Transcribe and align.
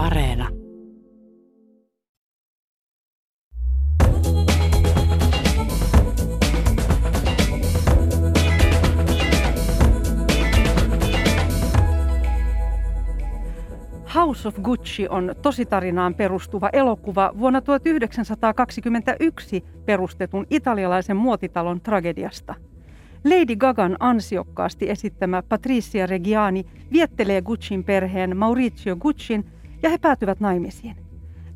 Areena. 0.00 0.48
House 14.14 14.48
of 14.48 14.54
Gucci 14.62 15.08
on 15.08 15.34
tositarinaan 15.42 16.14
perustuva 16.14 16.68
elokuva 16.72 17.32
vuonna 17.38 17.60
1921 17.60 19.64
perustetun 19.84 20.46
italialaisen 20.50 21.16
muotitalon 21.16 21.80
tragediasta. 21.80 22.54
Lady 23.24 23.56
Gagan 23.56 23.96
ansiokkaasti 24.00 24.90
esittämä 24.90 25.42
Patricia 25.42 26.06
Reggiani 26.06 26.66
viettelee 26.92 27.42
Guccin 27.42 27.84
perheen 27.84 28.36
Maurizio 28.36 28.96
Guccin 28.96 29.59
ja 29.82 29.90
he 29.90 29.98
päätyvät 29.98 30.40
naimisiin. 30.40 30.96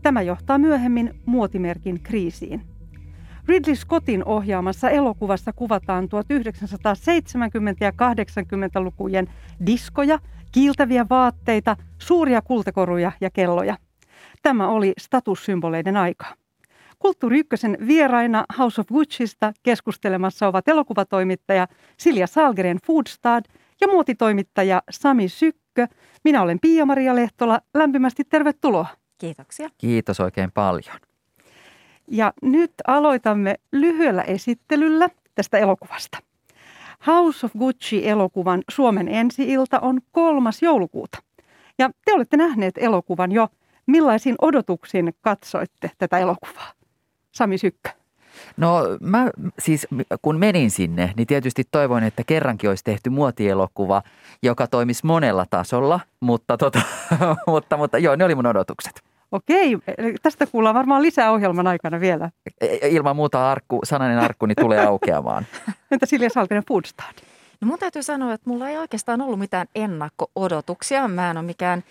Tämä 0.03 0.23
johtaa 0.23 0.59
myöhemmin 0.59 1.21
muotimerkin 1.27 2.03
kriisiin. 2.03 2.63
Ridley 3.49 3.77
Scottin 3.77 4.25
ohjaamassa 4.25 4.91
elokuvassa 4.91 5.53
kuvataan 5.53 6.05
1970- 6.05 6.09
ja 7.81 7.91
80-lukujen 7.91 9.29
diskoja, 9.67 10.19
kiiltäviä 10.53 11.07
vaatteita, 11.11 11.77
suuria 11.99 12.43
kultakoruja 12.43 13.13
ja 13.21 13.31
kelloja. 13.31 13.77
Tämä 14.43 14.69
oli 14.69 14.93
statussymboleiden 14.99 15.97
aika. 15.97 16.27
Kulttuuri 16.99 17.39
Ykkösen 17.39 17.79
vieraina 17.87 18.45
House 18.59 18.81
of 18.81 18.87
Gucciista 18.87 19.53
keskustelemassa 19.63 20.49
ovat 20.49 20.69
elokuvatoimittaja 20.69 21.67
Silja 21.97 22.27
Salgren 22.27 22.79
Foodstad 22.87 23.45
ja 23.81 23.89
muotitoimittaja 23.89 24.83
Sami 24.91 25.29
Sykkö. 25.75 25.97
Minä 26.25 26.43
olen 26.43 26.61
Pia-Maria 26.61 27.17
Lehtola. 27.17 27.61
Lämpimästi 27.75 28.25
tervetuloa. 28.25 28.87
Kiitoksia. 29.19 29.69
Kiitos 29.79 30.21
oikein 30.21 30.53
paljon. 30.53 30.97
Ja 32.09 32.33
nyt 32.43 32.73
aloitamme 32.87 33.55
lyhyellä 33.73 34.23
esittelyllä 34.23 35.09
tästä 35.35 35.59
elokuvasta. 35.59 36.19
House 37.07 37.47
of 37.47 37.53
Gucci-elokuvan 37.53 38.63
Suomen 38.71 39.09
ensi-ilta 39.09 39.81
on 39.81 40.01
kolmas 40.13 40.63
joulukuuta. 40.63 41.19
Ja 41.79 41.91
te 42.05 42.13
olette 42.13 42.37
nähneet 42.37 42.79
elokuvan 42.79 43.33
jo. 43.33 43.49
Millaisin 43.87 44.35
odotuksin 44.41 45.15
katsoitte 45.21 45.91
tätä 45.99 46.19
elokuvaa? 46.19 46.73
Sami 47.33 47.59
Sykkö. 47.59 47.91
No 48.57 48.83
mä 49.01 49.31
siis 49.59 49.87
kun 50.23 50.39
menin 50.39 50.71
sinne, 50.71 51.13
niin 51.17 51.27
tietysti 51.27 51.65
toivoin, 51.71 52.05
että 52.05 52.23
kerrankin 52.27 52.71
olisi 52.71 52.85
tehty 52.85 53.11
muotielokuva, 53.11 54.03
joka 54.43 54.67
toimisi 54.67 55.07
monella 55.07 55.47
tasolla, 55.51 56.01
mutta, 56.21 56.57
tota, 56.57 56.81
mutta, 57.47 57.77
mutta 57.77 57.99
joo, 57.99 58.17
ne 58.17 58.25
oli 58.25 58.35
mun 58.35 58.47
odotukset. 58.47 59.03
Okei, 59.33 59.79
tästä 60.23 60.47
kuullaan 60.47 60.75
varmaan 60.75 61.03
lisää 61.03 61.33
ohjelman 61.33 61.67
aikana 61.67 62.01
vielä. 62.01 62.31
E, 62.61 62.67
e, 62.67 62.89
ilman 62.89 63.17
muuta 63.17 63.51
arkku, 63.51 63.81
sananen 63.85 64.19
arkku 64.19 64.47
niin 64.47 64.57
tulee 64.61 64.87
aukeamaan. 64.87 65.47
Entä 65.91 66.07
Silja 66.07 66.31
Saltinen 66.31 66.63
Foodstad? 66.69 67.15
No 67.61 67.69
mun 67.69 67.79
täytyy 67.79 68.03
sanoa, 68.03 68.33
että 68.33 68.51
mulla 68.51 68.69
ei 68.69 68.79
oikeastaan 68.79 69.21
ollut 69.21 69.39
mitään 69.39 69.67
ennakko-odotuksia. 69.75 71.09
Mä 71.09 71.31
en 71.31 71.37
ole 71.37 71.47
mikään 71.47 71.85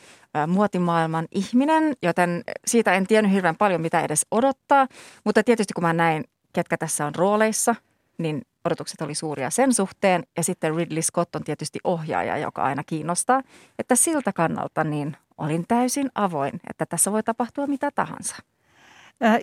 muotimaailman 0.47 1.27
ihminen, 1.31 1.93
joten 2.01 2.43
siitä 2.67 2.93
en 2.93 3.07
tiennyt 3.07 3.33
hirveän 3.33 3.55
paljon, 3.55 3.81
mitä 3.81 4.01
edes 4.01 4.25
odottaa. 4.31 4.87
Mutta 5.23 5.43
tietysti 5.43 5.73
kun 5.73 5.83
mä 5.83 5.93
näin, 5.93 6.23
ketkä 6.53 6.77
tässä 6.77 7.05
on 7.05 7.15
rooleissa, 7.15 7.75
niin 8.17 8.41
odotukset 8.65 9.01
oli 9.01 9.15
suuria 9.15 9.49
sen 9.49 9.73
suhteen. 9.73 10.23
Ja 10.37 10.43
sitten 10.43 10.75
Ridley 10.75 11.01
Scott 11.01 11.35
on 11.35 11.43
tietysti 11.43 11.79
ohjaaja, 11.83 12.37
joka 12.37 12.63
aina 12.63 12.83
kiinnostaa. 12.83 13.41
Että 13.79 13.95
siltä 13.95 14.33
kannalta 14.33 14.83
niin 14.83 15.17
olin 15.37 15.65
täysin 15.67 16.09
avoin, 16.15 16.59
että 16.69 16.85
tässä 16.85 17.11
voi 17.11 17.23
tapahtua 17.23 17.67
mitä 17.67 17.91
tahansa. 17.95 18.35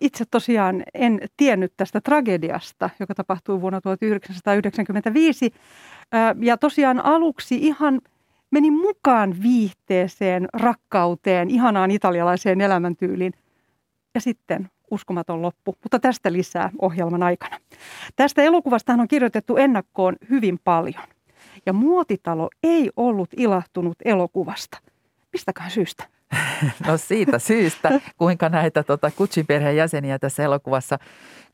Itse 0.01 0.25
tosiaan 0.31 0.83
en 0.95 1.21
tiennyt 1.37 1.73
tästä 1.77 2.01
tragediasta, 2.01 2.91
joka 3.01 3.15
tapahtui 3.15 3.61
vuonna 3.61 3.81
1995. 3.81 5.55
Ja 6.41 6.57
tosiaan 6.57 7.05
aluksi 7.05 7.57
ihan 7.57 8.01
menin 8.51 8.73
mukaan 8.73 9.43
viihteeseen, 9.43 10.49
rakkauteen, 10.53 11.51
ihanaan 11.51 11.91
italialaiseen 11.91 12.61
elämäntyyliin. 12.61 13.33
Ja 14.15 14.21
sitten 14.21 14.71
uskomaton 14.91 15.43
loppu, 15.43 15.77
mutta 15.83 15.99
tästä 15.99 16.33
lisää 16.33 16.71
ohjelman 16.83 17.23
aikana. 17.23 17.59
Tästä 18.17 18.43
elokuvasta 18.43 18.93
on 18.93 19.09
kirjoitettu 19.09 19.57
ennakkoon 19.57 20.17
hyvin 20.31 20.59
paljon. 20.65 21.05
Ja 21.67 21.73
muotitalo 21.73 22.51
ei 22.63 22.91
ollut 22.97 23.29
ilahtunut 23.37 23.97
elokuvasta. 24.05 24.79
Mistäkään 25.33 25.71
syystä? 25.71 26.20
No 26.87 26.97
siitä 26.97 27.39
syystä, 27.39 28.01
kuinka 28.19 28.49
näitä 28.49 28.83
tota, 28.83 29.11
Kutsin 29.11 29.47
perheen 29.47 29.77
jäseniä 29.77 30.19
tässä 30.19 30.43
elokuvassa 30.43 30.99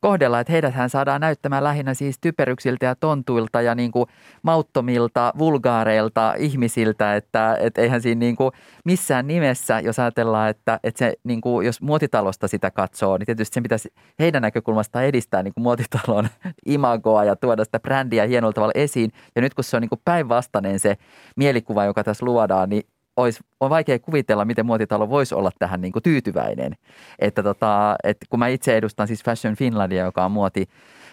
kohdella, 0.01 0.41
että 0.41 0.53
heidäthän 0.53 0.91
saadaan 0.91 1.21
näyttämään 1.21 1.65
lähinnä 1.65 1.95
siis 1.95 2.19
typeryksiltä 2.21 2.87
ja 2.87 2.95
tontuilta 2.95 3.61
ja 3.63 3.75
niin 3.75 3.93
kuin 3.93 4.07
mauttomilta, 4.43 5.33
vulgaareilta 5.39 6.35
ihmisiltä, 6.39 7.17
että 7.17 7.57
et 7.61 7.79
eihän 7.79 8.03
siinä 8.03 8.19
niin 8.19 8.37
kuin 8.37 8.53
missään 8.85 9.27
nimessä, 9.27 9.81
jos 9.81 9.99
ajatellaan, 9.99 10.51
että, 10.51 10.81
että 10.85 10.99
se, 10.99 11.15
niin 11.25 11.41
kuin, 11.41 11.67
jos 11.67 11.81
muotitalosta 11.83 12.49
sitä 12.49 12.71
katsoo, 12.71 13.19
niin 13.19 13.27
tietysti 13.27 13.55
sen 13.55 13.63
pitäisi 13.63 13.93
heidän 14.19 14.43
näkökulmasta 14.43 15.03
edistää 15.03 15.43
niin 15.43 15.55
kuin 15.55 15.63
muotitalon 15.63 16.29
imagoa 16.67 17.25
ja 17.25 17.37
tuoda 17.37 17.65
sitä 17.65 17.81
brändiä 17.81 18.27
hienolla 18.27 18.53
tavalla 18.53 18.73
esiin. 18.75 19.11
Ja 19.37 19.43
nyt 19.43 19.55
kun 19.55 19.65
se 19.65 19.77
on 19.77 19.83
niin 19.83 20.01
päinvastainen 20.05 20.81
se 20.81 20.97
mielikuva, 21.37 21.85
joka 21.85 22.05
tässä 22.05 22.27
luodaan, 22.27 22.69
niin 22.69 22.83
olisi, 23.17 23.41
on 23.61 23.71
vaikea 23.71 23.99
kuvitella, 23.99 24.45
miten 24.45 24.67
muotitalo 24.67 25.09
voisi 25.09 25.35
olla 25.35 25.51
tähän 25.59 25.81
niin 25.81 25.93
kuin 25.93 26.03
tyytyväinen. 26.03 26.73
Että 27.19 27.43
tota, 27.43 27.97
että 28.05 28.27
kun 28.31 28.39
mä 28.39 28.49
itse 28.49 28.77
edustan 28.77 29.07
siis 29.07 29.25
Fashion 29.25 29.57
Finlandia, 29.57 30.05
joka 30.05 30.25
on 30.25 30.33
muoti, 30.33 30.67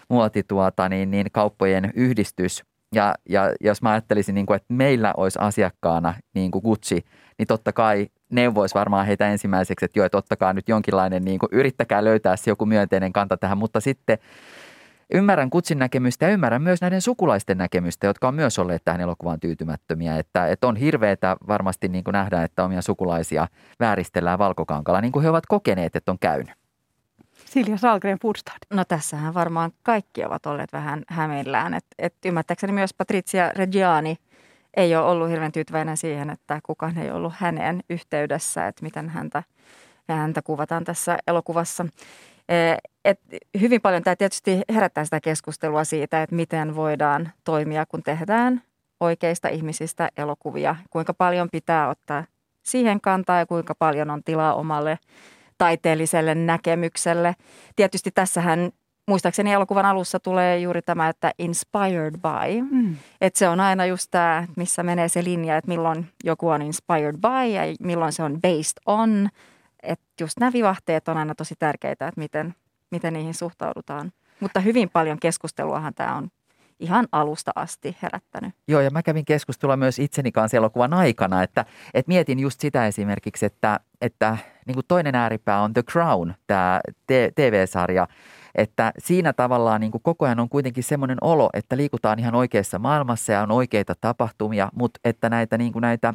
muoti 0.08 0.42
tuota, 0.42 0.88
niin, 0.88 1.10
niin 1.10 1.26
kauppojen 1.32 1.92
yhdistys. 1.94 2.62
Ja, 2.94 3.14
ja 3.28 3.52
jos 3.60 3.82
mä 3.82 3.90
ajattelisin, 3.90 4.34
niin 4.34 4.46
kuin, 4.46 4.56
että 4.56 4.74
meillä 4.74 5.14
olisi 5.16 5.38
asiakkaana 5.42 6.14
niin 6.34 6.50
kuin 6.50 6.62
Gucci, 6.62 7.04
niin 7.38 7.46
totta 7.46 7.72
kai 7.72 8.06
neuvoisi 8.30 8.74
varmaan 8.74 9.06
heitä 9.06 9.28
ensimmäiseksi, 9.28 9.84
että 9.84 9.98
joo, 9.98 10.06
että 10.06 10.18
ottakaa 10.18 10.52
nyt 10.52 10.68
jonkinlainen, 10.68 11.24
niin 11.24 11.38
kuin, 11.38 11.48
yrittäkää 11.52 12.04
löytää 12.04 12.34
joku 12.46 12.66
myönteinen 12.66 13.12
kanta 13.12 13.36
tähän, 13.36 13.58
mutta 13.58 13.80
sitten 13.80 14.18
ymmärrän 15.14 15.50
kutsin 15.50 15.78
näkemystä 15.78 16.26
ja 16.26 16.32
ymmärrän 16.32 16.62
myös 16.62 16.80
näiden 16.80 17.00
sukulaisten 17.00 17.58
näkemystä, 17.58 18.06
jotka 18.06 18.28
on 18.28 18.34
myös 18.34 18.58
olleet 18.58 18.82
tähän 18.84 19.00
elokuvaan 19.00 19.40
tyytymättömiä. 19.40 20.18
Että, 20.18 20.48
että 20.48 20.66
on 20.66 20.76
hirveetä 20.76 21.36
varmasti 21.48 21.88
niin 21.88 22.04
kuin 22.04 22.12
nähdä, 22.12 22.42
että 22.42 22.64
omia 22.64 22.82
sukulaisia 22.82 23.48
vääristellään 23.80 24.38
valkokankalla, 24.38 25.00
niin 25.00 25.12
kuin 25.12 25.22
he 25.22 25.30
ovat 25.30 25.46
kokeneet, 25.46 25.96
että 25.96 26.12
on 26.12 26.18
käynyt. 26.18 26.52
Silja 27.44 27.76
Salgren 27.76 28.18
Foodstad. 28.22 28.56
No 28.70 28.84
tässähän 28.84 29.34
varmaan 29.34 29.72
kaikki 29.82 30.24
ovat 30.24 30.46
olleet 30.46 30.72
vähän 30.72 31.02
hämillään. 31.08 31.74
Et, 31.74 31.84
et 31.98 32.14
ymmärtääkseni 32.24 32.72
myös 32.72 32.94
Patricia 32.94 33.48
Reggiani 33.48 34.16
ei 34.76 34.96
ole 34.96 35.06
ollut 35.06 35.30
hirveän 35.30 35.52
tyytyväinen 35.52 35.96
siihen, 35.96 36.30
että 36.30 36.60
kukaan 36.62 36.98
ei 36.98 37.10
ollut 37.10 37.32
häneen 37.36 37.82
yhteydessä, 37.90 38.66
että 38.66 38.82
miten 38.82 39.08
häntä, 39.08 39.42
häntä 40.08 40.42
kuvataan 40.42 40.84
tässä 40.84 41.18
elokuvassa. 41.26 41.86
Eh, 42.48 42.76
et 43.04 43.20
hyvin 43.60 43.80
paljon 43.80 44.02
tämä 44.02 44.16
tietysti 44.16 44.60
herättää 44.74 45.04
sitä 45.04 45.20
keskustelua 45.20 45.84
siitä, 45.84 46.22
että 46.22 46.36
miten 46.36 46.76
voidaan 46.76 47.32
toimia, 47.44 47.86
kun 47.86 48.02
tehdään 48.02 48.62
oikeista 49.00 49.48
ihmisistä 49.48 50.08
elokuvia. 50.16 50.76
Kuinka 50.90 51.14
paljon 51.14 51.48
pitää 51.52 51.88
ottaa 51.88 52.24
siihen 52.62 53.00
kantaa 53.00 53.38
ja 53.38 53.46
kuinka 53.46 53.74
paljon 53.74 54.10
on 54.10 54.24
tilaa 54.24 54.54
omalle 54.54 54.98
taiteelliselle 55.58 56.34
näkemykselle. 56.34 57.34
Tietysti 57.76 58.10
tässähän 58.10 58.70
muistaakseni 59.08 59.52
elokuvan 59.52 59.86
alussa 59.86 60.20
tulee 60.20 60.58
juuri 60.58 60.82
tämä, 60.82 61.08
että 61.08 61.32
inspired 61.38 62.14
by. 62.14 62.62
Mm. 62.70 62.96
Että 63.20 63.38
se 63.38 63.48
on 63.48 63.60
aina 63.60 63.86
just 63.86 64.08
tämä, 64.10 64.46
missä 64.56 64.82
menee 64.82 65.08
se 65.08 65.24
linja, 65.24 65.56
että 65.56 65.68
milloin 65.68 66.06
joku 66.24 66.48
on 66.48 66.62
inspired 66.62 67.16
by 67.16 67.50
ja 67.50 67.62
milloin 67.80 68.12
se 68.12 68.22
on 68.22 68.40
based 68.40 68.78
on– 68.86 69.28
että 69.86 70.04
just 70.20 70.38
nämä 70.40 70.52
vivahteet 70.52 71.08
on 71.08 71.16
aina 71.16 71.34
tosi 71.34 71.54
tärkeitä, 71.58 72.08
että 72.08 72.20
miten, 72.20 72.54
miten 72.90 73.12
niihin 73.12 73.34
suhtaudutaan. 73.34 74.12
Mutta 74.40 74.60
hyvin 74.60 74.90
paljon 74.90 75.18
keskusteluahan 75.20 75.94
tämä 75.94 76.14
on 76.14 76.28
ihan 76.80 77.08
alusta 77.12 77.52
asti 77.54 77.96
herättänyt. 78.02 78.54
Joo, 78.68 78.80
ja 78.80 78.90
mä 78.90 79.02
kävin 79.02 79.24
keskustelua 79.24 79.76
myös 79.76 79.98
itseni 79.98 80.32
kanssa 80.32 80.56
elokuvan 80.56 80.94
aikana, 80.94 81.42
että, 81.42 81.64
että 81.94 82.08
mietin 82.08 82.38
just 82.38 82.60
sitä 82.60 82.86
esimerkiksi, 82.86 83.46
että, 83.46 83.80
että 84.00 84.38
niin 84.66 84.74
kuin 84.74 84.86
toinen 84.88 85.14
ääripää 85.14 85.60
on 85.60 85.72
The 85.72 85.82
Crown, 85.82 86.34
tämä 86.46 86.80
TV-sarja, 87.34 88.06
että 88.54 88.92
siinä 88.98 89.32
tavallaan 89.32 89.80
niin 89.80 89.90
kuin 89.90 90.02
koko 90.02 90.24
ajan 90.24 90.40
on 90.40 90.48
kuitenkin 90.48 90.84
semmoinen 90.84 91.18
olo, 91.20 91.50
että 91.52 91.76
liikutaan 91.76 92.18
ihan 92.18 92.34
oikeassa 92.34 92.78
maailmassa 92.78 93.32
ja 93.32 93.42
on 93.42 93.50
oikeita 93.50 93.94
tapahtumia, 94.00 94.68
mutta 94.74 95.00
että 95.04 95.30
näitä, 95.30 95.58
niin 95.58 95.72
kuin 95.72 95.80
näitä 95.80 96.14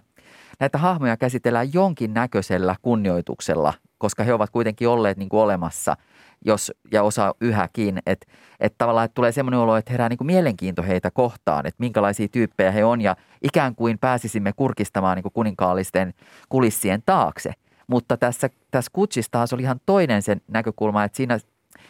näitä 0.59 0.77
hahmoja 0.77 1.17
käsitellään 1.17 1.73
jonkin 1.73 2.13
näköisellä 2.13 2.75
kunnioituksella, 2.81 3.73
koska 3.97 4.23
he 4.23 4.33
ovat 4.33 4.49
kuitenkin 4.49 4.89
olleet 4.89 5.17
niin 5.17 5.29
kuin 5.29 5.41
olemassa 5.41 5.97
jos, 6.45 6.71
ja 6.91 7.03
osa 7.03 7.35
yhäkin. 7.41 7.99
Että 8.05 8.27
et 8.59 8.75
tavallaan 8.77 9.05
että 9.05 9.15
tulee 9.15 9.31
semmoinen 9.31 9.59
olo, 9.59 9.77
että 9.77 9.91
herää 9.91 10.09
niin 10.09 10.17
kuin 10.17 10.25
mielenkiinto 10.25 10.83
heitä 10.83 11.11
kohtaan, 11.11 11.65
että 11.65 11.79
minkälaisia 11.79 12.27
tyyppejä 12.27 12.71
he 12.71 12.85
on 12.85 13.01
ja 13.01 13.15
ikään 13.43 13.75
kuin 13.75 13.99
pääsisimme 13.99 14.53
kurkistamaan 14.55 15.15
niin 15.15 15.23
kuin 15.23 15.33
kuninkaallisten 15.33 16.13
kulissien 16.49 17.03
taakse. 17.05 17.53
Mutta 17.87 18.17
tässä, 18.17 18.49
tässä 18.71 18.89
Kutsissa 18.93 19.31
taas 19.31 19.53
oli 19.53 19.61
ihan 19.61 19.79
toinen 19.85 20.21
sen 20.21 20.41
näkökulma, 20.47 21.03
että 21.03 21.17
siinä 21.17 21.39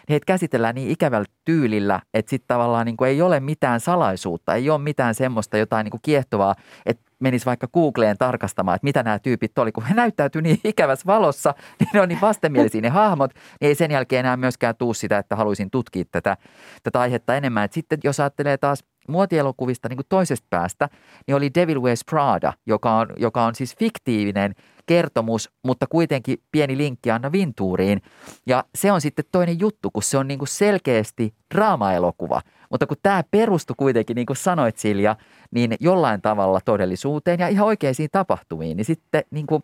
heitä 0.10 0.26
käsitellään 0.26 0.76
niin 0.76 0.90
ikävällä 0.90 1.26
tyylillä, 1.46 2.00
että 2.14 2.30
sitten 2.30 2.48
tavallaan 2.48 2.86
niin 2.86 2.98
kuin 2.98 3.10
ei 3.10 3.22
ole 3.22 3.40
mitään 3.40 3.80
salaisuutta, 3.80 4.56
ei 4.56 4.70
ole 4.70 4.80
mitään 4.80 5.16
semmoista 5.16 5.58
jotain 5.58 5.86
niin 5.86 5.92
kuin 5.92 6.02
kiehtovaa, 6.04 6.56
että 6.86 7.10
menisi 7.20 7.46
vaikka 7.46 7.68
Googleen 7.74 8.18
tarkastamaan, 8.18 8.76
että 8.76 8.86
mitä 8.86 9.04
nämä 9.04 9.20
tyypit 9.20 9.58
oli, 9.58 9.72
kun 9.72 9.86
he 9.86 9.94
näyttäytyy 9.94 10.42
niin 10.42 10.60
ikävässä 10.64 11.06
valossa, 11.06 11.54
niin 11.80 11.90
ne 11.94 12.02
on 12.02 12.10
niin 12.10 12.22
vastenmielisiä 12.22 12.82
ne 12.82 12.90
hahmot, 12.90 13.34
niin 13.34 13.68
ei 13.68 13.76
sen 13.76 13.92
jälkeen 13.92 14.20
enää 14.20 14.38
myöskään 14.38 14.76
tuu 14.76 14.94
sitä, 14.94 15.18
että 15.18 15.36
haluaisin 15.36 15.72
tutkia 15.72 16.04
tätä, 16.12 16.38
tätä 16.84 17.00
aihetta 17.00 17.36
enemmän. 17.36 17.66
Et 17.66 17.74
sitten 17.74 18.00
jos 18.04 18.20
ajattelee 18.20 18.58
taas 18.58 18.84
muotielokuvista 19.10 19.90
niin 19.90 19.98
kuin 19.98 20.06
toisesta 20.10 20.48
päästä, 20.50 20.90
niin 21.28 21.36
oli 21.36 21.52
Devil 21.56 21.82
Wears 21.82 22.02
Prada, 22.10 22.54
joka 22.66 22.98
on, 22.98 23.08
joka 23.18 23.46
on 23.46 23.56
siis 23.56 23.76
fiktiivinen 23.78 24.56
kertomus, 24.86 25.50
mutta 25.64 25.88
kuitenkin 25.88 26.38
pieni 26.52 26.78
linkki 26.78 27.12
Anna 27.12 27.32
Vintuuriin. 27.32 28.02
Ja 28.46 28.64
se 28.76 28.92
on 28.92 29.02
sitten 29.02 29.26
toinen 29.32 29.60
juttu, 29.60 29.92
kun 29.92 30.04
se 30.04 30.18
on 30.18 30.28
niin 30.28 30.40
kuin 30.40 30.48
selkeästi 30.48 31.34
draama-elokuva. 31.56 32.42
Mutta 32.72 32.88
kun 32.88 32.98
tämä 33.04 33.24
perustui 33.32 33.76
kuitenkin, 33.78 34.16
niin 34.16 34.26
kuin 34.26 34.38
sanoit 34.38 34.78
Silja, 34.78 35.16
niin 35.52 35.76
jollain 35.80 36.22
tavalla 36.22 36.60
todellisuuteen 36.66 37.40
ja 37.40 37.48
ihan 37.48 37.68
oikeisiin 37.68 38.10
tapahtumiin, 38.12 38.78
niin 38.78 38.86
sitten 38.86 39.24
niin 39.32 39.48
kuin, 39.48 39.64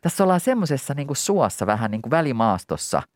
tässä 0.00 0.24
ollaan 0.24 0.40
semmoisessa 0.40 0.94
niin 0.94 1.08
suossa 1.12 1.66
vähän 1.66 1.90
niin 1.90 2.02
kuin 2.02 2.10
välimaastossa– 2.10 3.02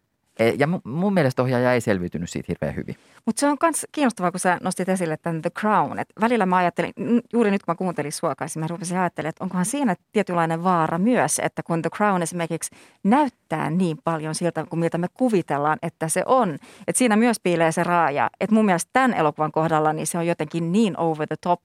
ja 0.59 0.67
mun 0.85 1.15
mielestä 1.15 1.43
ohjaaja 1.43 1.73
ei 1.73 1.81
selviytynyt 1.81 2.31
siitä 2.31 2.47
hirveän 2.49 2.77
hyvin. 2.77 2.97
Mutta 3.27 3.41
se 3.41 3.47
on 3.47 3.57
myös 3.63 3.87
kiinnostavaa, 3.93 4.31
kun 4.31 4.41
sä 4.41 4.59
nostit 4.63 4.89
esille 4.89 5.17
tämän 5.17 5.43
The 5.43 5.51
Crown. 5.51 5.99
Et 5.99 6.09
välillä 6.21 6.47
mä 6.47 6.57
ajattelin, 6.57 6.93
juuri 7.33 7.51
nyt 7.51 7.63
kun 7.63 7.73
mä 7.73 7.77
kuuntelin 7.77 8.13
sua 8.13 8.35
kanssa, 8.35 8.61
mä 8.61 8.67
rupesin 8.67 8.99
ajattelemaan, 8.99 9.29
että 9.29 9.45
onkohan 9.45 9.65
siinä 9.65 9.97
tietynlainen 10.13 10.65
vaara 10.65 10.99
myös, 10.99 11.41
että 11.45 11.63
kun 11.63 11.83
The 11.83 11.91
Crown 11.91 12.23
esimerkiksi 12.23 12.71
näyttää 13.05 13.71
niin 13.71 13.99
paljon 14.05 14.35
siltä, 14.35 14.67
kuin 14.71 14.81
miltä 14.81 14.99
me 14.99 15.07
kuvitellaan, 15.15 15.79
että 15.83 16.09
se 16.09 16.23
on. 16.27 16.55
Että 16.89 16.99
siinä 16.99 17.17
myös 17.17 17.41
piilee 17.43 17.73
se 17.73 17.85
raaja. 17.85 18.31
Että 18.41 18.55
mun 18.55 18.65
mielestä 18.65 18.91
tämän 18.93 19.15
elokuvan 19.15 19.53
kohdalla 19.53 19.93
niin 19.93 20.07
se 20.07 20.19
on 20.19 20.27
jotenkin 20.27 20.73
niin 20.73 21.01
over 21.01 21.27
the 21.27 21.37
top 21.41 21.61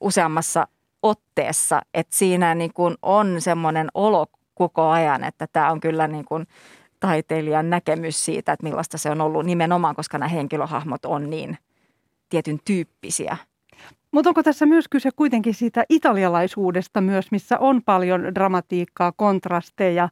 useammassa 0.00 0.66
otteessa, 1.02 1.80
että 1.94 2.16
siinä 2.16 2.54
niin 2.54 2.72
kuin 2.72 2.94
on 3.02 3.40
semmoinen 3.40 3.88
olo 3.94 4.26
koko 4.54 4.88
ajan, 4.88 5.24
että 5.24 5.46
tämä 5.52 5.70
on 5.70 5.80
kyllä 5.80 6.08
niin 6.08 6.24
kuin– 6.24 6.46
taiteilijan 7.06 7.70
näkemys 7.70 8.24
siitä, 8.24 8.52
että 8.52 8.64
millaista 8.66 8.98
se 8.98 9.10
on 9.10 9.20
ollut 9.20 9.46
nimenomaan, 9.46 9.94
koska 9.94 10.18
nämä 10.18 10.28
henkilöhahmot 10.28 11.04
on 11.04 11.30
niin 11.30 11.58
tietyn 12.28 12.58
tyyppisiä. 12.64 13.36
Mutta 14.12 14.30
onko 14.30 14.42
tässä 14.42 14.66
myös 14.66 14.84
kyse 14.90 15.10
kuitenkin 15.16 15.54
siitä 15.54 15.84
italialaisuudesta 15.88 17.00
myös, 17.00 17.30
missä 17.30 17.58
on 17.58 17.82
paljon 17.82 18.34
dramatiikkaa, 18.34 19.12
kontrasteja, 19.16 20.08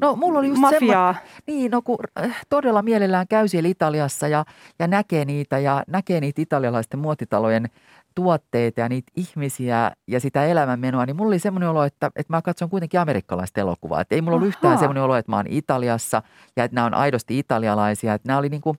No 0.00 0.16
mulla 0.16 0.38
oli 0.38 0.48
just 0.48 0.60
mafiaa. 0.60 1.14
Semmo, 1.14 1.28
niin, 1.46 1.70
no 1.70 1.82
kun 1.82 1.98
äh, 2.24 2.40
todella 2.48 2.82
mielellään 2.82 3.28
käy 3.28 3.48
siellä 3.48 3.68
Italiassa 3.68 4.28
ja, 4.28 4.44
ja 4.78 4.86
näkee 4.86 5.24
niitä 5.24 5.58
ja 5.58 5.84
näkee 5.86 6.20
niitä 6.20 6.42
italialaisten 6.42 7.00
muotitalojen 7.00 7.68
tuotteita 8.14 8.80
ja 8.80 8.88
niitä 8.88 9.12
ihmisiä 9.16 9.92
ja 10.06 10.20
sitä 10.20 10.44
elämänmenoa, 10.44 11.06
niin 11.06 11.16
mulla 11.16 11.28
oli 11.28 11.38
semmoinen 11.38 11.68
olo, 11.68 11.84
että, 11.84 12.10
että 12.16 12.32
mä 12.32 12.42
katson 12.42 12.70
kuitenkin 12.70 13.00
amerikkalaista 13.00 13.60
elokuvaa. 13.60 14.00
Että 14.00 14.14
ei 14.14 14.22
mulla 14.22 14.36
ollut 14.36 14.48
yhtään 14.48 14.78
semmoinen 14.78 15.02
olo, 15.02 15.16
että 15.16 15.32
mä 15.32 15.36
oon 15.36 15.46
Italiassa 15.48 16.22
ja 16.56 16.64
että 16.64 16.74
nämä 16.74 16.86
on 16.86 16.94
aidosti 16.94 17.38
italialaisia. 17.38 18.14
Että 18.14 18.28
nämä 18.28 18.38
oli, 18.38 18.48
niin 18.48 18.60
kuin, 18.60 18.78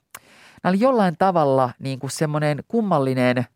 nämä 0.63 0.71
oli 0.71 0.79
jollain 0.79 1.15
tavalla 1.19 1.69
niin 1.79 1.99
kuin 1.99 2.11
semmoinen 2.11 2.59
kummallinen– 2.67 3.45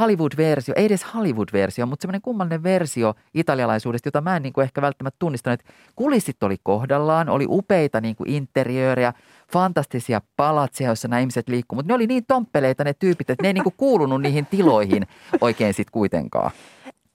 Hollywood-versio, 0.00 0.74
ei 0.76 0.86
edes 0.86 1.14
Hollywood-versio, 1.14 1.86
mutta 1.86 2.02
semmoinen 2.02 2.22
kummallinen 2.22 2.62
versio 2.62 3.14
italialaisuudesta, 3.34 4.06
jota 4.06 4.20
mä 4.20 4.36
en 4.36 4.42
niin 4.42 4.52
kuin 4.52 4.62
ehkä 4.62 4.82
välttämättä 4.82 5.16
tunnistanut. 5.18 5.60
Kulissit 5.96 6.42
oli 6.42 6.56
kohdallaan, 6.62 7.28
oli 7.28 7.46
upeita 7.48 8.00
niin 8.00 8.16
kuin 8.16 8.30
interiöörejä, 8.30 9.12
fantastisia 9.52 10.20
palatsia, 10.36 10.86
joissa 10.86 11.08
nämä 11.08 11.20
ihmiset 11.20 11.48
liikkuu, 11.48 11.76
mutta 11.76 11.90
ne 11.90 11.94
oli 11.94 12.06
niin 12.06 12.26
tomppeleita 12.26 12.84
ne 12.84 12.94
tyypit, 12.94 13.30
että 13.30 13.42
ne 13.42 13.48
ei 13.48 13.52
niin 13.52 13.64
kuin 13.64 13.74
kuulunut 13.84 14.22
niihin 14.22 14.46
tiloihin 14.46 15.06
oikein 15.40 15.74
sitten 15.74 15.92
kuitenkaan. 15.92 16.50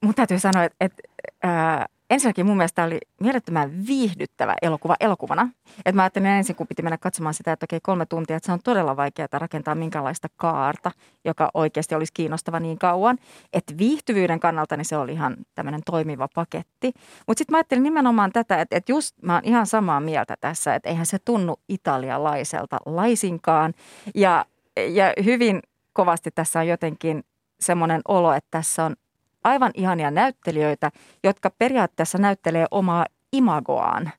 Mutta 0.04 0.16
täytyy 0.16 0.38
sanoa, 0.38 0.64
että, 0.64 0.76
että 0.80 1.02
äh, 1.44 1.86
ensinnäkin 2.10 2.46
mun 2.46 2.56
mielestä 2.56 2.84
oli 2.84 2.98
mielettömän 3.20 3.86
viihdyttävä 3.86 4.54
elokuva 4.62 4.96
elokuvana. 5.00 5.48
Et 5.84 5.94
mä 5.94 6.02
ajattelin 6.02 6.28
ensin, 6.28 6.56
kun 6.56 6.66
piti 6.66 6.82
mennä 6.82 6.98
katsomaan 6.98 7.34
sitä, 7.34 7.52
että 7.52 7.64
okei 7.64 7.80
kolme 7.82 8.06
tuntia, 8.06 8.36
että 8.36 8.46
se 8.46 8.52
on 8.52 8.60
todella 8.64 8.96
vaikeaa 8.96 9.28
rakentaa 9.32 9.74
minkälaista 9.74 10.28
kaarta, 10.36 10.90
joka 11.24 11.50
oikeasti 11.54 11.94
olisi 11.94 12.12
kiinnostava 12.12 12.60
niin 12.60 12.78
kauan. 12.78 13.18
Että 13.52 13.74
viihtyvyyden 13.78 14.40
kannalta 14.40 14.76
niin 14.76 14.84
se 14.84 14.96
oli 14.96 15.12
ihan 15.12 15.36
tämmöinen 15.54 15.80
toimiva 15.86 16.28
paketti. 16.34 16.92
Mutta 17.26 17.38
sitten 17.38 17.52
mä 17.52 17.56
ajattelin 17.58 17.82
nimenomaan 17.82 18.32
tätä, 18.32 18.60
että, 18.60 18.76
että 18.76 18.92
just 18.92 19.16
mä 19.22 19.34
oon 19.34 19.44
ihan 19.44 19.66
samaa 19.66 20.00
mieltä 20.00 20.36
tässä, 20.40 20.74
että 20.74 20.88
eihän 20.88 21.06
se 21.06 21.18
tunnu 21.24 21.56
italialaiselta 21.68 22.78
laisinkaan. 22.86 23.74
Ja, 24.14 24.44
ja 24.88 25.12
hyvin 25.24 25.60
kovasti 25.92 26.30
tässä 26.34 26.60
on 26.60 26.68
jotenkin 26.68 27.24
semmoinen 27.60 28.00
olo, 28.08 28.32
että 28.32 28.48
tässä 28.50 28.84
on 28.84 28.96
aivan 29.44 29.70
ihania 29.74 30.10
näyttelijöitä, 30.10 30.90
jotka 31.24 31.50
periaatteessa 31.58 32.18
näyttelee 32.18 32.66
omaa 32.70 33.06
imagoaan. 33.32 34.10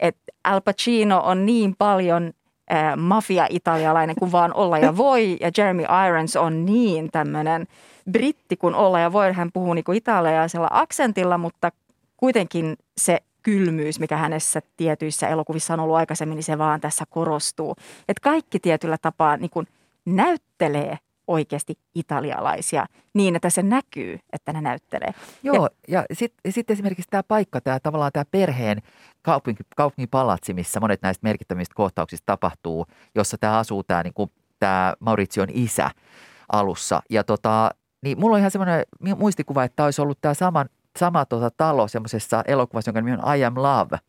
Et 0.00 0.16
Al 0.44 0.60
Pacino 0.60 1.20
on 1.24 1.46
niin 1.46 1.74
paljon 1.78 2.32
äh, 2.72 2.96
mafia-italialainen 2.96 4.16
kuin 4.16 4.32
vaan 4.32 4.54
olla 4.54 4.78
ja 4.78 4.96
voi, 4.96 5.36
ja 5.40 5.50
Jeremy 5.58 5.82
Irons 6.06 6.36
on 6.36 6.66
niin 6.66 7.10
tämmöinen 7.12 7.66
britti 8.10 8.56
kuin 8.56 8.74
olla 8.74 9.00
ja 9.00 9.12
voi. 9.12 9.32
Hän 9.32 9.52
puhuu 9.52 9.74
niin 9.74 9.84
italialaisella 9.94 10.68
aksentilla, 10.70 11.38
mutta 11.38 11.72
kuitenkin 12.16 12.76
se 12.98 13.18
kylmyys, 13.42 14.00
mikä 14.00 14.16
hänessä 14.16 14.62
tietyissä 14.76 15.28
elokuvissa 15.28 15.74
on 15.74 15.80
ollut 15.80 15.96
aikaisemmin, 15.96 16.36
niin 16.36 16.44
se 16.44 16.58
vaan 16.58 16.80
tässä 16.80 17.04
korostuu. 17.10 17.76
Että 18.08 18.20
kaikki 18.22 18.58
tietyllä 18.58 18.98
tapaa 19.02 19.36
niin 19.36 19.50
kuin 19.50 19.66
näyttelee 20.04 20.98
oikeasti 21.26 21.78
italialaisia 21.94 22.86
niin, 23.14 23.36
että 23.36 23.50
se 23.50 23.62
näkyy, 23.62 24.18
että 24.32 24.52
ne 24.52 24.60
näyttelee. 24.60 25.14
Joo, 25.42 25.68
ja, 25.88 26.04
ja 26.10 26.16
sitten 26.16 26.52
sit 26.52 26.70
esimerkiksi 26.70 27.10
tämä 27.10 27.22
paikka, 27.22 27.60
tämä 27.60 27.80
tavallaan 27.80 28.12
tämä 28.12 28.24
perheen 28.30 28.82
kaupunki, 29.22 29.62
kaupunkipalatsi, 29.76 30.54
missä 30.54 30.80
monet 30.80 31.02
näistä 31.02 31.24
merkittävistä 31.24 31.74
kohtauksista 31.74 32.26
tapahtuu, 32.26 32.86
jossa 33.14 33.38
tämä 33.38 33.58
asuu 33.58 33.82
tämä, 33.82 34.02
niin 34.02 34.30
tämä 34.58 34.94
Maurition 35.00 35.48
isä 35.52 35.90
alussa. 36.52 37.02
Ja 37.10 37.24
tota, 37.24 37.70
niin 38.02 38.20
mulla 38.20 38.34
on 38.34 38.40
ihan 38.40 38.50
semmoinen 38.50 38.84
muistikuva, 39.16 39.64
että 39.64 39.84
olisi 39.84 40.02
ollut 40.02 40.18
tämä 40.20 40.34
sama, 40.34 40.66
sama 40.98 41.24
tota, 41.24 41.50
talo 41.56 41.88
semmoisessa 41.88 42.42
elokuvassa, 42.46 42.88
jonka 42.88 43.00
nimi 43.00 43.18
on 43.22 43.36
I 43.36 43.44
Am 43.44 43.54
Love– 43.56 43.98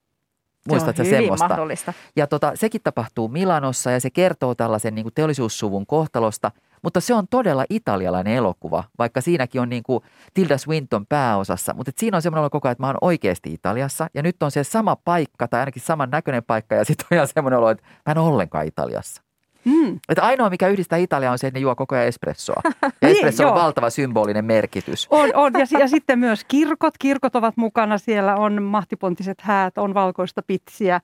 Muistatko 0.69 1.03
se 1.03 1.09
on 1.09 1.21
semmoista? 1.21 1.47
mahdollista. 1.47 1.93
Ja 2.15 2.27
tota, 2.27 2.51
sekin 2.55 2.81
tapahtuu 2.83 3.27
Milanossa 3.27 3.91
ja 3.91 3.99
se 3.99 4.09
kertoo 4.09 4.55
tällaisen 4.55 4.95
niin 4.95 5.03
kuin 5.03 5.13
teollisuussuvun 5.13 5.85
kohtalosta– 5.85 6.51
mutta 6.83 7.01
se 7.01 7.13
on 7.13 7.27
todella 7.27 7.65
italialainen 7.69 8.33
elokuva, 8.33 8.83
vaikka 8.97 9.21
siinäkin 9.21 9.61
on 9.61 9.69
niin 9.69 9.83
kuin 9.83 10.03
Tilda 10.33 10.57
Swinton 10.57 11.05
pääosassa. 11.05 11.73
Mutta 11.73 11.91
siinä 11.95 12.17
on 12.17 12.21
semmoinen 12.21 12.41
olo 12.41 12.49
koko 12.49 12.67
ajan, 12.67 12.71
että 12.71 12.83
mä 12.83 12.87
oon 12.87 12.97
oikeasti 13.01 13.53
Italiassa. 13.53 14.07
Ja 14.13 14.23
nyt 14.23 14.43
on 14.43 14.51
se 14.51 14.63
sama 14.63 14.95
paikka 14.95 15.47
tai 15.47 15.59
ainakin 15.59 15.81
saman 15.81 16.09
näköinen 16.09 16.43
paikka 16.43 16.75
ja 16.75 16.85
sitten 16.85 17.07
on 17.11 17.15
ihan 17.15 17.27
semmoinen 17.27 17.59
olo, 17.59 17.69
että 17.69 17.83
mä 18.05 18.11
en 18.11 18.17
ole 18.17 18.27
ollenkaan 18.27 18.67
Italiassa. 18.67 19.21
Mm. 19.65 19.99
Että 20.09 20.23
ainoa, 20.23 20.49
mikä 20.49 20.67
yhdistää 20.67 20.97
Italiaa 20.97 21.31
on 21.31 21.37
se, 21.37 21.47
että 21.47 21.59
ne 21.59 21.61
juo 21.61 21.75
koko 21.75 21.95
ajan 21.95 22.07
espressoa. 22.07 22.61
Ja 23.01 23.07
niin, 23.07 23.11
espresso 23.11 23.43
niin, 23.43 23.51
on 23.51 23.57
joo. 23.57 23.63
valtava 23.63 23.89
symbolinen 23.89 24.45
merkitys. 24.45 25.07
On, 25.09 25.29
on. 25.33 25.53
Ja, 25.53 25.79
ja 25.79 25.87
sitten 25.87 26.19
myös 26.19 26.43
kirkot. 26.43 26.93
Kirkot 26.99 27.35
ovat 27.35 27.57
mukana. 27.57 27.97
Siellä 27.97 28.35
on 28.35 28.63
mahtipontiset 28.63 29.41
häät, 29.41 29.77
on 29.77 29.93
valkoista 29.93 30.41
pitsiä. 30.47 31.01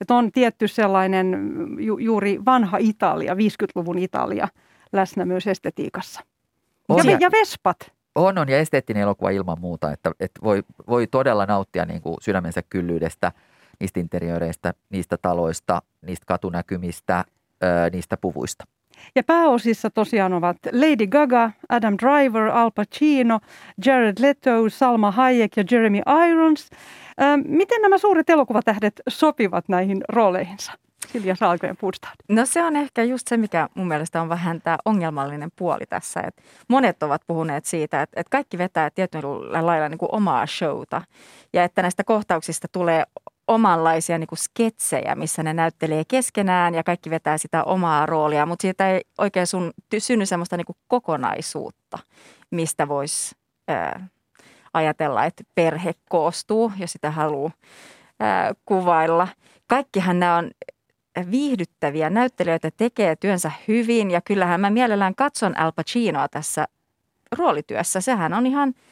Että 0.00 0.14
on 0.14 0.32
tietty 0.32 0.68
sellainen 0.68 1.56
ju, 1.78 1.98
juuri 1.98 2.44
vanha 2.44 2.78
Italia, 2.80 3.34
50-luvun 3.34 3.98
Italia– 3.98 4.48
läsnä 4.92 5.24
myös 5.24 5.46
estetiikassa. 5.46 6.20
On, 6.88 7.06
ja, 7.06 7.16
ja 7.20 7.30
Vespat. 7.30 7.92
On, 8.14 8.38
on 8.38 8.48
ja 8.48 8.58
esteettinen 8.58 9.02
elokuva 9.02 9.30
ilman 9.30 9.60
muuta, 9.60 9.92
että, 9.92 10.10
että 10.20 10.40
voi, 10.44 10.62
voi 10.88 11.06
todella 11.06 11.46
nauttia 11.46 11.84
niin 11.84 12.02
kuin 12.02 12.16
sydämensä 12.20 12.62
kyllyydestä, 12.70 13.32
niistä 13.80 14.00
interiöreistä, 14.00 14.74
niistä 14.90 15.16
taloista, 15.22 15.82
niistä 16.06 16.24
katunäkymistä, 16.26 17.24
niistä 17.92 18.16
puvuista. 18.16 18.64
Ja 19.14 19.22
pääosissa 19.22 19.90
tosiaan 19.90 20.32
ovat 20.32 20.56
Lady 20.72 21.06
Gaga, 21.06 21.50
Adam 21.68 21.96
Driver, 22.02 22.48
Al 22.48 22.70
Pacino, 22.70 23.40
Jared 23.86 24.16
Leto, 24.20 24.68
Salma 24.68 25.10
Hayek 25.10 25.56
ja 25.56 25.64
Jeremy 25.70 26.00
Irons. 26.28 26.70
miten 27.44 27.82
nämä 27.82 27.98
suuret 27.98 28.30
elokuvatähdet 28.30 29.02
sopivat 29.08 29.68
näihin 29.68 30.00
rooleihinsa? 30.08 30.72
Silja 31.08 31.36
Salkojen 31.36 31.76
Pudstad? 31.76 32.10
No 32.28 32.46
se 32.46 32.62
on 32.62 32.76
ehkä 32.76 33.02
just 33.02 33.28
se, 33.28 33.36
mikä 33.36 33.68
mun 33.74 33.88
mielestä 33.88 34.22
on 34.22 34.28
vähän 34.28 34.60
tämä 34.62 34.78
ongelmallinen 34.84 35.50
puoli 35.56 35.86
tässä. 35.88 36.20
Et 36.20 36.42
monet 36.68 37.02
ovat 37.02 37.22
puhuneet 37.26 37.64
siitä, 37.64 38.02
että, 38.02 38.20
että 38.20 38.30
kaikki 38.30 38.58
vetää 38.58 38.90
tietyllä 38.90 39.66
lailla 39.66 39.88
niin 39.88 39.98
kuin 39.98 40.08
omaa 40.12 40.46
showta. 40.46 41.02
Ja 41.52 41.64
että 41.64 41.82
näistä 41.82 42.04
kohtauksista 42.04 42.68
tulee 42.68 43.04
omanlaisia 43.48 44.18
niin 44.18 44.26
kuin 44.26 44.38
sketsejä, 44.38 45.14
missä 45.14 45.42
ne 45.42 45.54
näyttelee 45.54 46.02
keskenään 46.08 46.74
ja 46.74 46.82
kaikki 46.82 47.10
vetää 47.10 47.38
sitä 47.38 47.64
omaa 47.64 48.06
roolia. 48.06 48.46
Mutta 48.46 48.62
siitä 48.62 48.90
ei 48.90 49.00
oikein 49.18 49.46
sun, 49.46 49.72
synny 49.98 50.26
semmoista 50.26 50.56
niin 50.56 50.66
kuin 50.66 50.76
kokonaisuutta, 50.88 51.98
mistä 52.50 52.88
voisi 52.88 53.36
ajatella, 54.74 55.24
että 55.24 55.44
perhe 55.54 55.92
koostuu, 56.08 56.72
jos 56.76 56.92
sitä 56.92 57.10
haluaa 57.10 57.50
kuvailla. 58.64 59.28
Kaikkihan 59.66 60.20
nämä 60.20 60.36
on 60.36 60.50
viihdyttäviä 61.30 62.10
näyttelijöitä, 62.10 62.70
tekee 62.76 63.16
työnsä 63.16 63.52
hyvin 63.68 64.10
ja 64.10 64.20
kyllähän 64.20 64.60
mä 64.60 64.70
mielellään 64.70 65.14
katson 65.14 65.58
Al 65.58 65.72
Pacinoa 65.72 66.28
tässä 66.28 66.68
roolityössä. 67.38 68.00
Sehän 68.00 68.34
on 68.34 68.46
ihan– 68.46 68.74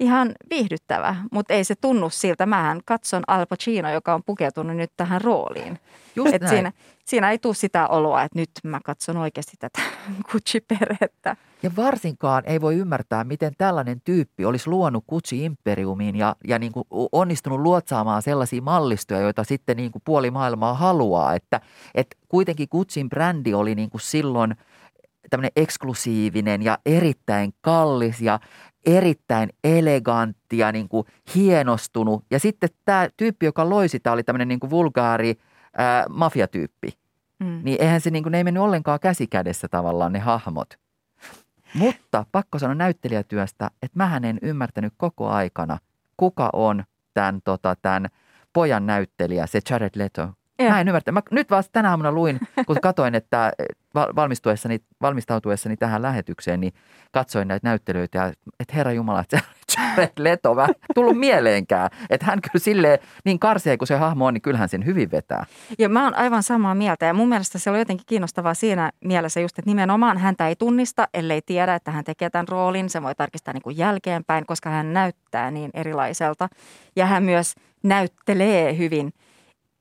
ihan 0.00 0.32
viihdyttävä, 0.50 1.16
mutta 1.32 1.54
ei 1.54 1.64
se 1.64 1.74
tunnu 1.74 2.10
siltä. 2.10 2.46
Mähän 2.46 2.80
katson 2.84 3.22
Al 3.26 3.46
Pacino, 3.46 3.92
joka 3.92 4.14
on 4.14 4.22
pukeutunut 4.26 4.76
nyt 4.76 4.92
tähän 4.96 5.20
rooliin. 5.20 5.78
Just 6.16 6.34
Et 6.34 6.42
näin. 6.42 6.50
siinä, 6.50 6.72
siinä 7.04 7.30
ei 7.30 7.38
tule 7.38 7.54
sitä 7.54 7.88
oloa, 7.88 8.22
että 8.22 8.38
nyt 8.38 8.50
mä 8.62 8.80
katson 8.84 9.16
oikeasti 9.16 9.56
tätä 9.58 9.80
Gucci-perhettä. 10.32 11.36
Ja 11.62 11.70
varsinkaan 11.76 12.42
ei 12.46 12.60
voi 12.60 12.74
ymmärtää, 12.74 13.24
miten 13.24 13.52
tällainen 13.58 14.00
tyyppi 14.04 14.44
olisi 14.44 14.70
luonut 14.70 15.04
Gucci-imperiumiin 15.12 16.16
ja, 16.16 16.36
ja 16.44 16.58
niin 16.58 16.72
kuin 16.72 16.84
onnistunut 17.12 17.60
luotsaamaan 17.60 18.22
sellaisia 18.22 18.62
mallistoja, 18.62 19.20
joita 19.20 19.44
sitten 19.44 19.76
niin 19.76 19.92
kuin 19.92 20.02
puoli 20.04 20.30
maailmaa 20.30 20.74
haluaa. 20.74 21.34
Että, 21.34 21.60
että 21.94 22.16
kuitenkin 22.28 22.68
Gucciin 22.70 23.08
brändi 23.08 23.54
oli 23.54 23.74
niin 23.74 23.90
kuin 23.90 24.00
silloin 24.00 24.54
tämmöinen 25.30 25.52
eksklusiivinen 25.56 26.62
ja 26.62 26.78
erittäin 26.86 27.54
kallis 27.60 28.20
ja 28.20 28.40
erittäin 28.86 29.50
elegantti 29.64 30.58
ja 30.58 30.72
niin 30.72 30.88
kuin 30.88 31.06
hienostunut. 31.34 32.24
Ja 32.30 32.38
sitten 32.40 32.68
tämä 32.84 33.08
tyyppi, 33.16 33.46
joka 33.46 33.70
loi 33.70 33.88
sitä, 33.88 34.12
oli 34.12 34.22
tämmöinen 34.22 34.48
niin 34.48 34.60
kuin 34.60 34.70
vulgaari 34.70 35.34
ää, 35.76 36.04
mafiatyyppi. 36.08 36.88
Mm. 37.38 37.60
Niin 37.62 37.82
eihän 37.82 38.00
se 38.00 38.10
niin 38.10 38.22
kuin, 38.22 38.30
ne 38.30 38.38
ei 38.38 38.44
mennyt 38.44 38.62
ollenkaan 38.62 39.00
käsikädessä 39.00 39.68
tavallaan 39.68 40.12
ne 40.12 40.18
hahmot. 40.18 40.78
Mutta 41.74 42.26
pakko 42.32 42.58
sanoa 42.58 42.74
näyttelijätyöstä, 42.74 43.70
että 43.82 43.98
mähän 43.98 44.24
en 44.24 44.38
ymmärtänyt 44.42 44.92
koko 44.96 45.28
aikana, 45.28 45.78
kuka 46.16 46.50
on 46.52 46.84
tämän, 47.14 47.40
tota, 47.44 47.76
tämän 47.82 48.06
pojan 48.52 48.86
näyttelijä, 48.86 49.46
se 49.46 49.60
Jared 49.70 49.90
Leto. 49.94 50.28
Joo. 50.58 50.70
Mä 50.70 50.80
en 50.80 50.88
ymmärtänyt. 50.88 51.14
Mä 51.14 51.36
nyt 51.36 51.50
vasta 51.50 51.72
tänä 51.72 51.90
aamuna 51.90 52.12
luin, 52.12 52.40
kun 52.66 52.76
katoin, 52.82 53.14
että 53.14 53.52
val- 53.94 54.12
valmistuessani, 54.16 54.78
valmistautuessani 55.02 55.76
tähän 55.76 56.02
lähetykseen, 56.02 56.60
niin 56.60 56.72
katsoin 57.12 57.48
näitä 57.48 57.68
näyttelyitä 57.68 58.18
ja 58.18 58.32
että 58.60 58.74
herra 58.74 58.92
Jumala, 58.92 59.20
että 59.20 59.40
Jared 59.76 60.12
Leto 60.18 60.54
mä 60.54 60.66
tullut 60.94 61.18
mieleenkään. 61.18 61.90
Että 62.10 62.26
hän 62.26 62.40
kyllä 62.42 62.62
silleen 62.62 62.98
niin 63.24 63.38
karsea 63.38 63.76
kuin 63.76 63.88
se 63.88 63.96
hahmo 63.96 64.26
on, 64.26 64.34
niin 64.34 64.42
kyllähän 64.42 64.68
sen 64.68 64.86
hyvin 64.86 65.10
vetää. 65.10 65.46
Ja 65.78 65.88
mä 65.88 66.04
oon 66.04 66.14
aivan 66.14 66.42
samaa 66.42 66.74
mieltä 66.74 67.06
ja 67.06 67.14
mun 67.14 67.28
mielestä 67.28 67.58
se 67.58 67.70
oli 67.70 67.78
jotenkin 67.78 68.06
kiinnostavaa 68.06 68.54
siinä 68.54 68.92
mielessä 69.04 69.40
just, 69.40 69.58
että 69.58 69.70
nimenomaan 69.70 70.18
häntä 70.18 70.48
ei 70.48 70.56
tunnista, 70.56 71.08
ellei 71.14 71.42
tiedä, 71.42 71.74
että 71.74 71.90
hän 71.90 72.04
tekee 72.04 72.30
tämän 72.30 72.48
roolin. 72.48 72.90
Se 72.90 73.02
voi 73.02 73.14
tarkistaa 73.14 73.54
niin 73.54 73.62
kuin 73.62 73.76
jälkeenpäin, 73.76 74.46
koska 74.46 74.70
hän 74.70 74.92
näyttää 74.92 75.50
niin 75.50 75.70
erilaiselta. 75.74 76.48
Ja 76.96 77.06
hän 77.06 77.22
myös 77.22 77.54
näyttelee 77.82 78.78
hyvin 78.78 79.12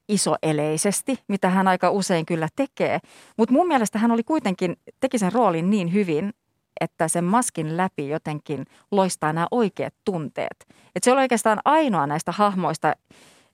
isoeleisesti, 0.09 1.19
mitä 1.27 1.49
hän 1.49 1.67
aika 1.67 1.89
usein 1.89 2.25
kyllä 2.25 2.47
tekee. 2.55 2.99
Mutta 3.37 3.53
mun 3.53 3.67
mielestä 3.67 3.99
hän 3.99 4.11
oli 4.11 4.23
kuitenkin, 4.23 4.77
teki 4.99 5.17
sen 5.17 5.33
roolin 5.33 5.69
niin 5.69 5.93
hyvin, 5.93 6.33
että 6.81 7.07
sen 7.07 7.23
maskin 7.23 7.77
läpi 7.77 8.09
jotenkin 8.09 8.65
loistaa 8.91 9.33
nämä 9.33 9.47
oikeat 9.51 9.93
tunteet. 10.05 10.65
Et 10.95 11.03
se 11.03 11.11
oli 11.11 11.21
oikeastaan 11.21 11.59
ainoa 11.65 12.07
näistä 12.07 12.31
hahmoista, 12.31 12.95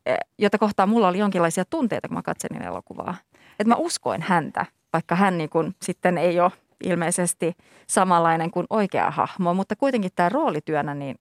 eh, 0.06 0.18
jota 0.40 0.58
kohtaa 0.58 0.86
mulla 0.86 1.08
oli 1.08 1.18
jonkinlaisia 1.18 1.66
tunteita, 1.66 2.08
kun 2.08 2.18
mä 2.18 2.22
katselin 2.22 2.62
elokuvaa. 2.62 3.16
Että 3.60 3.68
mä 3.68 3.76
uskoin 3.76 4.22
häntä, 4.22 4.66
vaikka 4.94 5.16
hän 5.16 5.38
niin 5.38 5.50
kun 5.50 5.74
sitten 5.82 6.18
ei 6.18 6.40
ole 6.40 6.52
ilmeisesti 6.84 7.54
samanlainen 7.88 8.52
kuin 8.52 8.66
oikea 8.70 9.12
hahmo, 9.12 9.54
mutta 9.54 9.76
kuitenkin 9.76 10.12
tämä 10.16 10.30
roolityönä, 10.30 10.94
niin 10.94 11.16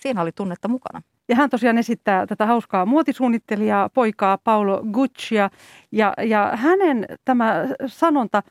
siinä 0.00 0.22
oli 0.22 0.32
tunnetta 0.32 0.68
mukana. 0.68 1.02
Ja 1.28 1.36
hän 1.36 1.50
tosiaan 1.50 1.78
esittää 1.78 2.26
tätä 2.26 2.46
hauskaa 2.46 2.86
muotisuunnittelijaa, 2.86 3.88
poikaa 3.88 4.38
Paolo 4.38 4.82
Guccia. 4.92 5.50
Ja, 5.92 6.14
ja 6.22 6.52
hänen 6.54 7.06
tämä 7.24 7.64
sanonta 7.86 8.42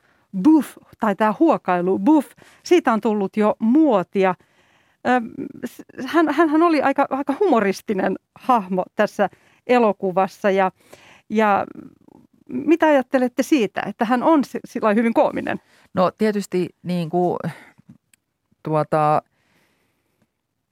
buff, 0.42 0.76
tai 1.00 1.16
tämä 1.16 1.34
huokailu 1.38 1.98
buff, 1.98 2.30
siitä 2.62 2.92
on 2.92 3.00
tullut 3.00 3.36
jo 3.36 3.56
muotia. 3.58 4.34
Hän, 6.06 6.28
hänhän 6.34 6.62
oli 6.62 6.82
aika, 6.82 7.06
aika 7.10 7.34
humoristinen 7.40 8.16
hahmo 8.34 8.84
tässä 8.94 9.28
elokuvassa. 9.66 10.50
Ja, 10.50 10.72
ja 11.28 11.66
mitä 12.48 12.86
ajattelette 12.86 13.42
siitä, 13.42 13.82
että 13.86 14.04
hän 14.04 14.22
on 14.22 14.44
si- 14.44 14.60
sillä 14.64 14.94
hyvin 14.94 15.14
koominen? 15.14 15.60
No 15.94 16.10
tietysti 16.10 16.68
niin 16.82 17.10
kuin, 17.10 17.38
tuota, 18.62 19.22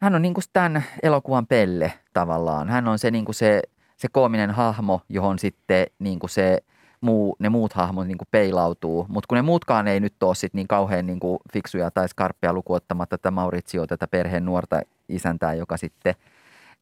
hän 0.04 0.14
on 0.14 0.22
niin 0.22 0.34
kuin 0.34 0.44
tämän 0.52 0.84
elokuvan 1.02 1.46
pelle 1.46 1.92
tavallaan. 2.12 2.68
Hän 2.68 2.88
on 2.88 2.98
se, 2.98 3.10
niin 3.10 3.24
kuin 3.24 3.34
se, 3.34 3.62
se 3.96 4.08
koominen 4.12 4.50
hahmo, 4.50 5.00
johon 5.08 5.38
sitten 5.38 5.86
niin 5.98 6.18
kuin 6.18 6.30
se 6.30 6.58
muu, 7.00 7.36
ne 7.38 7.48
muut 7.48 7.72
hahmot 7.72 8.06
niin 8.06 8.18
kuin 8.18 8.28
peilautuu. 8.30 9.06
Mutta 9.08 9.26
kun 9.28 9.36
ne 9.36 9.42
muutkaan 9.42 9.88
ei 9.88 10.00
nyt 10.00 10.22
ole 10.22 10.34
sit 10.34 10.54
niin 10.54 10.68
kauhean 10.68 11.06
niin 11.06 11.20
kuin 11.20 11.38
fiksuja 11.52 11.90
tai 11.90 12.08
skarppia 12.08 12.52
lukuottamatta 12.52 13.18
tätä 13.18 13.30
Maurizio, 13.30 13.86
tätä 13.86 14.06
perheen 14.06 14.44
nuorta 14.44 14.80
isäntää, 15.08 15.54
joka 15.54 15.76
sitten 15.76 16.14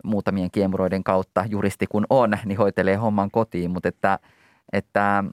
muutamien 0.05 0.50
kiemuroiden 0.50 1.05
kautta, 1.05 1.45
juristi 1.49 1.87
kun 1.87 2.07
on, 2.11 2.38
niin 2.45 2.59
hoitelee 2.59 2.97
homman 2.97 3.31
kotiin. 3.31 3.71
Mutta 3.71 3.88
että, 3.88 4.19
että 4.73 5.25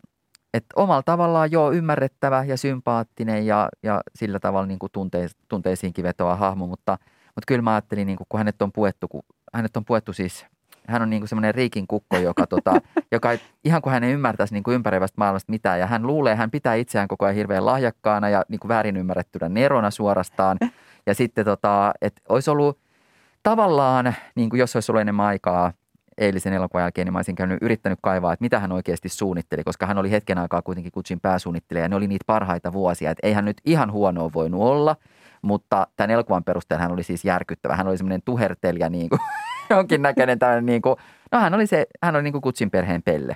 että 0.54 0.74
omalla 0.76 1.04
tavallaan 1.04 1.52
joo 1.52 1.72
ymmärrettävä 1.72 2.44
ja 2.44 2.58
sympaattinen 2.58 3.46
ja, 3.46 3.70
ja 3.84 4.02
sillä 4.16 4.40
tavalla 4.40 4.66
niin 4.66 4.80
kuin 4.80 4.92
tunteis, 4.92 5.38
tunteisiinkin 5.48 6.04
vetoa 6.04 6.36
hahmo, 6.36 6.68
mutta, 6.68 6.98
mutta 7.40 7.48
kyllä 7.48 7.62
mä 7.62 7.74
ajattelin, 7.74 8.08
niin 8.08 8.18
kuin, 8.18 8.28
kun 8.30 8.38
hänet 8.38 8.62
on 8.62 8.72
puettu, 8.72 9.08
kun 9.08 9.22
hänet 9.54 9.78
on 9.78 9.86
puettu 9.86 10.14
siis, 10.14 10.46
hän 10.88 11.02
on 11.02 11.10
niin 11.10 11.22
kuin 11.22 11.28
semmoinen 11.28 11.56
riikin 11.56 11.88
kukko, 11.88 12.18
joka, 12.18 12.48
tota, 12.56 12.82
joka 13.12 13.30
ihan 13.64 13.82
kuin 13.82 13.94
hän 13.94 14.04
ei 14.04 14.14
ymmärtäisi 14.14 14.54
niin 14.54 14.64
kuin 14.64 14.76
ympäröivästä 14.76 15.16
maailmasta 15.18 15.52
mitään 15.52 15.80
ja 15.80 15.88
hän 15.88 16.08
luulee, 16.08 16.36
hän 16.36 16.52
pitää 16.52 16.76
itseään 16.76 17.08
koko 17.08 17.26
ajan 17.26 17.36
hirveän 17.36 17.66
lahjakkaana 17.66 18.30
ja 18.30 18.46
niin 18.50 18.60
kuin 18.60 18.70
väärin 18.70 18.98
ymmärrettynä 18.98 19.50
nerona 19.50 19.92
suorastaan 19.92 20.58
ja 21.08 21.16
sitten 21.16 21.46
tota, 21.46 21.92
että 22.02 22.22
olisi 22.30 22.50
ollut 22.50 22.80
tavallaan, 23.44 24.16
niin 24.36 24.50
kuin 24.50 24.60
jos 24.60 24.76
olisi 24.76 24.92
ollut 24.92 25.02
enemmän 25.02 25.26
aikaa 25.26 25.74
eilisen 26.18 26.54
elokuvan 26.54 26.84
jälkeen, 26.84 27.06
niin 27.06 27.14
mä 27.14 27.20
olisin 27.20 27.36
käynyt, 27.36 27.58
yrittänyt 27.62 28.00
kaivaa, 28.02 28.34
että 28.34 28.44
mitä 28.44 28.60
hän 28.60 28.72
oikeasti 28.72 29.10
suunnitteli, 29.10 29.64
koska 29.64 29.86
hän 29.86 29.98
oli 29.98 30.12
hetken 30.12 30.38
aikaa 30.38 30.62
kuitenkin 30.62 30.92
Kutsin 30.92 31.20
pääsuunnittelija 31.20 31.86
ja 31.86 31.90
ne 31.90 31.96
oli 31.96 32.08
niitä 32.08 32.24
parhaita 32.28 32.74
vuosia. 32.74 33.12
Että 33.12 33.28
eihän 33.28 33.46
nyt 33.46 33.58
ihan 33.66 33.92
huonoa 33.92 34.30
voinut 34.34 34.62
olla, 34.62 34.96
mutta 35.42 35.88
tämän 35.96 36.12
elokuvan 36.12 36.44
perusteella 36.44 36.82
hän 36.82 36.92
oli 36.92 37.04
siis 37.04 37.26
järkyttävä. 37.26 37.76
Hän 37.76 37.88
oli 37.88 37.98
semmoinen 37.98 38.22
tuhertelija, 38.26 38.90
niin 38.90 39.10
kuin, 39.10 39.20
jonkinnäköinen 39.70 40.40
tämmöinen, 40.40 40.66
niin 40.66 40.82
kuin, 40.82 40.96
no 41.32 41.40
hän 41.40 41.54
oli, 41.54 41.68
se, 41.68 41.86
hän 42.04 42.16
oli 42.16 42.24
niin 42.24 42.32
kuin 42.32 42.42
Kutsin 42.42 42.72
perheen 42.72 43.04
pelle. 43.04 43.36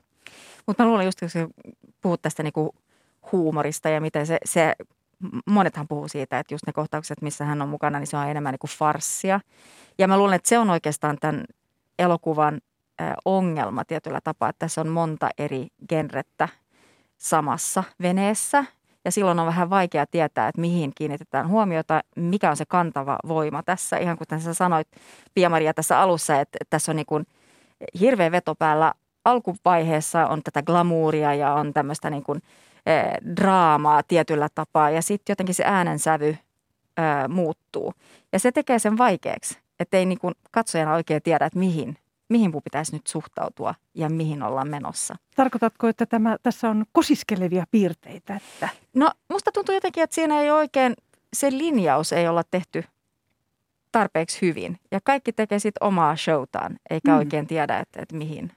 Mutta 0.67 0.83
mä 0.83 0.89
luulen 0.89 1.05
just, 1.05 1.19
kun 1.19 1.53
puhut 2.01 2.21
tästä 2.21 2.43
niinku 2.43 2.75
huumorista 3.31 3.89
ja 3.89 4.01
miten 4.01 4.27
se, 4.27 4.37
se, 4.45 4.73
monethan 5.45 5.87
puhuu 5.87 6.07
siitä, 6.07 6.39
että 6.39 6.53
just 6.53 6.67
ne 6.67 6.73
kohtaukset, 6.73 7.21
missä 7.21 7.45
hän 7.45 7.61
on 7.61 7.69
mukana, 7.69 7.99
niin 7.99 8.07
se 8.07 8.17
on 8.17 8.27
enemmän 8.27 8.53
niinku 8.53 8.67
farssia. 8.67 9.39
Ja 9.97 10.07
mä 10.07 10.17
luulen, 10.17 10.35
että 10.35 10.49
se 10.49 10.59
on 10.59 10.69
oikeastaan 10.69 11.17
tämän 11.21 11.45
elokuvan 11.99 12.61
ongelma 13.25 13.85
tietyllä 13.85 14.19
tapaa, 14.23 14.49
että 14.49 14.59
tässä 14.59 14.81
on 14.81 14.87
monta 14.87 15.29
eri 15.37 15.67
genrettä 15.89 16.49
samassa 17.17 17.83
veneessä. 18.01 18.65
Ja 19.05 19.11
silloin 19.11 19.39
on 19.39 19.47
vähän 19.47 19.69
vaikea 19.69 20.05
tietää, 20.05 20.47
että 20.47 20.61
mihin 20.61 20.91
kiinnitetään 20.95 21.47
huomiota, 21.47 22.01
mikä 22.15 22.49
on 22.49 22.57
se 22.57 22.65
kantava 22.65 23.17
voima 23.27 23.63
tässä. 23.63 23.97
Ihan 23.97 24.17
kuten 24.17 24.41
sä 24.41 24.53
sanoit, 24.53 24.87
Pia-Maria 25.33 25.73
tässä 25.73 25.99
alussa, 25.99 26.39
että 26.39 26.57
tässä 26.69 26.91
on 26.91 26.95
niin 26.95 27.05
kuin 27.05 27.25
hirveä 27.99 28.31
veto 28.31 28.55
päällä 28.55 28.93
alkuvaiheessa 29.25 30.27
on 30.27 30.43
tätä 30.43 30.63
glamuuria 30.63 31.33
ja 31.33 31.53
on 31.53 31.73
tämmöistä 31.73 32.09
niin 32.09 32.23
kuin, 32.23 32.41
eh, 32.85 33.35
draamaa 33.35 34.03
tietyllä 34.03 34.47
tapaa 34.55 34.89
ja 34.89 35.01
sitten 35.01 35.31
jotenkin 35.31 35.55
se 35.55 35.63
äänensävy 35.65 36.29
eh, 36.29 36.37
muuttuu. 37.29 37.93
Ja 38.33 38.39
se 38.39 38.51
tekee 38.51 38.79
sen 38.79 38.97
vaikeaksi, 38.97 39.59
että 39.79 39.97
ei 39.97 40.05
niin 40.05 40.19
kuin 40.19 40.33
katsojana 40.51 40.93
oikein 40.93 41.21
tiedä, 41.21 41.45
että 41.45 41.59
mihin, 41.59 41.97
mihin 42.33 42.51
mun 42.51 42.63
pitäisi 42.63 42.93
nyt 42.93 43.07
suhtautua 43.07 43.75
ja 43.93 44.09
mihin 44.09 44.43
ollaan 44.43 44.69
menossa. 44.69 45.15
Tarkoitatko, 45.35 45.87
että 45.87 46.05
tämä, 46.05 46.37
tässä 46.43 46.69
on 46.69 46.85
kosiskelevia 46.91 47.65
piirteitä? 47.71 48.35
Että... 48.35 48.69
No 48.95 49.11
musta 49.29 49.51
tuntuu 49.51 49.75
jotenkin, 49.75 50.03
että 50.03 50.15
siinä 50.15 50.41
ei 50.41 50.51
oikein, 50.51 50.93
se 51.33 51.51
linjaus 51.51 52.13
ei 52.13 52.27
olla 52.27 52.43
tehty 52.51 52.83
tarpeeksi 53.91 54.41
hyvin. 54.41 54.79
Ja 54.91 54.99
kaikki 55.03 55.33
tekee 55.33 55.59
sitten 55.59 55.87
omaa 55.87 56.15
showtaan, 56.15 56.75
eikä 56.89 57.11
Mm. 57.11 57.13
mm. 57.13 57.19
oikein 57.19 57.47
tiedä, 57.47 57.79
että, 57.79 58.01
että 58.01 58.15
mihin. 58.15 58.51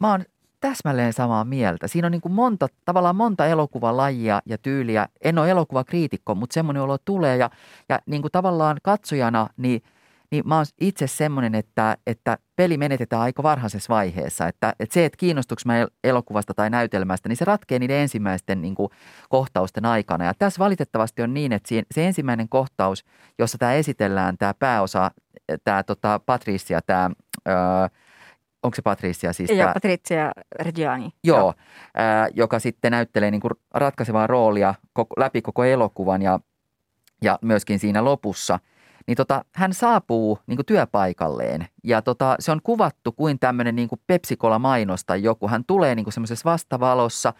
Mä 0.00 0.10
oon 0.10 0.24
täsmälleen 0.60 1.12
samaa 1.12 1.44
mieltä. 1.44 1.88
Siinä 1.88 2.06
on 2.06 2.12
niin 2.12 2.20
kuin 2.20 2.32
monta, 2.32 2.66
tavallaan 2.84 3.16
monta 3.16 3.46
elokuvalajia 3.46 4.42
ja 4.46 4.58
tyyliä. 4.58 5.08
En 5.24 5.38
ole 5.38 5.50
elokuvakriitikko, 5.50 6.34
mutta 6.34 6.54
semmoinen 6.54 6.82
olo 6.82 6.98
tulee. 6.98 7.36
Ja, 7.36 7.50
ja 7.88 7.98
niin 8.06 8.22
kuin 8.22 8.32
tavallaan 8.32 8.76
katsojana, 8.82 9.46
niin, 9.56 9.82
niin 10.30 10.48
mä 10.48 10.56
oon 10.56 10.66
itse 10.80 11.06
semmoinen, 11.06 11.54
että, 11.54 11.96
että 12.06 12.38
peli 12.56 12.76
menetetään 12.76 13.22
aika 13.22 13.42
varhaisessa 13.42 13.94
vaiheessa. 13.94 14.48
Että, 14.48 14.74
että 14.80 14.94
se, 14.94 15.04
että 15.04 15.16
kiinnostuks 15.16 15.66
mä 15.66 15.78
el- 15.78 15.90
elokuvasta 16.04 16.54
tai 16.54 16.70
näytelmästä, 16.70 17.28
niin 17.28 17.36
se 17.36 17.44
ratkee 17.44 17.78
niiden 17.78 17.96
ensimmäisten 17.96 18.62
niin 18.62 18.74
kuin 18.74 18.88
kohtausten 19.28 19.84
aikana. 19.84 20.24
Ja 20.24 20.32
tässä 20.38 20.58
valitettavasti 20.58 21.22
on 21.22 21.34
niin, 21.34 21.52
että 21.52 21.68
se 21.94 22.06
ensimmäinen 22.06 22.48
kohtaus, 22.48 23.04
jossa 23.38 23.58
tämä 23.58 23.74
esitellään, 23.74 24.38
tämä 24.38 24.54
pääosa 24.54 25.10
tämä 25.64 25.82
tota, 25.82 26.20
Patricia, 26.26 26.80
tämä, 26.86 27.10
onko 28.62 28.74
se 28.74 28.82
Patricia 28.82 29.32
siis? 29.32 29.50
Joo, 29.50 29.58
tää, 29.58 29.74
Patricia 29.74 30.32
Reggiani. 30.60 31.10
Joo, 31.24 31.38
joo. 31.38 31.54
Ää, 31.94 32.28
joka 32.34 32.58
sitten 32.58 32.92
näyttelee 32.92 33.30
niin 33.30 33.40
kuin 33.40 33.50
ratkaisevaa 33.74 34.26
roolia 34.26 34.74
koko, 34.92 35.14
läpi 35.18 35.42
koko 35.42 35.64
elokuvan 35.64 36.22
ja, 36.22 36.40
ja 37.22 37.38
myöskin 37.42 37.78
siinä 37.78 38.04
lopussa– 38.04 38.58
niin 39.08 39.16
tota, 39.16 39.44
hän 39.54 39.74
saapuu 39.74 40.38
niin 40.46 40.58
työpaikalleen 40.66 41.68
ja 41.84 42.02
tota, 42.02 42.36
se 42.38 42.52
on 42.52 42.60
kuvattu 42.62 43.12
kuin 43.12 43.38
tämmöinen 43.38 43.76
niin 43.76 43.88
kuin 43.88 44.00
Pepsi-Cola-mainos 44.06 45.04
tai 45.04 45.22
joku. 45.22 45.48
Hän 45.48 45.64
tulee 45.64 45.94
niin 45.94 46.12
semmoisessa 46.12 46.50
vastavalossa, 46.50 47.32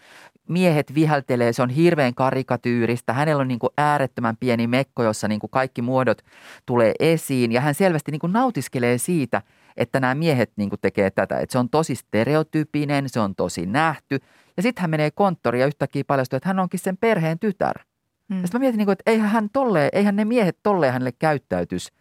miehet 0.47 0.95
viheltelee, 0.95 1.53
se 1.53 1.61
on 1.61 1.69
hirveän 1.69 2.15
karikatyyristä. 2.15 3.13
Hänellä 3.13 3.41
on 3.41 3.47
niin 3.47 3.59
äärettömän 3.77 4.37
pieni 4.37 4.67
mekko, 4.67 5.03
jossa 5.03 5.27
niin 5.27 5.39
kaikki 5.51 5.81
muodot 5.81 6.21
tulee 6.65 6.93
esiin 6.99 7.51
ja 7.51 7.61
hän 7.61 7.75
selvästi 7.75 8.11
niin 8.11 8.33
nautiskelee 8.33 8.97
siitä, 8.97 9.41
että 9.77 9.99
nämä 9.99 10.15
miehet 10.15 10.51
niin 10.55 10.69
kuin 10.69 10.79
tekee 10.81 11.09
tätä. 11.09 11.39
Että 11.39 11.53
se 11.53 11.59
on 11.59 11.69
tosi 11.69 11.95
stereotyypinen, 11.95 13.09
se 13.09 13.19
on 13.19 13.35
tosi 13.35 13.65
nähty. 13.65 14.19
Ja 14.57 14.63
sitten 14.63 14.81
hän 14.81 14.89
menee 14.89 15.11
konttoriin 15.11 15.61
ja 15.61 15.67
yhtäkkiä 15.67 16.03
paljastuu, 16.07 16.37
että 16.37 16.49
hän 16.49 16.59
onkin 16.59 16.79
sen 16.79 16.97
perheen 16.97 17.39
tytär. 17.39 17.88
Mm. 18.29 18.35
Ja 18.35 18.47
sitten 18.47 18.59
mä 18.59 18.63
mietin, 18.63 18.77
niin 18.77 18.85
kuin, 18.85 18.93
että 18.93 19.11
eihän, 19.11 19.29
hän 19.29 19.49
tolle, 19.53 19.89
eihän 19.93 20.15
ne 20.15 20.25
miehet 20.25 20.57
tolleen 20.63 20.93
hänelle 20.93 21.11
käyttäytys, 21.11 21.91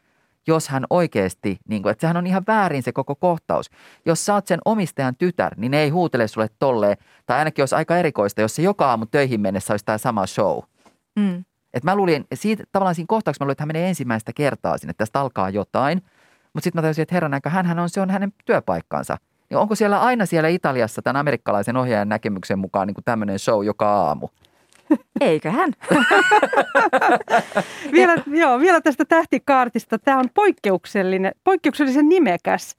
jos 0.47 0.69
hän 0.69 0.85
oikeasti, 0.91 1.59
niin 1.69 1.83
kuin, 1.83 1.91
että 1.91 2.01
sehän 2.01 2.17
on 2.17 2.27
ihan 2.27 2.45
väärin 2.47 2.83
se 2.83 2.93
koko 2.93 3.15
kohtaus. 3.15 3.71
Jos 4.07 4.27
sä 4.27 4.35
oot 4.35 4.47
sen 4.47 4.61
omistajan 4.65 5.17
tytär, 5.17 5.55
niin 5.57 5.71
ne 5.71 5.81
ei 5.81 5.89
huutele 5.89 6.29
sulle 6.29 6.49
tolleen, 6.59 6.97
tai 7.27 7.39
ainakin 7.39 7.63
olisi 7.63 7.75
aika 7.75 7.97
erikoista, 7.97 8.41
jos 8.41 8.55
se 8.55 8.63
joka 8.63 8.91
aamu 8.91 9.07
töihin 9.07 9.41
mennessä 9.41 9.73
olisi 9.73 9.85
tämä 9.85 9.99
sama 9.99 10.27
show. 10.27 10.59
Mm. 11.17 11.45
Et 11.75 11.85
mä 11.85 11.97
luulin, 11.97 12.27
siitä, 12.35 12.65
tavallaan 12.73 12.95
siinä 12.95 13.07
kohtauksessa 13.07 13.45
mä 13.45 13.47
luulin, 13.47 13.53
että 13.53 13.63
hän 13.63 13.69
menee 13.69 13.89
ensimmäistä 13.89 14.33
kertaa 14.33 14.79
sinne, 14.79 14.91
että 14.91 15.03
tästä 15.03 15.21
alkaa 15.21 15.51
jotain. 15.51 16.03
Mutta 16.53 16.65
sitten 16.65 16.79
mä 16.79 16.83
tajusin, 16.83 17.03
että 17.03 17.15
herran 17.15 17.35
aika, 17.35 17.51
hän 17.51 17.79
on, 17.79 17.91
se 17.91 18.01
on 18.01 18.11
hänen 18.11 18.33
työpaikkansa. 18.45 19.17
Niin 19.51 19.59
onko 19.59 19.75
siellä 19.75 20.01
aina 20.01 20.27
siellä 20.27 20.49
Italiassa 20.49 21.03
tämän 21.03 21.21
amerikkalaisen 21.21 21.77
ohjaajan 21.77 22.09
näkemyksen 22.09 22.59
mukaan 22.59 22.87
niin 22.87 23.05
tämmöinen 23.05 23.39
show 23.39 23.65
joka 23.65 23.93
aamu? 23.93 24.29
Eiköhän. 25.21 25.73
vielä, 27.93 28.15
joo, 28.27 28.61
vielä 28.61 28.81
tästä 28.81 29.05
tähtikaartista. 29.05 29.99
Tämä 29.99 30.19
on 30.19 30.29
poikkeuksellinen, 30.35 31.33
poikkeuksellisen 31.45 32.09
nimekäs. 32.09 32.77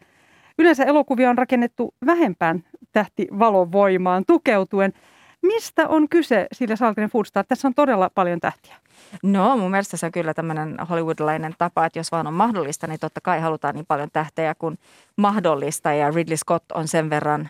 Yleensä 0.59 0.83
elokuvia 0.83 1.29
on 1.29 1.37
rakennettu 1.37 1.93
vähempään 2.05 2.63
tähtivalovoimaan 2.91 4.23
tukeutuen. 4.27 4.93
Mistä 5.41 5.87
on 5.87 6.09
kyse 6.09 6.47
sillä 6.51 6.75
Salgren 6.75 7.09
Foodstar? 7.09 7.45
Tässä 7.47 7.67
on 7.67 7.73
todella 7.73 8.09
paljon 8.15 8.39
tähtiä. 8.39 8.75
No 9.23 9.57
mun 9.57 9.71
mielestä 9.71 9.97
se 9.97 10.05
on 10.05 10.11
kyllä 10.11 10.33
tämmöinen 10.33 10.77
hollywoodilainen 10.89 11.55
tapa, 11.57 11.85
että 11.85 11.99
jos 11.99 12.11
vaan 12.11 12.27
on 12.27 12.33
mahdollista, 12.33 12.87
niin 12.87 12.99
totta 12.99 13.21
kai 13.21 13.39
halutaan 13.39 13.75
niin 13.75 13.85
paljon 13.85 14.09
tähtejä 14.13 14.55
kuin 14.55 14.79
mahdollista. 15.15 15.93
Ja 15.93 16.11
Ridley 16.11 16.37
Scott 16.37 16.71
on 16.71 16.87
sen 16.87 17.09
verran 17.09 17.49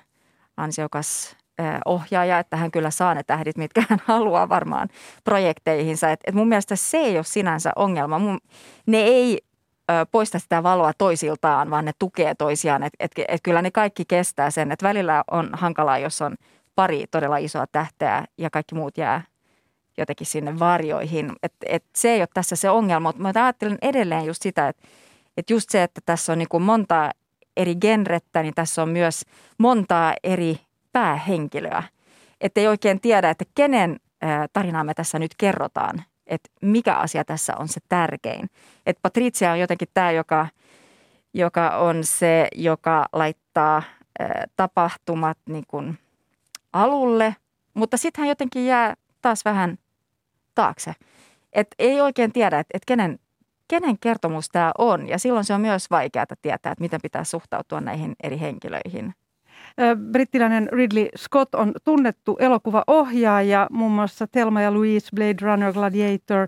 ansiokas 0.57 1.37
ohjaaja, 1.85 2.39
että 2.39 2.57
hän 2.57 2.71
kyllä 2.71 2.91
saa 2.91 3.15
ne 3.15 3.23
tähdit, 3.23 3.57
mitkä 3.57 3.83
hän 3.89 3.99
haluaa 4.05 4.49
varmaan 4.49 4.89
projekteihinsa. 5.23 6.11
Et, 6.11 6.19
et 6.27 6.35
mun 6.35 6.47
mielestä 6.47 6.75
se 6.75 6.97
ei 6.97 7.15
ole 7.15 7.23
sinänsä 7.23 7.71
ongelma. 7.75 8.19
Mun, 8.19 8.39
ne 8.85 8.97
ei 8.97 9.39
ö, 9.91 10.05
poista 10.11 10.39
sitä 10.39 10.63
valoa 10.63 10.91
toisiltaan, 10.97 11.69
vaan 11.69 11.85
ne 11.85 11.91
tukee 11.99 12.35
toisiaan. 12.35 12.83
Et, 12.83 12.93
et, 12.99 13.11
et 13.27 13.41
kyllä 13.43 13.61
ne 13.61 13.71
kaikki 13.71 14.05
kestää 14.05 14.51
sen. 14.51 14.71
Et 14.71 14.83
välillä 14.83 15.23
on 15.31 15.49
hankalaa, 15.53 15.97
jos 15.97 16.21
on 16.21 16.35
pari 16.75 17.05
todella 17.11 17.37
isoa 17.37 17.65
tähteä 17.71 18.25
ja 18.37 18.49
kaikki 18.49 18.75
muut 18.75 18.97
jää 18.97 19.21
jotenkin 19.97 20.27
sinne 20.27 20.59
varjoihin. 20.59 21.31
Et, 21.43 21.53
et 21.65 21.83
se 21.95 22.11
ei 22.11 22.21
ole 22.21 22.27
tässä 22.33 22.55
se 22.55 22.69
ongelma, 22.69 23.09
mutta 23.09 23.21
mä 23.21 23.45
ajattelen 23.45 23.77
edelleen 23.81 24.25
just 24.25 24.41
sitä, 24.41 24.67
että 24.67 24.87
et 25.37 25.49
just 25.49 25.69
se, 25.69 25.83
että 25.83 26.01
tässä 26.05 26.31
on 26.31 26.37
niin 26.37 26.49
kuin 26.49 26.63
monta 26.63 27.11
eri 27.57 27.75
genrettä, 27.75 28.43
niin 28.43 28.53
tässä 28.53 28.81
on 28.81 28.89
myös 28.89 29.25
montaa 29.57 30.13
eri 30.23 30.59
päähenkilöä. 30.91 31.83
Että 32.41 32.61
ei 32.61 32.67
oikein 32.67 33.01
tiedä, 33.01 33.29
että 33.29 33.45
kenen 33.55 33.99
tarinaa 34.53 34.83
me 34.83 34.93
tässä 34.93 35.19
nyt 35.19 35.31
kerrotaan, 35.37 36.03
että 36.27 36.49
mikä 36.61 36.95
asia 36.95 37.25
tässä 37.25 37.53
on 37.59 37.67
se 37.67 37.79
tärkein. 37.89 38.49
Että 38.85 38.99
Patricia 39.01 39.51
on 39.51 39.59
jotenkin 39.59 39.87
tämä, 39.93 40.11
joka, 40.11 40.47
joka 41.33 41.69
on 41.77 42.03
se, 42.03 42.47
joka 42.55 43.05
laittaa 43.13 43.83
tapahtumat 44.55 45.37
niin 45.49 45.63
kuin 45.67 45.97
alulle, 46.73 47.35
mutta 47.73 47.97
sitten 47.97 48.21
hän 48.21 48.29
jotenkin 48.29 48.65
jää 48.65 48.93
taas 49.21 49.45
vähän 49.45 49.77
taakse. 50.55 50.93
Että 51.53 51.75
ei 51.79 52.01
oikein 52.01 52.31
tiedä, 52.31 52.59
että, 52.59 52.71
että 52.73 52.85
kenen, 52.85 53.19
kenen 53.67 53.99
kertomus 53.99 54.49
tämä 54.49 54.71
on. 54.77 55.07
Ja 55.07 55.19
silloin 55.19 55.45
se 55.45 55.53
on 55.53 55.61
myös 55.61 55.89
vaikeaa 55.91 56.25
tietää, 56.41 56.71
että 56.71 56.81
miten 56.81 57.01
pitää 57.03 57.23
suhtautua 57.23 57.81
näihin 57.81 58.15
eri 58.23 58.39
henkilöihin. 58.39 59.15
Brittiläinen 60.11 60.69
Ridley 60.71 61.07
Scott 61.17 61.55
on 61.55 61.73
tunnettu 61.83 62.37
elokuvaohjaaja, 62.39 63.67
muun 63.71 63.91
muassa 63.91 64.27
Telma 64.27 64.61
ja 64.61 64.73
Louise, 64.73 65.07
Blade 65.15 65.37
Runner, 65.41 65.73
Gladiator, 65.73 66.47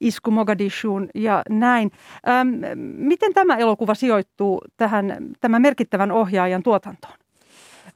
Isku 0.00 0.30
Mogadishuun 0.30 1.08
ja 1.14 1.42
näin. 1.48 1.90
Ähm, 2.28 2.48
miten 2.96 3.34
tämä 3.34 3.56
elokuva 3.56 3.94
sijoittuu 3.94 4.60
tähän 4.76 5.16
tämän 5.40 5.62
merkittävän 5.62 6.12
ohjaajan 6.12 6.62
tuotantoon? 6.62 7.14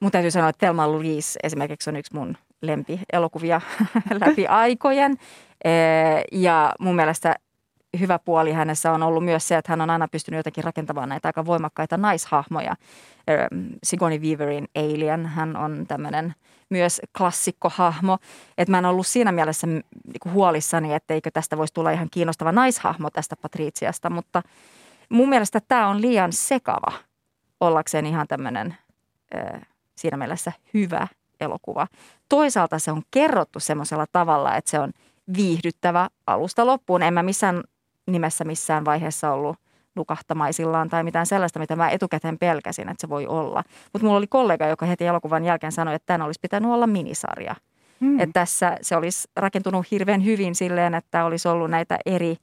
Mun 0.00 0.10
täytyy 0.10 0.30
sanoa, 0.30 0.48
että 0.48 0.66
Telma 0.66 0.92
Louise 0.92 1.38
esimerkiksi 1.42 1.90
on 1.90 1.96
yksi 1.96 2.14
mun 2.14 2.36
lempielokuvia 2.62 3.60
läpi 4.20 4.46
aikojen. 4.46 5.16
Ja 6.32 6.72
mun 6.78 6.96
mielestä 6.96 7.36
hyvä 8.00 8.18
puoli 8.18 8.52
hänessä 8.52 8.92
on 8.92 9.02
ollut 9.02 9.24
myös 9.24 9.48
se, 9.48 9.56
että 9.56 9.72
hän 9.72 9.80
on 9.80 9.90
aina 9.90 10.08
pystynyt 10.08 10.38
jotenkin 10.38 10.64
rakentamaan 10.64 11.08
näitä 11.08 11.28
aika 11.28 11.46
voimakkaita 11.46 11.96
naishahmoja. 11.96 12.76
Sigourney 13.82 14.18
Weaverin 14.18 14.68
Alien, 14.76 15.26
hän 15.26 15.56
on 15.56 15.84
tämmöinen 15.88 16.34
myös 16.70 17.00
klassikkohahmo. 17.18 18.18
Että 18.58 18.70
mä 18.70 18.78
en 18.78 18.84
ollut 18.84 19.06
siinä 19.06 19.32
mielessä 19.32 19.66
niinku 19.66 20.30
huolissani, 20.32 20.94
etteikö 20.94 21.30
tästä 21.30 21.58
voisi 21.58 21.74
tulla 21.74 21.90
ihan 21.90 22.08
kiinnostava 22.10 22.52
naishahmo 22.52 23.10
tästä 23.10 23.36
Patriciasta, 23.36 24.10
mutta 24.10 24.42
mun 25.08 25.28
mielestä 25.28 25.60
tämä 25.68 25.88
on 25.88 26.00
liian 26.00 26.32
sekava 26.32 26.92
ollakseen 27.60 28.06
ihan 28.06 28.28
tämmöinen 28.28 28.76
siinä 29.96 30.16
mielessä 30.16 30.52
hyvä 30.74 31.06
elokuva. 31.40 31.86
Toisaalta 32.28 32.78
se 32.78 32.92
on 32.92 33.02
kerrottu 33.10 33.60
semmoisella 33.60 34.06
tavalla, 34.12 34.56
että 34.56 34.70
se 34.70 34.78
on 34.78 34.92
viihdyttävä 35.36 36.08
alusta 36.26 36.66
loppuun. 36.66 37.02
En 37.02 37.14
mä 37.14 37.22
missään 37.22 37.62
nimessä 38.06 38.44
missään 38.44 38.84
vaiheessa 38.84 39.32
ollut 39.32 39.56
nukahtamaisillaan 39.94 40.88
tai 40.88 41.04
mitään 41.04 41.26
sellaista, 41.26 41.58
mitä 41.58 41.76
mä 41.76 41.90
etukäteen 41.90 42.38
pelkäsin, 42.38 42.88
että 42.88 43.00
se 43.00 43.08
voi 43.08 43.26
olla. 43.26 43.62
Mutta 43.92 44.06
mulla 44.06 44.18
oli 44.18 44.26
kollega, 44.26 44.66
joka 44.66 44.86
heti 44.86 45.06
elokuvan 45.06 45.44
jälkeen 45.44 45.72
sanoi, 45.72 45.94
että 45.94 46.06
tämän 46.06 46.22
olisi 46.22 46.40
pitänyt 46.42 46.70
olla 46.70 46.86
minisarja. 46.86 47.54
Hmm. 48.00 48.20
Että 48.20 48.32
tässä 48.32 48.76
se 48.82 48.96
olisi 48.96 49.28
rakentunut 49.36 49.90
hirveän 49.90 50.24
hyvin 50.24 50.54
silleen, 50.54 50.94
että 50.94 51.24
olisi 51.24 51.48
ollut 51.48 51.70
näitä 51.70 51.98
eri 52.06 52.36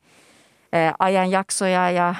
ajanjaksoja 1.00 1.92
ja 1.92 2.16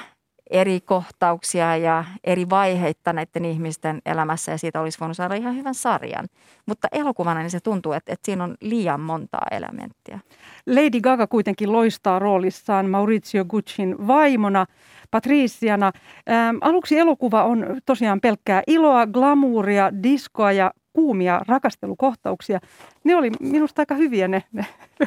eri 0.50 0.80
kohtauksia 0.80 1.76
ja 1.76 2.04
eri 2.24 2.50
vaiheita 2.50 3.12
näiden 3.12 3.44
ihmisten 3.44 4.02
elämässä 4.06 4.52
ja 4.52 4.58
siitä 4.58 4.80
olisi 4.80 5.00
voinut 5.00 5.16
saada 5.16 5.34
ihan 5.34 5.56
hyvän 5.56 5.74
sarjan. 5.74 6.28
Mutta 6.66 6.88
elokuvana 6.92 7.40
niin 7.40 7.50
se 7.50 7.60
tuntuu, 7.60 7.92
että, 7.92 8.12
että 8.12 8.26
siinä 8.26 8.44
on 8.44 8.56
liian 8.60 9.00
montaa 9.00 9.46
elementtiä. 9.50 10.18
Lady 10.66 11.00
Gaga 11.00 11.26
kuitenkin 11.26 11.72
loistaa 11.72 12.18
roolissaan 12.18 12.90
Maurizio 12.90 13.44
Guccin 13.44 14.06
vaimona, 14.06 14.66
Patriciana. 15.10 15.92
Ähm, 16.30 16.56
aluksi 16.60 16.98
elokuva 16.98 17.44
on 17.44 17.66
tosiaan 17.86 18.20
pelkkää 18.20 18.62
iloa, 18.66 19.06
glamouria, 19.06 19.90
diskoa 20.02 20.52
ja 20.52 20.70
kuumia 20.92 21.40
rakastelukohtauksia. 21.48 22.60
Ne 23.04 23.16
oli 23.16 23.30
minusta 23.40 23.82
aika 23.82 23.94
hyviä 23.94 24.28
ne, 24.28 24.44
ne 24.52 24.66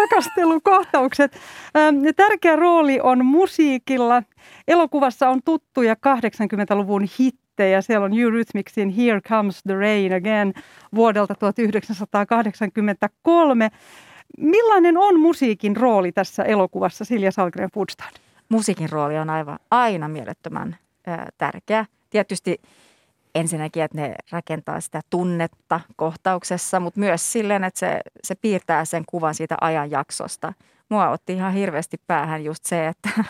rakastelukohtaukset. 0.00 1.36
Ähm, 1.76 1.96
tärkeä 2.16 2.56
rooli 2.56 3.00
on 3.02 3.24
musiikilla. 3.24 4.22
Elokuvassa 4.68 5.28
on 5.28 5.40
tuttuja 5.44 5.94
80-luvun 5.94 7.08
hittejä. 7.18 7.80
Siellä 7.80 8.04
on 8.04 8.18
Eurythmicsin 8.18 8.90
Here 8.90 9.20
Comes 9.20 9.62
the 9.62 9.74
Rain 9.74 10.12
Again 10.12 10.54
vuodelta 10.94 11.34
1983. 11.34 13.70
Millainen 14.38 14.98
on 14.98 15.20
musiikin 15.20 15.76
rooli 15.76 16.12
tässä 16.12 16.42
elokuvassa 16.42 17.04
Silja 17.04 17.32
Salgren? 17.32 17.70
Musiikin 18.48 18.90
rooli 18.90 19.18
on 19.18 19.30
aivan 19.30 19.58
aina 19.70 20.08
mielettömän 20.08 20.76
äh, 21.08 21.18
tärkeä. 21.38 21.86
Tietysti 22.10 22.60
ensinnäkin, 23.40 23.82
että 23.82 23.98
ne 23.98 24.14
rakentaa 24.30 24.80
sitä 24.80 25.00
tunnetta 25.10 25.80
kohtauksessa, 25.96 26.80
mutta 26.80 27.00
myös 27.00 27.32
silleen, 27.32 27.64
että 27.64 27.80
se, 27.80 28.00
se 28.24 28.34
piirtää 28.34 28.84
sen 28.84 29.04
kuvan 29.06 29.34
siitä 29.34 29.56
ajanjaksosta. 29.60 30.52
Mua 30.88 31.08
otti 31.08 31.32
ihan 31.32 31.52
hirveästi 31.52 31.96
päähän 32.06 32.44
just 32.44 32.64
se, 32.64 32.88
että, 32.88 33.10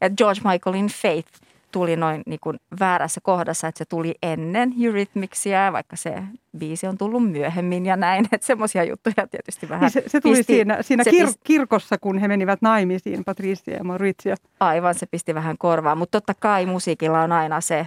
että 0.00 0.16
George 0.16 0.40
Michaelin 0.44 0.86
Faith 0.86 1.40
tuli 1.74 1.96
noin 1.96 2.22
niin 2.26 2.40
kuin 2.40 2.58
väärässä 2.80 3.20
kohdassa, 3.20 3.68
että 3.68 3.78
se 3.78 3.84
tuli 3.84 4.14
ennen 4.22 4.74
Eurythmicsia, 4.82 5.72
vaikka 5.72 5.96
se 5.96 6.22
biisi 6.58 6.86
on 6.86 6.98
tullut 6.98 7.30
myöhemmin 7.30 7.86
ja 7.86 7.96
näin. 7.96 8.24
Että 8.32 8.46
semmoisia 8.46 8.84
juttuja 8.84 9.26
tietysti 9.30 9.68
vähän 9.68 9.82
niin 9.82 9.90
se, 9.90 10.04
se 10.06 10.20
tuli 10.20 10.36
pisti, 10.36 10.52
siinä, 10.52 10.82
siinä 10.82 11.04
se 11.04 11.10
kir- 11.10 11.26
pisti, 11.26 11.40
kirkossa, 11.44 11.98
kun 11.98 12.18
he 12.18 12.28
menivät 12.28 12.62
naimisiin, 12.62 13.24
Patricia 13.24 13.76
ja 13.76 13.84
Maurizio. 13.84 14.34
Aivan, 14.60 14.94
se 14.94 15.06
pisti 15.06 15.34
vähän 15.34 15.58
korvaa. 15.58 15.94
Mutta 15.94 16.20
totta 16.20 16.34
kai 16.40 16.66
musiikilla 16.66 17.22
on 17.22 17.32
aina 17.32 17.60
se, 17.60 17.86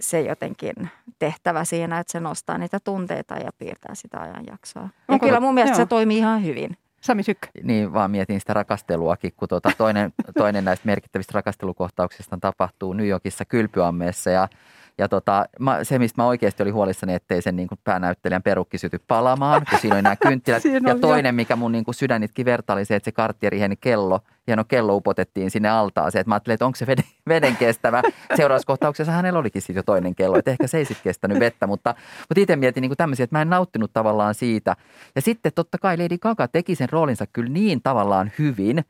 se 0.00 0.20
jotenkin 0.20 0.74
tehtävä 1.18 1.64
siinä, 1.64 1.98
että 1.98 2.12
se 2.12 2.20
nostaa 2.20 2.58
niitä 2.58 2.78
tunteita 2.84 3.34
ja 3.34 3.50
piirtää 3.58 3.94
sitä 3.94 4.20
ajanjaksoa. 4.20 4.82
Ja 4.82 4.88
Onko- 5.08 5.26
kyllä 5.26 5.40
mun 5.40 5.54
mielestä 5.54 5.76
joo. 5.76 5.84
se 5.84 5.88
toimii 5.88 6.18
ihan 6.18 6.44
hyvin. 6.44 6.76
Sami 7.00 7.22
Sykkö. 7.22 7.48
Niin, 7.62 7.92
vaan 7.92 8.10
mietin 8.10 8.40
sitä 8.40 8.54
rakasteluakin, 8.54 9.32
kun 9.36 9.48
tuota, 9.48 9.70
toinen, 9.78 10.12
toinen 10.38 10.64
näistä 10.64 10.86
merkittävistä 10.86 11.32
rakastelukohtauksista 11.34 12.38
tapahtuu 12.40 12.92
New 12.92 13.06
Yorkissa 13.06 13.44
kylpyammeessa 13.44 14.30
ja 14.30 14.48
ja 14.98 15.08
tota, 15.08 15.46
mä, 15.58 15.84
se, 15.84 15.98
mistä 15.98 16.22
mä 16.22 16.26
oikeasti 16.26 16.62
olin 16.62 16.74
huolissani, 16.74 17.14
ettei 17.14 17.42
sen 17.42 17.56
niin 17.56 17.68
kuin 17.68 17.78
päänäyttelijän 17.84 18.42
perukki 18.42 18.78
syty 18.78 19.00
palamaan, 19.08 19.62
kun 19.70 19.78
siinä 19.78 19.96
oli 19.96 20.02
nämä 20.02 20.16
kynttilät. 20.16 20.62
Siinä 20.72 20.90
ja 20.90 20.98
toinen, 20.98 21.34
mikä 21.34 21.56
mun 21.56 21.72
niin 21.72 21.84
kuin 21.84 21.94
sydänitkin 21.94 22.46
verta, 22.46 22.72
oli 22.72 22.84
se, 22.84 22.96
että 22.96 23.04
se 23.04 23.12
karttieriheni 23.12 23.76
kello, 23.76 24.20
hieno 24.46 24.64
kello 24.64 24.96
upotettiin 24.96 25.50
sinne 25.50 25.68
altaaseen. 25.68 26.20
Että 26.20 26.28
mä 26.28 26.34
ajattelin, 26.34 26.54
että 26.54 26.66
onko 26.66 26.76
se 26.76 26.86
veden, 26.86 27.04
veden 27.28 27.56
kestävä. 27.56 28.02
Seuraavassa 28.36 28.66
kohtauksessa 28.66 29.12
hänellä 29.12 29.38
olikin 29.38 29.62
sitten 29.62 29.76
jo 29.76 29.82
toinen 29.82 30.14
kello, 30.14 30.38
että 30.38 30.50
ehkä 30.50 30.66
se 30.66 30.78
ei 30.78 30.84
sitten 30.84 31.04
kestänyt 31.04 31.40
vettä. 31.40 31.66
Mutta, 31.66 31.94
mutta 32.28 32.40
itse 32.40 32.56
mietin 32.56 32.80
niin 32.80 32.90
kuin 32.90 32.96
tämmöisiä, 32.96 33.24
että 33.24 33.36
mä 33.36 33.42
en 33.42 33.50
nauttinut 33.50 33.92
tavallaan 33.92 34.34
siitä. 34.34 34.76
Ja 35.14 35.22
sitten 35.22 35.52
totta 35.54 35.78
kai 35.78 35.96
Lady 35.98 36.18
Gaga 36.18 36.48
teki 36.48 36.74
sen 36.74 36.88
roolinsa 36.88 37.26
kyllä 37.26 37.50
niin 37.50 37.82
tavallaan 37.82 38.32
hyvin, 38.38 38.84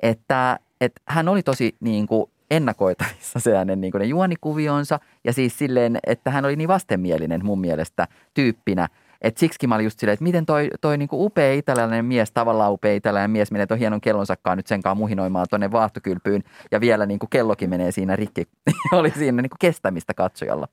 että, 0.00 0.58
että 0.80 1.00
hän 1.06 1.28
oli 1.28 1.42
tosi 1.42 1.76
niin 1.80 2.06
kuin 2.06 2.30
ennakoitavissa 2.50 3.40
se 3.40 3.56
hänen 3.56 3.80
niin 3.80 3.90
kuin 3.90 4.00
ne 4.00 4.06
juonikuvionsa 4.06 5.00
ja 5.24 5.32
siis 5.32 5.58
silleen, 5.58 5.98
että 6.06 6.30
hän 6.30 6.44
oli 6.44 6.56
niin 6.56 6.68
vastenmielinen 6.68 7.44
mun 7.44 7.60
mielestä 7.60 8.08
tyyppinä. 8.34 8.88
Et 9.22 9.36
siksi 9.36 9.66
mä 9.66 9.74
olin 9.74 9.84
just 9.84 9.98
silleen, 9.98 10.14
että 10.14 10.22
miten 10.22 10.46
toi, 10.46 10.70
toi 10.80 10.98
niinku 10.98 11.24
upea 11.24 11.52
italialainen 11.52 12.04
mies, 12.04 12.32
tavallaan 12.32 12.72
upea 12.72 12.94
italialainen 12.94 13.30
mies 13.30 13.50
menee 13.50 13.66
tuon 13.66 13.80
hienon 13.80 14.00
kellonsakkaan 14.00 14.56
nyt 14.56 14.66
senkaan 14.66 14.96
muhinoimaan 14.96 15.46
tuonne 15.50 15.72
vaahtokylpyyn 15.72 16.42
ja 16.70 16.80
vielä 16.80 17.06
niinku 17.06 17.26
kellokin 17.26 17.70
menee 17.70 17.92
siinä 17.92 18.16
rikki. 18.16 18.48
oli 18.92 19.10
siinä 19.10 19.42
niinku 19.42 19.56
kestämistä 19.60 20.14
katsojalla, 20.14 20.68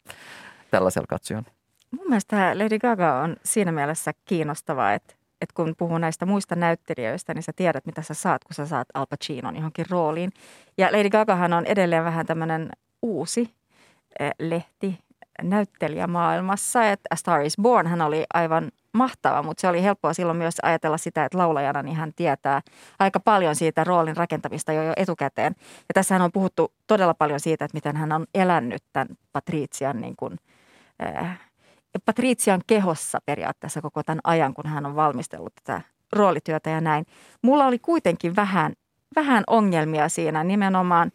tällaisella 0.72 1.08
katsojalla. 1.08 1.50
Mun 1.92 2.08
mielestä 2.08 2.52
Lady 2.58 2.80
Gaga 2.80 3.22
on 3.22 3.36
siinä 3.44 3.72
mielessä 3.72 4.12
kiinnostavaa, 4.26 4.94
että, 4.94 5.15
että 5.42 5.54
kun 5.54 5.74
puhuu 5.78 5.98
näistä 5.98 6.26
muista 6.26 6.56
näyttelijöistä, 6.56 7.34
niin 7.34 7.44
sä 7.44 7.52
tiedät, 7.56 7.86
mitä 7.86 8.02
sä 8.02 8.14
saat, 8.14 8.44
kun 8.44 8.56
sä 8.56 8.66
saat 8.66 8.88
Al 8.94 9.06
Pacinon 9.06 9.56
johonkin 9.56 9.86
rooliin. 9.90 10.32
Ja 10.78 10.88
Lady 10.92 11.10
Gagahan 11.10 11.54
on 11.54 11.66
edelleen 11.66 12.04
vähän 12.04 12.26
tämmöinen 12.26 12.70
uusi 13.02 13.56
eh, 14.20 14.32
lehti 14.40 15.00
näyttelijä 15.42 16.08
maailmassa. 16.08 16.90
Että 16.92 17.08
A 17.10 17.16
Star 17.16 17.42
is 17.42 17.56
Born 17.62 17.88
hän 17.88 18.02
oli 18.02 18.24
aivan 18.34 18.72
mahtava, 18.94 19.44
mutta 19.44 19.62
se 19.62 19.68
oli 19.68 19.84
helppoa 19.84 20.14
silloin 20.14 20.38
myös 20.38 20.56
ajatella 20.64 20.98
sitä, 20.98 21.26
että 21.26 21.38
laulajana 21.38 21.84
niin 21.84 21.96
hän 21.96 22.14
tietää 22.16 22.62
aika 23.00 23.20
paljon 23.20 23.56
siitä 23.56 23.84
roolin 23.84 24.18
rakentamista 24.18 24.74
jo, 24.74 24.84
jo 24.84 24.94
etukäteen. 24.98 25.56
Ja 25.60 25.94
tässähän 25.94 26.22
on 26.22 26.32
puhuttu 26.32 26.74
todella 26.88 27.14
paljon 27.14 27.40
siitä, 27.40 27.66
että 27.66 27.78
miten 27.78 27.96
hän 27.96 28.12
on 28.12 28.26
elänyt 28.34 28.84
tämän 28.94 29.08
Patrician 29.34 30.02
niin 30.02 30.16
kuin, 30.16 30.38
Patrician 32.06 32.62
kehossa 32.68 33.20
periaatteessa 33.26 33.82
koko 33.82 34.04
tämän 34.04 34.20
ajan, 34.24 34.54
kun 34.54 34.68
hän 34.68 34.86
on 34.86 34.96
valmistellut 34.96 35.54
tätä 35.56 35.82
roolityötä 36.14 36.70
ja 36.70 36.82
näin. 36.82 37.06
Mulla 37.42 37.66
oli 37.66 37.80
kuitenkin 37.80 38.36
vähän, 38.36 38.74
vähän 39.16 39.44
ongelmia 39.48 40.10
siinä 40.10 40.44
nimenomaan 40.44 41.12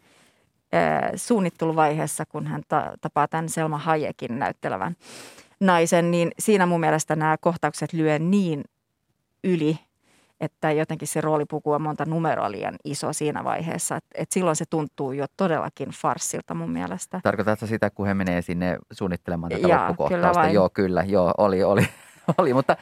äh, 0.73 1.11
suunnitteluvaiheessa, 1.15 2.25
kun 2.25 2.47
hän 2.47 2.61
ta- 2.67 2.93
tapaa 3.01 3.27
tämän 3.27 3.49
Selma 3.49 3.77
Hayekin 3.77 4.39
näyttelevän 4.39 4.95
naisen, 5.59 6.11
niin 6.11 6.31
siinä 6.39 6.65
mun 6.65 6.79
mielestä 6.79 7.15
nämä 7.15 7.37
kohtaukset 7.37 7.93
lyö 7.93 8.19
niin 8.19 8.63
yli, 9.43 9.79
että 10.41 10.71
jotenkin 10.71 11.07
se 11.07 11.21
roolipuku 11.21 11.71
on 11.71 11.81
monta 11.81 12.05
numeroa 12.05 12.51
liian 12.51 12.75
iso 12.83 13.13
siinä 13.13 13.43
vaiheessa. 13.43 13.95
Että 13.95 14.09
et 14.15 14.31
silloin 14.31 14.55
se 14.55 14.65
tuntuu 14.69 15.11
jo 15.11 15.25
todellakin 15.37 15.89
farssilta 15.89 16.53
mun 16.53 16.71
mielestä. 16.71 17.19
Tarkoitatko 17.23 17.65
sitä, 17.65 17.89
kun 17.89 18.07
he 18.07 18.13
menee 18.13 18.41
sinne 18.41 18.77
suunnittelemaan 18.91 19.51
tätä 19.51 19.67
Jaa, 19.67 19.87
loppukohtausta? 19.87 20.29
kyllä 20.29 20.43
vain. 20.43 20.53
Joo, 20.53 20.69
kyllä, 20.73 21.03
joo, 21.03 21.33
oli, 21.37 21.63
oli. 21.63 21.87
oli. 22.37 22.53
Mutta 22.53 22.77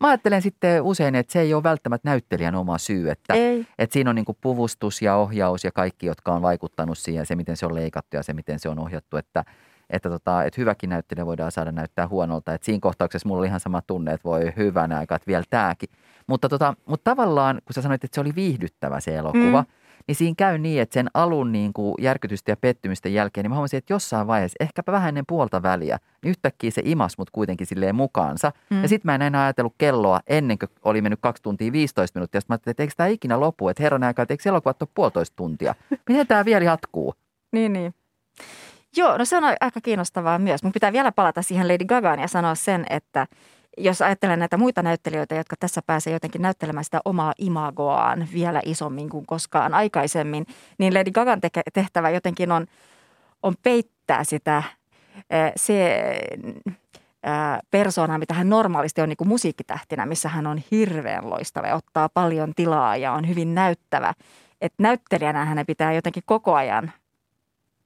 mä 0.00 0.08
ajattelen 0.08 0.42
sitten 0.42 0.82
usein, 0.82 1.14
että 1.14 1.32
se 1.32 1.40
ei 1.40 1.54
ole 1.54 1.62
välttämättä 1.62 2.08
näyttelijän 2.08 2.54
oma 2.54 2.78
syy, 2.78 3.10
että 3.10 3.34
Ei, 3.34 3.66
Et 3.78 3.92
siinä 3.92 4.10
on 4.10 4.16
niin 4.16 4.24
puvustus 4.40 5.02
ja 5.02 5.16
ohjaus 5.16 5.64
ja 5.64 5.72
kaikki, 5.72 6.06
jotka 6.06 6.32
on 6.32 6.42
vaikuttanut 6.42 6.98
siihen, 6.98 7.26
se 7.26 7.36
miten 7.36 7.56
se 7.56 7.66
on 7.66 7.74
leikattu 7.74 8.16
ja 8.16 8.22
se 8.22 8.32
miten 8.32 8.58
se 8.58 8.68
on 8.68 8.78
ohjattu, 8.78 9.16
että, 9.16 9.44
että, 9.90 10.08
tota, 10.10 10.44
että 10.44 10.60
hyväkin 10.60 10.90
näyttelijä 10.90 11.26
voidaan 11.26 11.52
saada 11.52 11.72
näyttää 11.72 12.08
huonolta. 12.08 12.54
Et 12.54 12.62
siinä 12.62 12.80
kohtauksessa 12.80 13.28
mulla 13.28 13.38
oli 13.40 13.46
ihan 13.46 13.60
sama 13.60 13.82
tunne, 13.82 14.12
että 14.12 14.28
voi 14.28 14.52
hyvänä 14.56 14.98
aika, 14.98 15.14
että 15.16 15.26
vielä 15.26 15.44
tämäkin. 15.50 15.88
Mutta, 16.26 16.48
tota, 16.48 16.74
mutta 16.86 17.10
tavallaan, 17.10 17.60
kun 17.64 17.74
sä 17.74 17.82
sanoit, 17.82 18.04
että 18.04 18.14
se 18.14 18.20
oli 18.20 18.34
viihdyttävä 18.34 19.00
se 19.00 19.16
elokuva, 19.16 19.60
Mm. 19.62 19.66
niin 20.08 20.16
siinä 20.16 20.34
käy 20.38 20.58
niin, 20.58 20.82
että 20.82 20.94
sen 20.94 21.10
alun 21.14 21.52
niin 21.52 21.72
kuin 21.72 21.94
järkytystä 21.98 22.50
ja 22.52 22.56
pettymysten 22.56 23.14
jälkeen, 23.14 23.44
niin 23.44 23.50
mä 23.50 23.54
huomasin, 23.54 23.78
että 23.78 23.92
jossain 23.92 24.26
vaiheessa, 24.26 24.56
ehkäpä 24.60 24.92
vähän 24.92 25.08
ennen 25.08 25.24
puolta 25.28 25.62
väliä, 25.62 25.98
niin 26.22 26.30
yhtäkkiä 26.30 26.70
se 26.70 26.82
imas 26.84 27.18
mut 27.18 27.30
kuitenkin 27.30 27.66
silleen 27.66 27.94
mukaansa. 27.94 28.52
Mm. 28.70 28.82
Ja 28.82 28.88
sitten 28.88 29.08
mä 29.08 29.14
en 29.14 29.22
enää 29.22 29.44
ajatellut 29.44 29.74
kelloa 29.78 30.20
ennen 30.26 30.58
kuin 30.58 30.68
oli 30.84 31.02
mennyt 31.02 31.20
2 31.22 31.42
tuntia 31.42 31.72
15 31.72 32.18
minuuttia. 32.18 32.40
Sitten 32.40 32.52
mä 32.52 32.54
ajattelin, 32.54 32.72
että 32.72 32.82
eikö 32.82 32.94
tämä 32.96 33.06
ikinä 33.06 33.40
lopu, 33.40 33.68
että 33.68 33.82
herran 33.82 34.04
aikaa, 34.04 34.22
että 34.22 34.34
eikö 34.34 34.48
elokuvat 34.48 34.82
ole 34.82 34.88
puolitoista 34.94 35.36
tuntia. 35.36 35.74
Miten 36.08 36.26
tämä 36.26 36.44
vielä 36.44 36.64
jatkuu? 36.64 37.14
Niin, 37.52 37.72
niin. 37.72 37.94
Joo, 38.96 39.18
no 39.18 39.24
se 39.24 39.36
on 39.36 39.44
aika 39.44 39.80
kiinnostavaa 39.82 40.38
myös. 40.38 40.62
Mun 40.62 40.72
pitää 40.72 40.92
vielä 40.92 41.12
palata 41.12 41.42
siihen 41.42 41.68
Lady 41.68 41.84
Gagaan 41.84 42.20
ja 42.20 42.28
sanoa 42.28 42.54
sen, 42.54 42.86
että 42.90 43.26
jos 43.78 44.02
ajattelen 44.02 44.38
näitä 44.38 44.56
muita 44.56 44.82
näyttelijöitä, 44.82 45.34
jotka 45.34 45.56
tässä 45.60 45.80
pääsee 45.86 46.12
jotenkin 46.12 46.42
näyttelemään 46.42 46.84
sitä 46.84 47.00
omaa 47.04 47.32
imagoaan 47.38 48.28
vielä 48.32 48.60
isommin 48.64 49.08
kuin 49.08 49.26
koskaan 49.26 49.74
aikaisemmin, 49.74 50.46
niin 50.78 50.94
Lady 50.94 51.10
Gagan 51.10 51.40
tehtävä 51.72 52.10
jotenkin 52.10 52.52
on, 52.52 52.66
on 53.42 53.54
peittää 53.62 54.24
sitä 54.24 54.62
se 55.56 56.04
persoonaa, 57.70 58.18
mitä 58.18 58.34
hän 58.34 58.48
normaalisti 58.48 59.00
on 59.00 59.08
niin 59.08 59.16
kuin 59.16 59.28
musiikkitähtinä, 59.28 60.06
missä 60.06 60.28
hän 60.28 60.46
on 60.46 60.60
hirveän 60.70 61.30
loistava 61.30 61.66
ja 61.66 61.74
ottaa 61.74 62.08
paljon 62.08 62.52
tilaa 62.56 62.96
ja 62.96 63.12
on 63.12 63.28
hyvin 63.28 63.54
näyttävä. 63.54 64.14
Että 64.60 64.82
näyttelijänä 64.82 65.44
hänen 65.44 65.66
pitää 65.66 65.92
jotenkin 65.92 66.22
koko 66.26 66.54
ajan 66.54 66.92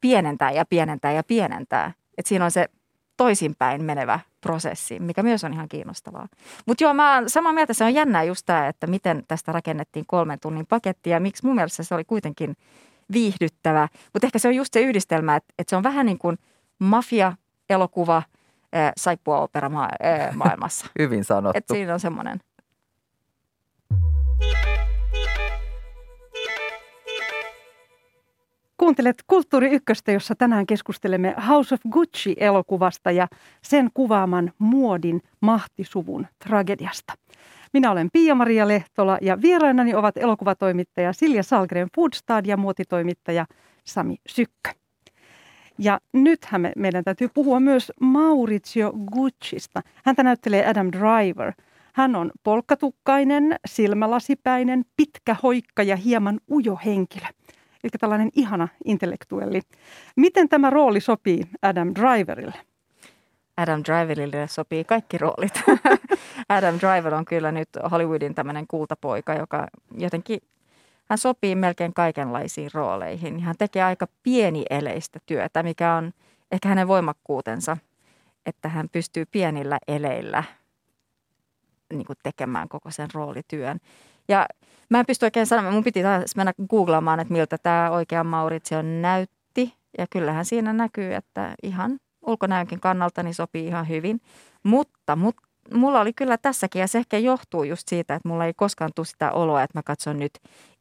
pienentää 0.00 0.50
ja 0.50 0.64
pienentää 0.64 1.12
ja 1.12 1.24
pienentää. 1.24 1.92
Että 2.18 2.28
siinä 2.28 2.44
on 2.44 2.50
se 2.50 2.68
toisinpäin 3.16 3.84
menevä 3.84 4.20
prosessi, 4.40 5.00
mikä 5.00 5.22
myös 5.22 5.44
on 5.44 5.52
ihan 5.52 5.68
kiinnostavaa. 5.68 6.28
Mutta 6.66 6.84
joo, 6.84 6.94
mä 6.94 7.14
oon 7.14 7.30
samaa 7.30 7.52
mieltä, 7.52 7.74
se 7.74 7.84
on 7.84 7.94
jännää 7.94 8.22
just 8.22 8.42
tämä, 8.46 8.68
että 8.68 8.86
miten 8.86 9.24
tästä 9.28 9.52
rakennettiin 9.52 10.04
kolmen 10.06 10.40
tunnin 10.40 10.66
paketti 10.66 11.10
ja 11.10 11.20
miksi 11.20 11.46
mun 11.46 11.54
mielestä 11.54 11.82
se 11.82 11.94
oli 11.94 12.04
kuitenkin 12.04 12.56
viihdyttävä. 13.12 13.88
Mutta 14.12 14.26
ehkä 14.26 14.38
se 14.38 14.48
on 14.48 14.54
just 14.54 14.72
se 14.72 14.80
yhdistelmä, 14.80 15.36
että, 15.36 15.54
että 15.58 15.70
se 15.70 15.76
on 15.76 15.82
vähän 15.82 16.06
niin 16.06 16.18
kuin 16.18 16.38
mafia-elokuva 16.78 18.16
äh, 18.16 18.92
saippua-opera 18.96 19.68
ma- 19.68 19.88
äh, 20.04 20.36
maailmassa. 20.44 20.86
Hyvin 20.98 21.24
sanottu. 21.24 21.58
että 21.58 21.74
siinä 21.74 21.94
on 21.94 22.00
semmoinen. 22.00 22.40
Kuuntelet 28.78 29.16
Kulttuuri 29.26 29.70
Ykköstä, 29.70 30.12
jossa 30.12 30.34
tänään 30.34 30.66
keskustelemme 30.66 31.34
House 31.48 31.74
of 31.74 31.80
Gucci-elokuvasta 31.90 33.10
ja 33.10 33.28
sen 33.62 33.90
kuvaaman 33.94 34.52
muodin 34.58 35.22
mahtisuvun 35.40 36.26
tragediasta. 36.44 37.12
Minä 37.72 37.90
olen 37.90 38.08
Pia-Maria 38.12 38.68
Lehtola 38.68 39.18
ja 39.20 39.42
vierainani 39.42 39.94
ovat 39.94 40.16
elokuvatoimittaja 40.16 41.12
Silja 41.12 41.42
Salgren 41.42 41.88
Foodstad 41.96 42.46
ja 42.46 42.56
muotitoimittaja 42.56 43.46
Sami 43.84 44.16
Sykkö. 44.28 44.70
Ja 45.78 46.00
nythän 46.12 46.60
me, 46.60 46.72
meidän 46.76 47.04
täytyy 47.04 47.28
puhua 47.34 47.60
myös 47.60 47.92
Maurizio 48.00 48.92
Guccista. 49.12 49.80
Häntä 50.04 50.22
näyttelee 50.22 50.66
Adam 50.66 50.90
Driver. 50.92 51.52
Hän 51.94 52.16
on 52.16 52.30
polkkatukkainen, 52.42 53.56
silmälasipäinen, 53.66 54.84
pitkä 54.96 55.36
hoikka 55.42 55.82
ja 55.82 55.96
hieman 55.96 56.40
ujo 56.50 56.78
henkilö. 56.84 57.26
Eli 57.84 57.90
tällainen 58.00 58.30
ihana 58.36 58.68
intellektuelli. 58.84 59.60
Miten 60.16 60.48
tämä 60.48 60.70
rooli 60.70 61.00
sopii 61.00 61.42
Adam 61.62 61.92
Driverille? 61.94 62.54
Adam 63.56 63.82
Driverille 63.84 64.48
sopii 64.48 64.84
kaikki 64.84 65.18
roolit. 65.18 65.62
Adam 66.48 66.74
Driver 66.74 67.14
on 67.14 67.24
kyllä 67.24 67.52
nyt 67.52 67.68
Hollywoodin 67.90 68.34
tämmöinen 68.34 68.66
kultapoika, 68.66 69.34
joka 69.34 69.66
jotenkin, 69.98 70.40
hän 71.04 71.18
sopii 71.18 71.54
melkein 71.54 71.94
kaikenlaisiin 71.94 72.70
rooleihin. 72.74 73.40
Hän 73.40 73.54
tekee 73.58 73.82
aika 73.82 74.08
pienieleistä 74.22 75.18
työtä, 75.26 75.62
mikä 75.62 75.94
on 75.94 76.12
ehkä 76.52 76.68
hänen 76.68 76.88
voimakkuutensa, 76.88 77.76
että 78.46 78.68
hän 78.68 78.88
pystyy 78.88 79.26
pienillä 79.26 79.78
eleillä 79.88 80.44
niin 81.92 82.06
kuin 82.06 82.18
tekemään 82.22 82.68
koko 82.68 82.90
sen 82.90 83.08
roolityön. 83.14 83.80
Ja 84.28 84.46
mä 84.90 85.00
en 85.00 85.06
pysty 85.06 85.26
oikein 85.26 85.46
sanomaan, 85.46 85.74
mun 85.74 85.84
piti 85.84 86.02
taas 86.02 86.36
mennä 86.36 86.52
googlaamaan, 86.70 87.20
että 87.20 87.32
miltä 87.32 87.58
tämä 87.58 87.90
oikea 87.90 88.24
Maurizio 88.24 88.82
näytti. 88.82 89.74
Ja 89.98 90.06
kyllähän 90.10 90.44
siinä 90.44 90.72
näkyy, 90.72 91.14
että 91.14 91.54
ihan 91.62 91.98
ulkonäönkin 92.26 92.80
kannalta 92.80 93.22
niin 93.22 93.34
sopii 93.34 93.66
ihan 93.66 93.88
hyvin. 93.88 94.20
Mutta, 94.62 95.16
mutta 95.16 95.42
mulla 95.74 96.00
oli 96.00 96.12
kyllä 96.12 96.38
tässäkin, 96.38 96.80
ja 96.80 96.88
se 96.88 96.98
ehkä 96.98 97.18
johtuu 97.18 97.62
just 97.62 97.88
siitä, 97.88 98.14
että 98.14 98.28
mulla 98.28 98.44
ei 98.44 98.54
koskaan 98.54 98.90
tule 98.94 99.06
sitä 99.06 99.32
oloa, 99.32 99.62
että 99.62 99.78
mä 99.78 99.82
katson 99.82 100.18
nyt 100.18 100.32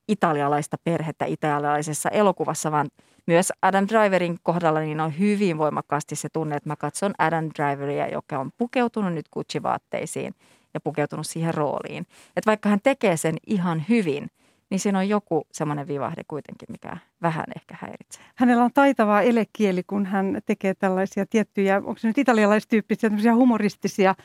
italialaista 0.08 0.78
perhettä 0.84 1.26
italialaisessa 1.26 2.10
elokuvassa, 2.10 2.72
vaan 2.72 2.88
myös 3.28 3.54
Adam 3.62 3.88
Driverin 3.88 4.38
kohdalla 4.44 4.80
niin 4.80 5.00
on 5.00 5.20
hyvin 5.20 5.58
voimakkaasti 5.58 6.16
se 6.16 6.30
tunne, 6.34 6.56
että 6.56 6.70
mä 6.70 6.76
katson 6.76 7.14
Adam 7.18 7.50
Driveria, 7.58 8.08
joka 8.08 8.40
on 8.40 8.52
pukeutunut 8.58 9.14
nyt 9.14 9.26
Gucci-vaatteisiin 9.30 10.34
ja 10.74 10.80
pukeutunut 10.80 11.28
siihen 11.28 11.54
rooliin. 11.54 12.06
Että 12.36 12.46
vaikka 12.50 12.70
hän 12.70 12.82
tekee 12.84 13.18
sen 13.18 13.36
ihan 13.48 13.86
hyvin, 13.90 14.28
niin 14.70 14.80
siinä 14.80 15.00
on 15.00 15.10
joku 15.10 15.48
semmoinen 15.52 15.88
vivahde 15.88 16.22
kuitenkin, 16.28 16.68
mikä 16.72 16.98
vähän 17.22 17.46
ehkä 17.56 17.78
häiritsee. 17.82 18.26
Hänellä 18.36 18.64
on 18.64 18.74
taitavaa 18.74 19.22
elekieli, 19.22 19.84
kun 19.84 20.06
hän 20.06 20.42
tekee 20.46 20.74
tällaisia 20.74 21.26
tiettyjä, 21.26 21.78
onko 21.78 21.98
se 21.98 22.08
nyt 22.08 22.18
italialaistyyppisiä, 22.18 23.36
humoristisia 23.36 24.16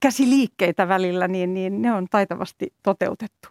käsiliikkeitä 0.00 0.88
välillä, 0.88 1.28
niin, 1.28 1.54
niin 1.54 1.82
ne 1.82 1.92
on 1.92 2.06
taitavasti 2.10 2.72
toteutettu. 2.82 3.48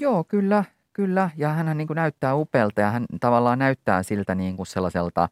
Joo, 0.00 0.24
kyllä, 0.24 0.64
kyllä. 0.92 1.30
Ja 1.36 1.48
hän 1.48 1.76
niin 1.76 1.88
näyttää 1.94 2.34
upealta 2.34 2.80
ja 2.80 2.90
hän 2.90 3.06
tavallaan 3.20 3.58
näyttää 3.58 4.02
siltä 4.02 4.34
niin 4.34 4.56
kuin 4.56 4.66
sellaiselta 4.66 5.28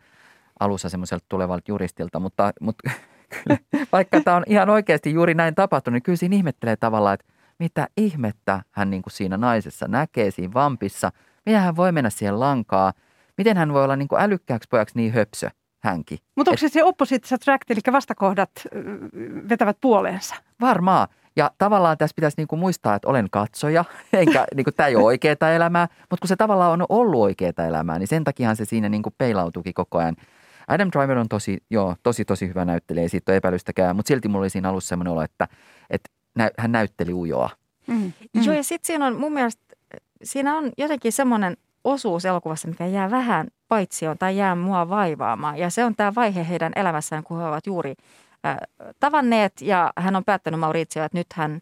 alussa 0.61 0.89
semmoiselta 0.89 1.25
tulevalta 1.29 1.65
juristilta, 1.69 2.21
mutta, 2.21 2.53
mutta 2.61 2.91
kyllä, 3.29 3.59
vaikka 3.93 4.21
tämä 4.21 4.37
on 4.37 4.43
ihan 4.47 4.71
oikeasti 4.71 5.13
juuri 5.13 5.35
näin 5.35 5.55
tapahtunut, 5.55 5.95
niin 5.95 6.03
kyllä 6.03 6.17
siinä 6.17 6.37
ihmettelee 6.37 6.77
tavallaan, 6.77 7.15
että 7.15 7.27
mitä 7.59 7.89
ihmettä 7.97 8.63
hän 8.71 8.91
niin 8.91 9.03
kuin 9.03 9.13
siinä 9.13 9.37
naisessa 9.37 9.89
näkee 9.89 10.31
siinä 10.31 10.55
vampissa, 10.55 11.13
miten 11.47 11.61
hän 11.61 11.77
voi 11.77 11.93
mennä 11.93 12.11
siihen 12.11 12.41
lankaa, 12.41 12.93
miten 13.39 13.57
hän 13.57 13.73
voi 13.73 13.85
olla 13.85 13.97
niin 13.97 14.09
kuin 14.09 14.23
älykkääksi 14.23 14.69
pojaksi 14.71 14.97
niin 14.97 15.13
höpsö 15.13 15.51
hänkin. 15.83 16.19
Mutta 16.37 16.51
onko 16.51 16.59
se 16.59 16.69
se 16.69 16.85
opposite 16.85 17.35
attract, 17.35 17.71
eli 17.71 17.81
vastakohdat 17.93 18.51
vetävät 19.49 19.77
puoleensa? 19.81 20.35
Varmaan. 20.61 21.09
Ja 21.37 21.51
tavallaan 21.59 21.99
tässä 21.99 22.15
pitäisi 22.15 22.37
niin 22.37 22.49
kuin 22.49 22.59
muistaa, 22.59 22.95
että 22.95 23.09
olen 23.09 23.29
katsoja, 23.31 23.85
enkä 24.13 24.47
niin 24.55 24.65
kuin, 24.65 24.75
tämä 24.75 24.87
ei 24.87 24.97
ole 24.97 25.05
oikeaa 25.05 25.53
elämää, 25.57 25.89
mutta 26.11 26.21
kun 26.21 26.29
se 26.29 26.37
tavallaan 26.37 26.73
on 26.73 26.87
ollut 26.89 27.21
oikeaa 27.21 27.67
elämää, 27.69 27.99
niin 27.99 28.09
sen 28.09 28.25
takiahan 28.25 28.57
se 28.57 28.65
siinä 28.65 28.89
niin 28.89 29.03
kuin 29.03 29.15
peilautuukin 29.19 29.75
koko 29.75 29.99
ajan. 29.99 30.17
Adam 30.69 30.89
Driver 30.93 31.19
on 31.19 31.29
tosi, 31.29 31.59
joo, 31.71 31.95
tosi, 32.03 32.25
tosi 32.25 32.49
hyvä 32.49 32.65
näyttelijä, 32.65 33.03
ei 33.03 33.09
siitä 33.09 33.33
ole 33.33 33.37
epäilystäkään, 33.37 33.97
mutta 33.97 34.09
silti 34.09 34.29
mulla 34.29 34.43
oli 34.43 34.51
siinä 34.51 34.69
alussa 34.69 34.89
sellainen 34.89 35.13
olo, 35.13 35.23
että, 35.23 35.49
että 35.91 36.11
nä, 36.35 36.51
hän 36.59 36.73
näytteli 36.73 37.13
ujoa. 37.13 37.51
Mm. 37.87 38.13
Mm. 38.35 38.43
Joo, 38.43 38.55
ja 38.55 38.63
sitten 38.63 38.87
siinä 38.87 39.07
on 39.07 39.17
mun 39.17 39.33
mielestä, 39.33 39.63
siinä 40.23 40.57
on 40.57 40.71
jotenkin 40.79 41.13
semmoinen 41.13 41.57
osuus 41.85 42.25
elokuvassa, 42.25 42.69
mikä 42.69 42.87
jää 42.87 43.11
vähän 43.11 43.49
paitsioon 43.69 44.19
tai 44.19 44.37
jää 44.37 44.55
mua 44.55 44.89
vaivaamaan. 44.89 45.59
Ja 45.59 45.71
se 45.71 45.85
on 45.85 45.95
tämä 45.97 46.15
vaihe 46.15 46.49
heidän 46.49 46.73
elämässään, 46.77 47.25
kun 47.25 47.39
he 47.39 47.45
ovat 47.45 47.67
juuri 47.67 47.95
äh, 48.47 48.57
tavanneet 49.01 49.53
ja 49.63 49.93
hän 49.97 50.17
on 50.17 50.25
päättänyt 50.25 50.61
Maurizio, 50.61 51.05
että 51.05 51.19
nyt 51.19 51.27
hän 51.35 51.61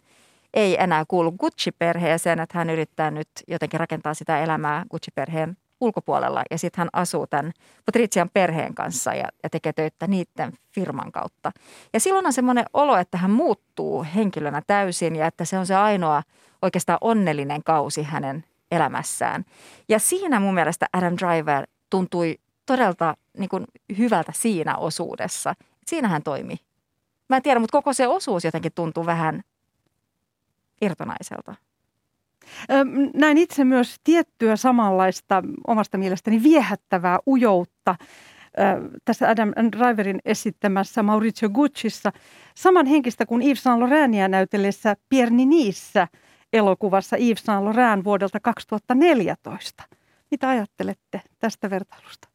ei 0.54 0.82
enää 0.82 1.04
kuulu 1.08 1.32
Gucci-perheeseen, 1.32 2.40
että 2.40 2.58
hän 2.58 2.70
yrittää 2.70 3.10
nyt 3.10 3.28
jotenkin 3.48 3.80
rakentaa 3.80 4.14
sitä 4.14 4.38
elämää 4.38 4.84
Gucci-perheen 4.90 5.56
ulkopuolella 5.80 6.42
ja 6.50 6.58
sitten 6.58 6.78
hän 6.78 6.88
asuu 6.92 7.26
tämän 7.26 7.52
Patrician 7.86 8.30
perheen 8.32 8.74
kanssa 8.74 9.14
ja, 9.14 9.28
ja 9.42 9.50
tekee 9.50 9.72
töitä 9.72 10.06
niiden 10.06 10.52
firman 10.72 11.12
kautta. 11.12 11.52
Ja 11.92 12.00
silloin 12.00 12.26
on 12.26 12.32
semmoinen 12.32 12.64
olo, 12.72 12.96
että 12.96 13.18
hän 13.18 13.30
muuttuu 13.30 14.06
henkilönä 14.14 14.62
täysin 14.66 15.16
ja 15.16 15.26
että 15.26 15.44
se 15.44 15.58
on 15.58 15.66
se 15.66 15.74
ainoa 15.74 16.22
oikeastaan 16.62 16.98
onnellinen 17.00 17.62
kausi 17.64 18.02
hänen 18.02 18.44
elämässään. 18.70 19.44
Ja 19.88 19.98
siinä 19.98 20.40
mun 20.40 20.54
mielestä 20.54 20.86
Adam 20.92 21.14
Driver 21.16 21.66
tuntui 21.90 22.38
todella 22.66 23.14
niin 23.38 23.48
kuin 23.48 23.64
hyvältä 23.98 24.32
siinä 24.34 24.76
osuudessa. 24.76 25.54
Siinä 25.86 26.08
hän 26.08 26.22
toimi. 26.22 26.56
Mä 27.28 27.36
en 27.36 27.42
tiedä, 27.42 27.60
mutta 27.60 27.78
koko 27.78 27.92
se 27.92 28.08
osuus 28.08 28.44
jotenkin 28.44 28.72
tuntuu 28.74 29.06
vähän 29.06 29.42
irtonaiselta. 30.82 31.54
Näin 33.14 33.38
itse 33.38 33.64
myös 33.64 33.96
tiettyä 34.04 34.56
samanlaista 34.56 35.42
omasta 35.66 35.98
mielestäni 35.98 36.42
viehättävää 36.42 37.18
ujoutta 37.26 37.96
tässä 39.04 39.28
Adam 39.28 39.52
Driverin 39.72 40.18
esittämässä 40.24 41.02
Maurizio 41.02 41.48
Guccissa. 41.48 42.12
Samanhenkistä 42.54 43.26
kuin 43.26 43.42
Yves 43.42 43.62
Saint 43.62 43.80
Laurenia 43.80 44.28
näytellessä 44.28 44.96
Pierre 45.08 45.34
Ninissä 45.34 46.08
elokuvassa 46.52 47.16
Yves 47.16 47.44
Saint 47.44 47.64
Laurent 47.64 48.04
vuodelta 48.04 48.40
2014. 48.40 49.84
Mitä 50.30 50.48
ajattelette 50.48 51.20
tästä 51.38 51.70
vertailusta? 51.70 52.28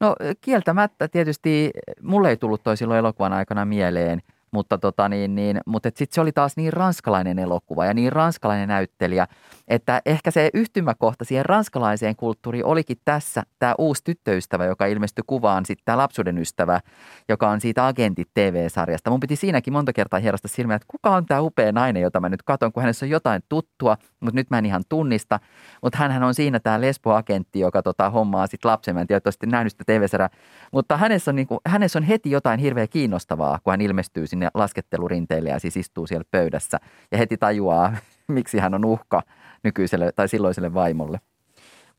No 0.00 0.16
kieltämättä 0.40 1.08
tietysti 1.08 1.70
mulle 2.02 2.30
ei 2.30 2.36
tullut 2.36 2.62
toi 2.62 2.76
silloin 2.76 2.98
elokuvan 2.98 3.32
aikana 3.32 3.64
mieleen– 3.64 4.22
mutta, 4.54 4.78
tota 4.78 5.08
niin, 5.08 5.34
niin, 5.34 5.60
mutta 5.66 5.88
sitten 5.88 6.14
se 6.14 6.20
oli 6.20 6.32
taas 6.32 6.56
niin 6.56 6.72
ranskalainen 6.72 7.38
elokuva 7.38 7.86
ja 7.86 7.94
niin 7.94 8.12
ranskalainen 8.12 8.68
näyttelijä, 8.68 9.26
että 9.68 10.02
ehkä 10.06 10.30
se 10.30 10.50
yhtymäkohta 10.54 11.24
siihen 11.24 11.46
ranskalaiseen 11.46 12.16
kulttuuriin 12.16 12.64
olikin 12.64 12.96
tässä 13.04 13.42
tämä 13.58 13.74
uusi 13.78 14.04
tyttöystävä, 14.04 14.64
joka 14.64 14.86
ilmestyi 14.86 15.24
kuvaan 15.26 15.66
sitten 15.66 15.84
tämä 15.84 15.98
lapsuuden 15.98 16.38
ystävä, 16.38 16.80
joka 17.28 17.50
on 17.50 17.60
siitä 17.60 17.86
Agentit 17.86 18.28
TV-sarjasta. 18.34 19.10
Mun 19.10 19.20
piti 19.20 19.36
siinäkin 19.36 19.72
monta 19.72 19.92
kertaa 19.92 20.20
hierasta 20.20 20.48
silmiä, 20.48 20.76
että 20.76 20.86
kuka 20.88 21.10
on 21.10 21.26
tämä 21.26 21.40
upea 21.40 21.72
nainen, 21.72 22.02
jota 22.02 22.20
mä 22.20 22.28
nyt 22.28 22.42
katon, 22.42 22.72
kun 22.72 22.80
hänessä 22.82 23.06
on 23.06 23.10
jotain 23.10 23.42
tuttua, 23.48 23.96
mutta 24.20 24.36
nyt 24.36 24.50
mä 24.50 24.58
en 24.58 24.66
ihan 24.66 24.82
tunnista. 24.88 25.40
Mutta 25.82 25.98
hän 25.98 26.22
on 26.22 26.34
siinä 26.34 26.60
tämä 26.60 26.80
lesboagentti, 26.80 27.60
joka 27.60 27.82
tota, 27.82 28.10
hommaa 28.10 28.46
sitten 28.46 28.70
lapsen. 28.70 28.94
Mä 28.94 29.00
en 29.00 29.06
tiedä, 29.06 29.20
nähnyt 29.46 29.72
sitä 29.72 29.84
TV-sarjaa. 29.86 30.30
Mutta 30.72 30.96
hänessä 30.96 31.30
on, 31.30 31.36
niin 31.36 31.46
kuin, 31.46 31.60
hänessä 31.66 31.98
on 31.98 32.02
heti 32.02 32.30
jotain 32.30 32.60
hirveän 32.60 32.88
kiinnostavaa, 32.88 33.58
kun 33.64 33.70
hän 33.70 33.80
ilmestyy 33.80 34.26
sinne 34.26 34.48
laskettelurinteille 34.54 35.50
ja 35.50 35.58
siis 35.58 35.76
istuu 35.76 36.06
siellä 36.06 36.24
pöydässä. 36.30 36.80
Ja 37.12 37.18
heti 37.18 37.36
tajuaa, 37.36 37.96
miksi 38.28 38.58
hän 38.58 38.74
on 38.74 38.84
uhka 38.84 39.22
nykyiselle 39.64 40.12
tai 40.12 40.28
silloiselle 40.28 40.74
vaimolle. 40.74 41.20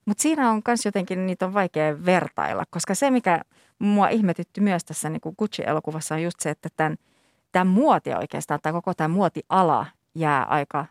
Mutta 0.06 0.22
siinä 0.22 0.52
on 0.52 0.62
myös 0.68 0.86
jotenkin, 0.86 1.26
niitä 1.26 1.46
on 1.46 1.54
vaikea 1.54 2.06
vertailla, 2.06 2.64
koska 2.70 2.96
se, 2.96 3.12
mikä 3.12 3.42
mua 3.80 4.08
ihmetytti 4.10 4.62
myös 4.62 4.86
tässä 4.86 5.10
niin 5.10 5.22
kuin 5.22 5.36
Gucci-elokuvassa 5.40 6.16
on 6.16 6.24
just 6.24 6.40
se, 6.40 6.50
että 6.50 6.70
tämän, 6.78 6.98
tämän 7.52 7.68
muoti 7.68 8.14
oikeastaan, 8.14 8.60
tai 8.64 8.72
koko 8.72 8.94
tämä 8.94 9.08
muotiala 9.08 9.86
jää 10.16 10.44
aika 10.44 10.86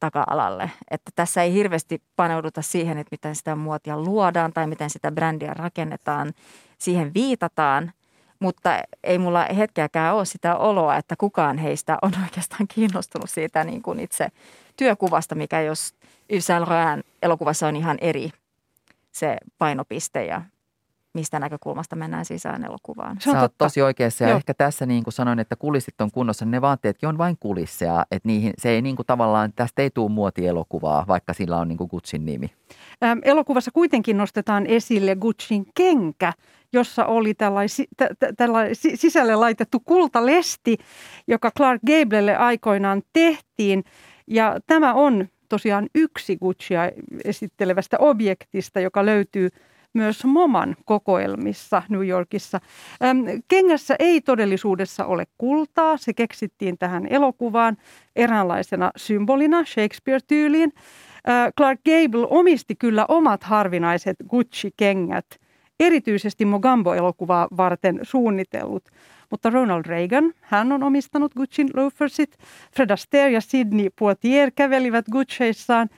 taka-alalle. 0.00 0.70
Että 0.90 1.10
tässä 1.14 1.42
ei 1.42 1.52
hirveästi 1.52 2.02
paneuduta 2.16 2.62
siihen, 2.62 2.98
että 2.98 3.08
miten 3.10 3.36
sitä 3.36 3.56
muotia 3.56 4.00
luodaan 4.00 4.52
tai 4.52 4.66
miten 4.66 4.90
sitä 4.90 5.12
brändiä 5.12 5.54
rakennetaan. 5.54 6.32
Siihen 6.78 7.14
viitataan, 7.14 7.92
mutta 8.40 8.70
ei 9.04 9.18
mulla 9.18 9.46
hetkeäkään 9.56 10.14
ole 10.14 10.24
sitä 10.24 10.56
oloa, 10.56 10.96
että 10.96 11.14
kukaan 11.18 11.58
heistä 11.58 11.98
on 12.02 12.12
oikeastaan 12.24 12.68
kiinnostunut 12.74 13.30
siitä 13.30 13.64
niin 13.64 13.82
kuin 13.82 14.00
itse 14.00 14.28
työkuvasta, 14.78 15.34
mikä 15.34 15.60
jos 15.60 15.94
Yves 16.30 16.46
Saint 16.46 16.68
elokuvassa 17.22 17.68
on 17.68 17.76
ihan 17.76 17.98
eri 18.00 18.30
se 19.12 19.36
painopiste 19.58 20.24
ja 20.24 20.42
mistä 21.14 21.38
näkökulmasta 21.38 21.96
mennään 21.96 22.24
sisään 22.24 22.64
elokuvaan. 22.64 23.16
Se 23.20 23.30
on 23.30 23.36
Sä 23.36 23.40
totta. 23.40 23.64
tosi 23.64 23.82
oikeassa 23.82 24.24
ja 24.24 24.30
Joo. 24.30 24.36
ehkä 24.36 24.54
tässä 24.54 24.86
niin 24.86 25.04
kuin 25.04 25.14
sanoin, 25.14 25.38
että 25.38 25.56
kulissit 25.56 26.00
on 26.00 26.10
kunnossa, 26.10 26.44
ne 26.44 26.60
vaatteetkin 26.60 27.08
on 27.08 27.18
vain 27.18 27.36
kulisseja, 27.40 28.06
että 28.10 28.28
niihin, 28.28 28.52
se 28.58 28.70
ei 28.70 28.82
niin 28.82 28.96
kuin 28.96 29.06
tavallaan, 29.06 29.52
tästä 29.56 29.82
ei 29.82 29.90
tule 29.90 30.10
muotielokuvaa, 30.10 31.04
vaikka 31.08 31.32
sillä 31.32 31.56
on 31.56 31.68
niin 31.68 31.78
kuin 31.78 31.88
Gucciin 31.90 32.26
nimi. 32.26 32.50
Ähm, 33.04 33.18
elokuvassa 33.22 33.70
kuitenkin 33.70 34.16
nostetaan 34.16 34.66
esille 34.66 35.16
Gucciin 35.16 35.66
kenkä, 35.74 36.32
jossa 36.72 37.06
oli 37.06 37.34
tällainen, 37.34 37.68
tällainen 38.36 38.74
sisälle 38.94 39.36
laitettu 39.36 39.80
kultalesti, 39.80 40.76
joka 41.26 41.50
Clark 41.56 41.80
Gablelle 41.86 42.36
aikoinaan 42.36 43.02
tehtiin. 43.12 43.84
Ja 44.30 44.56
tämä 44.66 44.94
on 44.94 45.28
tosiaan 45.48 45.88
yksi 45.94 46.36
Guccia 46.36 46.90
esittelevästä 47.24 47.96
objektista, 48.00 48.80
joka 48.80 49.06
löytyy 49.06 49.48
myös 49.94 50.24
MoMan 50.24 50.76
kokoelmissa 50.84 51.82
New 51.88 52.08
Yorkissa. 52.08 52.60
Kengässä 53.48 53.96
ei 53.98 54.20
todellisuudessa 54.20 55.04
ole 55.04 55.24
kultaa. 55.38 55.96
Se 55.96 56.12
keksittiin 56.12 56.78
tähän 56.78 57.06
elokuvaan 57.10 57.76
eräänlaisena 58.16 58.90
symbolina 58.96 59.64
Shakespeare-tyyliin. 59.64 60.72
Clark 61.56 61.80
Gable 61.84 62.26
omisti 62.30 62.74
kyllä 62.74 63.04
omat 63.08 63.42
harvinaiset 63.42 64.16
Gucci-kengät, 64.28 65.26
erityisesti 65.80 66.44
Mogambo-elokuvaa 66.44 67.48
varten 67.56 68.00
suunnitellut. 68.02 68.84
Mutta 69.30 69.50
Ronald 69.50 69.84
Reagan, 69.86 70.32
hän 70.40 70.72
on 70.72 70.82
omistanut 70.82 71.34
Gucciin 71.34 71.70
loafersit. 71.76 72.38
Fred 72.76 72.90
Astaire 72.90 73.30
ja 73.30 73.40
Sidney 73.40 73.88
Poitier 73.98 74.50
kävelivät 74.54 75.04
Gucciissaan. 75.12 75.88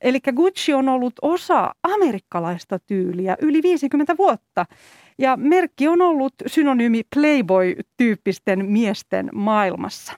Eli 0.00 0.20
Gucci 0.36 0.74
on 0.74 0.88
ollut 0.88 1.14
osa 1.22 1.74
amerikkalaista 1.82 2.78
tyyliä 2.78 3.36
yli 3.40 3.62
50 3.62 4.16
vuotta. 4.18 4.66
Ja 5.18 5.36
merkki 5.36 5.88
on 5.88 6.02
ollut 6.02 6.34
synonyymi 6.46 7.02
Playboy-tyyppisten 7.16 8.66
miesten 8.66 9.30
maailmassa. 9.32 10.12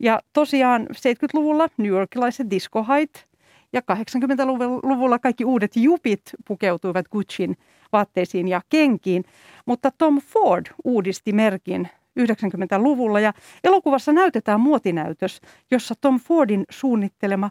Ja 0.00 0.20
tosiaan 0.32 0.82
70-luvulla 0.82 1.68
New 1.76 1.90
Yorkilaiset 1.90 2.50
discohait 2.50 3.26
Ja 3.74 3.80
80-luvulla 3.80 5.18
kaikki 5.18 5.44
uudet 5.44 5.76
jupit 5.76 6.22
pukeutuivat 6.48 7.08
Gucciin 7.08 7.56
vaatteisiin 7.92 8.48
ja 8.48 8.60
kenkiin, 8.68 9.24
mutta 9.66 9.90
Tom 9.98 10.20
Ford 10.20 10.66
uudisti 10.84 11.32
merkin 11.32 11.88
90-luvulla 12.20 13.20
ja 13.20 13.32
elokuvassa 13.64 14.12
näytetään 14.12 14.60
muotinäytös, 14.60 15.40
jossa 15.70 15.94
Tom 16.00 16.20
Fordin 16.20 16.64
suunnittelema, 16.70 17.50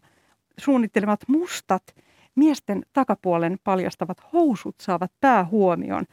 suunnittelemat 0.57 1.19
mustat 1.27 1.83
miesten 2.35 2.85
takapuolen 2.93 3.57
paljastavat 3.63 4.17
housut 4.33 4.75
saavat 4.81 5.11
päähuomioon. 5.21 6.05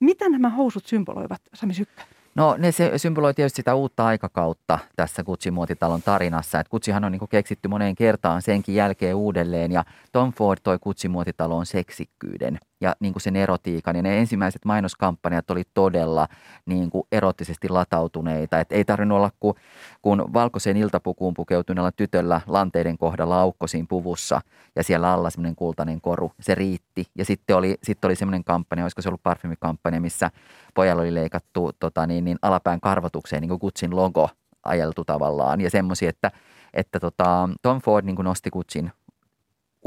Mitä 0.00 0.28
nämä 0.28 0.48
housut 0.48 0.86
symboloivat, 0.86 1.40
Sami 1.54 1.74
Sykkö? 1.74 2.02
No 2.38 2.54
ne 2.58 2.72
se 2.72 2.92
symboloi 2.98 3.34
tietysti 3.34 3.56
sitä 3.56 3.74
uutta 3.74 4.06
aikakautta 4.06 4.78
tässä 4.96 5.22
Gucci-muotitalon 5.22 6.02
tarinassa. 6.02 6.60
Että 6.60 6.70
Guccihan 6.70 7.04
on 7.04 7.12
niin 7.12 7.28
keksitty 7.30 7.68
moneen 7.68 7.94
kertaan 7.94 8.42
senkin 8.42 8.74
jälkeen 8.74 9.16
uudelleen 9.16 9.72
ja 9.72 9.84
Tom 10.12 10.32
Ford 10.32 10.60
toi 10.62 10.78
Gucci-muotitaloon 10.78 11.66
seksikkyyden 11.66 12.58
ja 12.80 12.96
niin 13.00 13.12
kuin 13.12 13.22
sen 13.22 13.36
erotiikan. 13.36 13.96
Ja 13.96 14.02
ne 14.02 14.18
ensimmäiset 14.18 14.64
mainoskampanjat 14.64 15.50
oli 15.50 15.62
todella 15.74 16.28
niin 16.66 16.90
kuin 16.90 17.06
erottisesti 17.12 17.68
latautuneita. 17.68 18.60
Et 18.60 18.72
ei 18.72 18.84
tarvinnut 18.84 19.16
olla 19.16 19.30
kuin, 19.40 19.54
kun 20.02 20.32
valkoiseen 20.32 20.76
iltapukuun 20.76 21.34
pukeutuneella 21.34 21.92
tytöllä 21.92 22.40
lanteiden 22.46 22.98
kohdalla 22.98 23.40
aukko 23.40 23.66
siinä 23.66 23.86
puvussa 23.88 24.40
ja 24.76 24.82
siellä 24.82 25.12
alla 25.12 25.30
semmoinen 25.30 25.56
kultainen 25.56 26.00
koru. 26.00 26.32
Se 26.40 26.54
riitti. 26.54 27.06
Ja 27.14 27.24
sitten 27.24 27.56
oli, 27.56 27.78
sitten 27.82 28.08
oli 28.08 28.16
semmoinen 28.16 28.44
kampanja, 28.44 28.84
olisiko 28.84 29.02
se 29.02 29.08
ollut 29.08 29.22
parfymikampanja, 29.22 30.00
missä 30.00 30.30
pojalla 30.74 31.02
oli 31.02 31.14
leikattu 31.14 31.70
tota, 31.80 32.06
niin, 32.06 32.24
niin 32.24 32.38
alapään 32.42 32.80
karvotukseen 32.80 33.40
niin 33.40 33.48
kuin 33.48 33.60
Gucciin 33.60 33.96
logo 33.96 34.30
ajeltu 34.64 35.04
tavallaan. 35.04 35.60
Ja 35.60 35.70
semmoisia, 35.70 36.08
että, 36.08 36.30
että 36.74 37.00
tota, 37.00 37.48
Tom 37.62 37.80
Ford 37.80 38.06
niin 38.06 38.16
kuin 38.16 38.24
nosti 38.24 38.50
Gucciin 38.50 38.92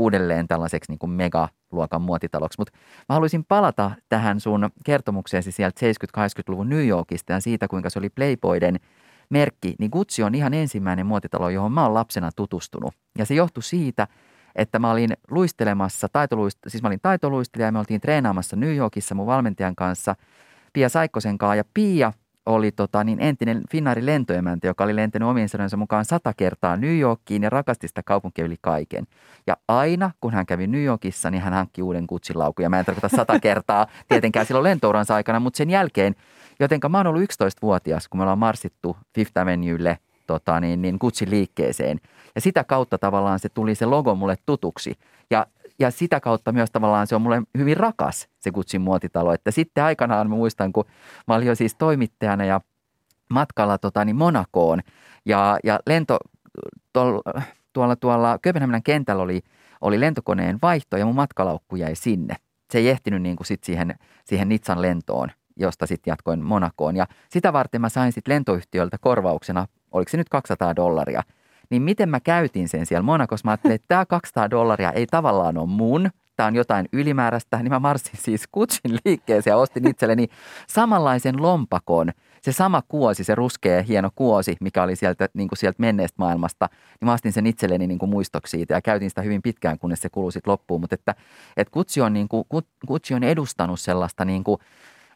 uudelleen 0.02 0.48
tällaiseksi 0.48 0.92
niin 0.92 1.00
kuin 1.00 1.10
megaluokan 1.10 2.02
muotitaloksi. 2.02 2.60
Mutta 2.60 2.74
mä 3.10 3.14
haluaisin 3.14 3.46
palata 3.46 3.92
tähän 4.10 4.40
sun 4.40 4.70
kertomukseesi 4.86 5.52
sieltä 5.52 5.80
70-80-luvun 6.18 6.70
New 6.70 6.88
Yorkista 6.88 7.34
ja 7.34 7.40
siitä, 7.40 7.68
kuinka 7.68 7.90
se 7.90 8.00
oli 8.00 8.10
Playboyden 8.10 8.80
merkki. 9.30 9.76
Niin 9.80 9.92
Gucci 9.92 10.24
on 10.24 10.36
ihan 10.36 10.54
ensimmäinen 10.54 11.06
muotitalo, 11.06 11.50
johon 11.50 11.72
mä 11.72 11.84
oon 11.84 11.94
lapsena 11.94 12.30
tutustunut. 12.36 12.94
Ja 13.18 13.26
se 13.26 13.34
johtui 13.34 13.64
siitä, 13.64 14.08
että 14.56 14.80
mä 14.80 14.92
olin 14.92 15.10
luistelemassa, 15.32 16.08
taitoluist- 16.08 16.68
siis 16.70 16.84
mä 16.84 16.88
olin 16.88 17.00
taitoluistelija 17.02 17.68
ja 17.68 17.72
me 17.72 17.80
oltiin 17.80 18.02
treenaamassa 18.02 18.56
New 18.56 18.76
Yorkissa 18.76 19.16
mun 19.16 19.26
valmentajan 19.28 19.76
kanssa 19.76 20.16
Pia 20.74 20.90
Saikkosen 20.90 21.38
kanssa. 21.38 21.56
Ja 21.56 21.64
Pia 21.74 22.14
oli 22.54 22.72
tota, 22.72 23.04
niin 23.04 23.20
entinen 23.20 23.62
Finnaarin 23.72 24.06
lentoemäntä, 24.06 24.68
joka 24.68 24.84
oli 24.84 24.96
lentänyt 24.96 25.30
omien 25.30 25.50
sanojensa 25.50 25.78
mukaan 25.78 26.06
sata 26.06 26.34
kertaa 26.34 26.78
New 26.78 27.00
Yorkiin 27.00 27.44
ja 27.44 27.50
rakasti 27.50 27.88
sitä 27.88 28.04
kaupunkia 28.04 28.46
yli 28.46 28.56
kaiken. 28.62 29.08
Ja 29.48 29.58
aina, 29.68 30.12
kun 30.22 30.34
hän 30.34 30.46
kävi 30.46 30.68
New 30.68 30.84
Yorkissa, 30.84 31.32
niin 31.32 31.42
hän 31.42 31.54
hankki 31.54 31.82
uuden 31.82 32.08
kutsilaukun. 32.08 32.64
Ja 32.64 32.70
mä 32.70 32.80
en 32.80 32.86
tarkoita 32.86 33.10
sata 33.10 33.40
kertaa 33.50 33.88
tietenkään 34.08 34.46
silloin 34.46 34.64
lentouransa 34.64 35.16
aikana, 35.16 35.40
mutta 35.40 35.58
sen 35.58 35.70
jälkeen, 35.70 36.16
jotenka 36.60 36.90
mä 36.90 36.98
oon 36.98 37.08
ollut 37.08 37.22
11-vuotias, 37.22 38.08
kun 38.08 38.18
me 38.18 38.22
ollaan 38.22 38.40
marssittu 38.40 38.98
Fifth 39.16 39.38
Avenuelle 39.38 39.98
tota, 40.28 40.60
niin, 40.60 40.82
niin 40.82 40.98
Gutsin 41.02 41.30
liikkeeseen. 41.30 42.00
Ja 42.36 42.42
sitä 42.42 42.64
kautta 42.64 42.98
tavallaan 42.98 43.40
se 43.40 43.50
tuli 43.50 43.76
se 43.76 43.86
logo 43.86 44.16
mulle 44.16 44.36
tutuksi. 44.46 44.94
Ja 45.30 45.46
ja 45.80 45.92
sitä 45.92 46.20
kautta 46.20 46.52
myös 46.52 46.72
tavallaan 46.72 47.08
se 47.08 47.16
on 47.16 47.22
mulle 47.22 47.42
hyvin 47.58 47.78
rakas 47.78 48.28
se 48.40 48.52
Gutsin 48.52 48.82
muotitalo. 48.82 49.34
Että 49.34 49.52
sitten 49.52 49.84
aikanaan 49.84 50.30
mä 50.30 50.36
muistan, 50.36 50.74
kun 50.74 50.86
mä 51.28 51.36
olin 51.36 51.48
jo 51.48 51.56
siis 51.56 51.76
toimittajana 51.76 52.46
ja 52.46 52.62
matkalla 53.30 53.78
tota, 53.78 54.06
niin 54.06 54.16
Monakoon 54.16 54.80
ja, 55.26 55.60
ja 55.64 55.80
lento 55.88 56.20
tuolla, 56.94 57.22
tuolla, 57.74 57.96
tuolla 57.96 58.40
Kööpenhaminan 58.42 58.84
kentällä 58.84 59.24
oli, 59.24 59.42
oli 59.82 60.00
lentokoneen 60.00 60.60
vaihto 60.62 60.98
ja 60.98 61.06
mun 61.06 61.16
matkalaukku 61.16 61.76
jäi 61.76 61.96
sinne. 61.96 62.36
Se 62.72 62.78
ei 62.78 62.90
ehtinyt 62.90 63.22
niin 63.22 63.36
kuin 63.36 63.48
sit 63.48 63.64
siihen, 63.64 63.96
siihen 64.26 64.50
Nitsan 64.50 64.82
lentoon, 64.82 65.32
josta 65.56 65.88
sitten 65.88 66.12
jatkoin 66.12 66.44
Monakoon. 66.44 66.96
Ja 66.96 67.08
sitä 67.30 67.54
varten 67.54 67.82
mä 67.82 67.90
sain 67.90 68.12
sitten 68.12 68.34
lentoyhtiöltä 68.34 68.98
korvauksena, 68.98 69.68
oliko 69.92 70.10
se 70.10 70.18
nyt 70.18 70.30
200 70.30 70.76
dollaria– 70.76 71.24
niin 71.72 71.82
miten 71.82 72.10
mä 72.10 72.20
käytin 72.20 72.68
sen 72.68 72.86
siellä 72.86 73.04
Monakossa. 73.04 73.48
Mä 73.48 73.52
ajattelin, 73.52 73.76
että 73.76 73.88
tämä 73.88 74.06
200 74.06 74.50
dollaria 74.50 74.92
ei 74.92 75.06
tavallaan 75.06 75.58
ole 75.58 75.68
mun, 75.68 76.10
tämä 76.36 76.48
on 76.48 76.56
jotain 76.56 76.90
ylimääräistä, 76.94 77.58
niin 77.58 77.72
mä 77.72 77.80
marssin 77.80 78.20
siis 78.20 78.48
kutsin 78.52 78.98
liikkeeseen 79.06 79.52
ja 79.52 79.58
ostin 79.58 79.88
itselleni 79.88 80.28
samanlaisen 80.68 81.42
lompakon. 81.42 82.12
Se 82.42 82.52
sama 82.52 82.82
kuosi, 82.88 83.24
se 83.24 83.36
ruskea 83.36 83.84
hieno 83.84 84.10
kuosi, 84.16 84.58
mikä 84.62 84.84
oli 84.84 84.96
sieltä, 84.96 85.30
niin 85.34 85.48
kuin 85.48 85.58
sieltä 85.60 85.76
menneestä 85.80 86.16
maailmasta, 86.18 86.70
niin 86.72 87.06
mä 87.06 87.14
ostin 87.14 87.34
sen 87.34 87.48
itselleni 87.48 87.88
niin 87.88 88.00
kuin 88.00 88.10
muistoksi 88.10 88.52
siitä 88.52 88.74
ja 88.74 88.82
käytin 88.82 89.10
sitä 89.10 89.22
hyvin 89.22 89.42
pitkään, 89.42 89.80
kunnes 89.80 90.02
se 90.02 90.10
kului 90.10 90.32
sitten 90.32 90.52
loppuun. 90.52 90.82
Mutta 90.82 90.96
että, 90.96 91.16
että 91.58 91.72
kutsi, 91.72 92.02
on, 92.02 92.14
niin 92.14 92.28
kuin, 92.28 92.44
kutsi 92.88 93.14
on 93.14 93.24
edustanut 93.24 93.80
sellaista 93.80 94.26
niin 94.26 94.44
kuin 94.44 94.58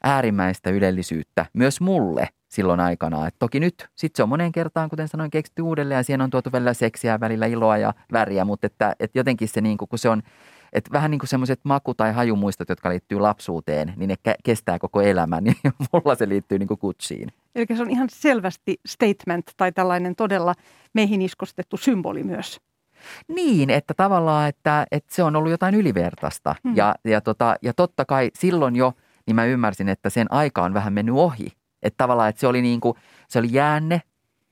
äärimmäistä 0.04 0.70
ylellisyyttä 0.70 1.46
myös 1.54 1.82
mulle 1.82 2.30
silloin 2.56 2.80
aikana. 2.80 3.28
Et 3.28 3.36
toki 3.40 3.60
nyt 3.60 3.90
sitten 3.96 4.18
se 4.18 4.24
on 4.24 4.30
moneen 4.30 4.52
kertaan, 4.52 4.90
kuten 4.90 5.08
sanoin, 5.08 5.32
keksitty 5.32 5.62
uudelleen 5.62 5.98
ja 5.98 6.04
siihen 6.04 6.22
on 6.22 6.30
tuotu 6.30 6.52
välillä 6.52 6.74
seksiä, 6.74 7.20
välillä 7.20 7.46
iloa 7.46 7.78
ja 7.78 7.94
väriä, 8.12 8.46
mutta 8.46 8.68
että, 8.68 8.96
että 9.00 9.20
jotenkin 9.20 9.48
se 9.48 9.62
niin 9.62 9.78
kuin, 9.78 9.90
kun 9.90 10.00
se 10.00 10.10
on, 10.10 10.22
että 10.74 10.92
vähän 10.92 11.12
niin 11.12 11.20
kuin 11.20 11.28
semmoiset 11.28 11.60
maku- 11.64 11.94
tai 11.94 12.14
hajumuistot, 12.14 12.70
jotka 12.70 12.90
liittyy 12.90 13.20
lapsuuteen, 13.20 13.94
niin 13.98 14.08
ne 14.08 14.16
kestää 14.44 14.80
koko 14.80 15.02
elämän, 15.02 15.44
niin 15.44 15.56
mulla 15.94 16.16
se 16.16 16.30
liittyy 16.30 16.60
niin 16.60 16.68
kuin 16.68 16.80
kutsiin. 16.80 17.30
Eli 17.56 17.66
se 17.76 17.82
on 17.82 17.90
ihan 17.90 18.10
selvästi 18.12 18.80
statement 18.88 19.52
tai 19.58 19.72
tällainen 19.72 20.16
todella 20.16 20.54
meihin 20.94 21.22
iskostettu 21.22 21.78
symboli 21.78 22.24
myös. 22.24 22.60
Niin, 23.28 23.70
että 23.70 23.94
tavallaan, 23.94 24.50
että, 24.50 24.86
että 24.92 25.16
se 25.16 25.24
on 25.24 25.36
ollut 25.36 25.52
jotain 25.52 25.76
ylivertaista. 25.76 26.56
Hmm. 26.64 26.76
Ja, 26.76 26.96
ja, 27.04 27.22
tota, 27.22 27.56
ja 27.62 27.74
totta 27.74 28.06
kai 28.06 28.32
silloin 28.34 28.76
jo, 28.76 28.94
niin 29.28 29.36
mä 29.36 29.46
ymmärsin, 29.46 29.90
että 29.90 30.10
sen 30.10 30.32
aika 30.32 30.64
on 30.64 30.74
vähän 30.74 30.94
mennyt 30.94 31.16
ohi. 31.16 31.48
Että 31.86 31.98
tavallaan, 31.98 32.30
että 32.30 32.40
se 32.40 32.48
oli, 32.48 32.62
niin 32.62 32.80
kuin, 32.80 32.98
se 33.28 33.40
oli 33.40 33.48
jäänne 33.52 34.02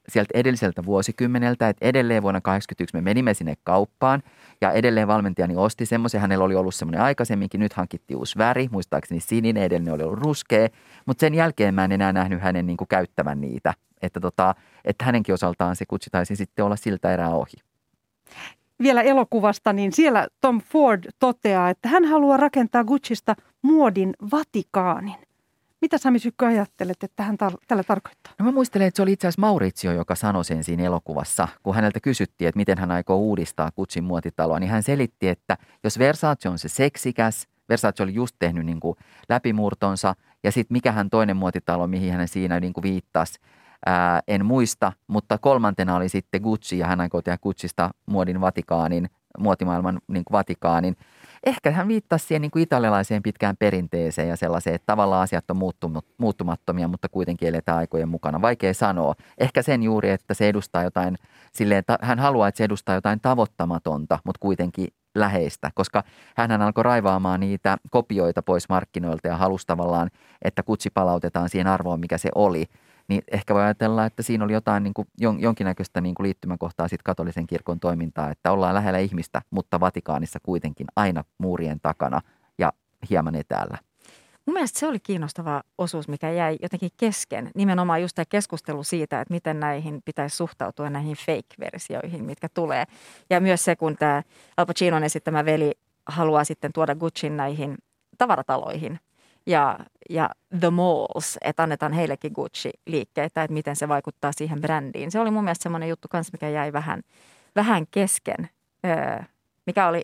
sieltä 0.07 0.31
edelliseltä 0.33 0.85
vuosikymmeneltä, 0.85 1.69
että 1.69 1.85
edelleen 1.85 2.23
vuonna 2.23 2.41
1981 2.41 2.95
me 2.95 3.01
menimme 3.01 3.33
sinne 3.33 3.53
kauppaan 3.63 4.23
ja 4.61 4.71
edelleen 4.71 5.07
valmentajani 5.07 5.55
osti 5.55 5.85
semmoisen. 5.85 6.21
Hänellä 6.21 6.45
oli 6.45 6.55
ollut 6.55 6.75
semmoinen 6.75 7.01
aikaisemminkin, 7.01 7.59
nyt 7.59 7.73
hankittiin 7.73 8.17
uusi 8.17 8.37
väri, 8.37 8.69
muistaakseni 8.71 9.19
sininen, 9.19 9.63
edellinen 9.63 9.93
oli 9.93 10.03
ollut 10.03 10.19
ruskea, 10.19 10.67
mutta 11.05 11.21
sen 11.21 11.33
jälkeen 11.33 11.73
mä 11.73 11.85
en 11.85 11.91
enää 11.91 12.13
nähnyt 12.13 12.41
hänen 12.41 12.65
niin 12.65 12.77
kuin 12.77 12.87
käyttävän 12.87 13.41
niitä. 13.41 13.73
Että, 14.01 14.19
tota, 14.19 14.55
että 14.85 15.05
hänenkin 15.05 15.33
osaltaan 15.33 15.75
se 15.75 15.85
kutsi 15.85 16.09
taisi 16.09 16.35
sitten 16.35 16.65
olla 16.65 16.75
siltä 16.75 17.13
erää 17.13 17.29
ohi 17.29 17.55
vielä 18.83 19.01
elokuvasta, 19.01 19.73
niin 19.73 19.91
siellä 19.91 20.27
Tom 20.41 20.61
Ford 20.61 21.03
toteaa, 21.19 21.69
että 21.69 21.89
hän 21.89 22.05
haluaa 22.05 22.37
rakentaa 22.37 22.83
Gucciista 22.83 23.35
muodin 23.61 24.13
Vatikaanin. 24.31 25.15
Mitä 25.83 25.97
Sami 25.97 26.19
Sykkö 26.19 26.45
ajattelet, 26.45 27.03
että 27.03 27.23
hän 27.23 27.37
tar- 27.43 27.57
tällä 27.67 27.83
tarkoittaa? 27.83 28.33
No 28.39 28.45
mä 28.45 28.51
muistelen, 28.51 28.87
että 28.87 28.95
se 28.95 29.01
oli 29.01 29.11
itse 29.11 29.27
asiassa 29.27 29.41
Maurizio, 29.41 29.91
joka 29.91 30.15
sanoi 30.15 30.45
sen 30.45 30.63
siinä 30.63 30.83
elokuvassa. 30.83 31.47
Kun 31.63 31.75
häneltä 31.75 31.99
kysyttiin, 31.99 32.47
että 32.47 32.57
miten 32.57 32.77
hän 32.77 32.91
aikoo 32.91 33.17
uudistaa 33.17 33.69
Kutsin 33.75 34.03
muotitaloa, 34.03 34.59
niin 34.59 34.69
hän 34.69 34.83
selitti, 34.83 35.27
että 35.27 35.57
jos 35.83 35.99
Versace 35.99 36.49
on 36.49 36.59
se 36.59 36.69
seksikäs, 36.69 37.47
Versace 37.69 38.03
oli 38.03 38.13
just 38.13 38.35
tehnyt 38.39 38.65
niin 38.65 38.79
kuin 38.79 38.97
läpimurtonsa 39.29 40.15
ja 40.43 40.51
sitten 40.51 40.75
mikähän 40.75 41.09
toinen 41.09 41.37
muotitalo, 41.37 41.87
mihin 41.87 42.13
hän 42.13 42.27
siinä 42.27 42.59
niin 42.59 42.73
kuin 42.73 42.83
viittasi, 42.83 43.39
ää, 43.85 44.21
en 44.27 44.45
muista, 44.45 44.91
mutta 45.07 45.37
kolmantena 45.37 45.95
oli 45.95 46.09
sitten 46.09 46.41
Gucci 46.41 46.77
ja 46.77 46.87
hän 46.87 47.01
aikoo 47.01 47.21
tehdä 47.21 47.37
Guccista 47.37 47.91
muodin 48.05 48.41
Vatikaanin, 48.41 49.09
muotimaailman 49.39 49.99
niin 50.07 50.25
kuin 50.25 50.33
Vatikaanin– 50.37 50.95
ehkä 51.45 51.71
hän 51.71 51.87
viittasi 51.87 52.25
siihen 52.27 52.41
niin 52.41 52.51
kuin 52.51 52.63
italialaiseen 52.63 53.23
pitkään 53.23 53.57
perinteeseen 53.57 54.29
ja 54.29 54.35
sellaiseen, 54.35 54.75
että 54.75 54.85
tavallaan 54.85 55.23
asiat 55.23 55.51
on 55.51 55.57
muuttumattomia, 56.17 56.87
mutta 56.87 57.09
kuitenkin 57.09 57.49
eletään 57.49 57.77
aikojen 57.77 58.09
mukana. 58.09 58.41
Vaikea 58.41 58.73
sanoa. 58.73 59.15
Ehkä 59.37 59.61
sen 59.61 59.83
juuri, 59.83 60.09
että 60.09 60.33
se 60.33 60.49
edustaa 60.49 60.83
jotain, 60.83 61.17
silleen, 61.53 61.83
hän 62.01 62.19
haluaa, 62.19 62.47
että 62.47 62.57
se 62.57 62.63
edustaa 62.63 62.95
jotain 62.95 63.19
tavoittamatonta, 63.21 64.19
mutta 64.25 64.39
kuitenkin 64.39 64.87
läheistä, 65.15 65.71
koska 65.75 66.03
hän 66.37 66.61
alkoi 66.61 66.83
raivaamaan 66.83 67.39
niitä 67.39 67.77
kopioita 67.89 68.41
pois 68.41 68.69
markkinoilta 68.69 69.27
ja 69.27 69.37
halusi 69.37 69.67
tavallaan, 69.67 70.09
että 70.41 70.63
kutsi 70.63 70.89
palautetaan 70.93 71.49
siihen 71.49 71.67
arvoon, 71.67 71.99
mikä 71.99 72.17
se 72.17 72.29
oli 72.35 72.65
niin 73.07 73.23
ehkä 73.31 73.53
voi 73.53 73.63
ajatella, 73.63 74.05
että 74.05 74.23
siinä 74.23 74.45
oli 74.45 74.53
jotain 74.53 74.83
niin 74.83 74.93
kuin, 74.93 75.07
jonkinnäköistä 75.39 76.01
niin 76.01 76.15
kuin 76.15 76.23
liittymäkohtaa 76.23 76.87
sitten 76.87 77.03
katolisen 77.03 77.47
kirkon 77.47 77.79
toimintaa, 77.79 78.31
että 78.31 78.51
ollaan 78.51 78.75
lähellä 78.75 78.99
ihmistä, 78.99 79.41
mutta 79.49 79.79
Vatikaanissa 79.79 80.39
kuitenkin 80.43 80.87
aina 80.95 81.23
muurien 81.37 81.79
takana 81.79 82.21
ja 82.57 82.73
hieman 83.09 83.35
etäällä. 83.35 83.77
Mun 84.45 84.53
mielestä 84.53 84.79
se 84.79 84.87
oli 84.87 84.99
kiinnostava 84.99 85.63
osuus, 85.77 86.07
mikä 86.07 86.29
jäi 86.29 86.57
jotenkin 86.61 86.89
kesken. 86.97 87.51
Nimenomaan 87.55 88.01
just 88.01 88.15
tämä 88.15 88.25
keskustelu 88.29 88.83
siitä, 88.83 89.21
että 89.21 89.33
miten 89.33 89.59
näihin 89.59 90.01
pitäisi 90.05 90.35
suhtautua 90.35 90.89
näihin 90.89 91.15
fake-versioihin, 91.15 92.23
mitkä 92.25 92.49
tulee. 92.53 92.85
Ja 93.29 93.39
myös 93.39 93.65
se, 93.65 93.75
kun 93.75 93.95
tämä 93.97 94.23
Al 94.57 94.65
Pacinon 94.65 95.03
esittämä 95.03 95.45
veli 95.45 95.71
haluaa 96.05 96.43
sitten 96.43 96.73
tuoda 96.73 96.95
Gucciin 96.95 97.37
näihin 97.37 97.77
tavarataloihin– 98.17 98.99
ja, 99.45 99.79
ja 100.09 100.29
The 100.59 100.69
Malls, 100.69 101.37
että 101.41 101.63
annetaan 101.63 101.93
heillekin 101.93 102.31
Gucci-liikkeitä, 102.31 103.43
että 103.43 103.53
miten 103.53 103.75
se 103.75 103.87
vaikuttaa 103.87 104.31
siihen 104.31 104.61
brändiin. 104.61 105.11
Se 105.11 105.19
oli 105.19 105.31
mun 105.31 105.43
mielestä 105.43 105.63
semmoinen 105.63 105.89
juttu 105.89 106.07
kanssa, 106.07 106.31
mikä 106.33 106.49
jäi 106.49 106.73
vähän, 106.73 107.01
vähän 107.55 107.85
kesken. 107.91 108.49
Öö, 108.85 109.19
mikä 109.65 109.87
oli 109.87 110.01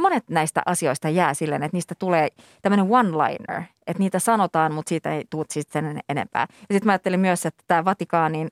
monet 0.00 0.24
näistä 0.30 0.62
asioista 0.66 1.08
jää 1.08 1.34
silleen, 1.34 1.62
että 1.62 1.76
niistä 1.76 1.94
tulee 1.98 2.28
tämmöinen 2.62 2.86
one-liner, 2.86 3.62
että 3.86 4.02
niitä 4.02 4.18
sanotaan, 4.18 4.74
mutta 4.74 4.88
siitä 4.88 5.14
ei 5.14 5.24
tule 5.30 5.44
sitten 5.50 6.00
enempää. 6.08 6.46
Ja 6.50 6.56
sitten 6.58 6.86
mä 6.86 6.92
ajattelin 6.92 7.20
myös, 7.20 7.46
että 7.46 7.64
tämä 7.66 7.84
Vatikaanin 7.84 8.48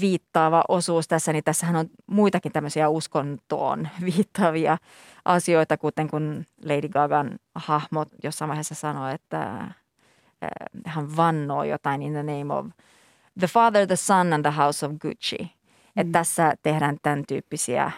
viittaava 0.00 0.64
osuus 0.68 1.08
tässä, 1.08 1.32
niin 1.32 1.44
tässähän 1.44 1.76
on 1.76 1.86
muitakin 2.06 2.52
tämmöisiä 2.52 2.88
uskontoon 2.88 3.88
viittaavia 4.16 4.78
asioita, 5.24 5.76
kuten 5.76 6.08
kun 6.08 6.44
Lady 6.64 6.88
Gagan 6.88 7.38
hahmo 7.54 8.06
jossain 8.22 8.48
vaiheessa 8.48 8.74
sanoi, 8.74 9.14
että 9.14 9.66
eh, 10.42 10.48
hän 10.86 11.16
vannoo 11.16 11.64
jotain 11.64 12.02
in 12.02 12.12
the 12.12 12.22
name 12.22 12.54
of 12.54 12.66
the 13.38 13.46
father, 13.46 13.86
the 13.86 13.96
son 13.96 14.32
and 14.32 14.42
the 14.42 14.56
house 14.58 14.86
of 14.86 14.92
Gucci. 14.92 15.38
Mm. 15.42 16.00
Että 16.00 16.12
tässä 16.12 16.54
tehdään 16.62 16.96
tämän 17.02 17.24
tyyppisiä 17.28 17.92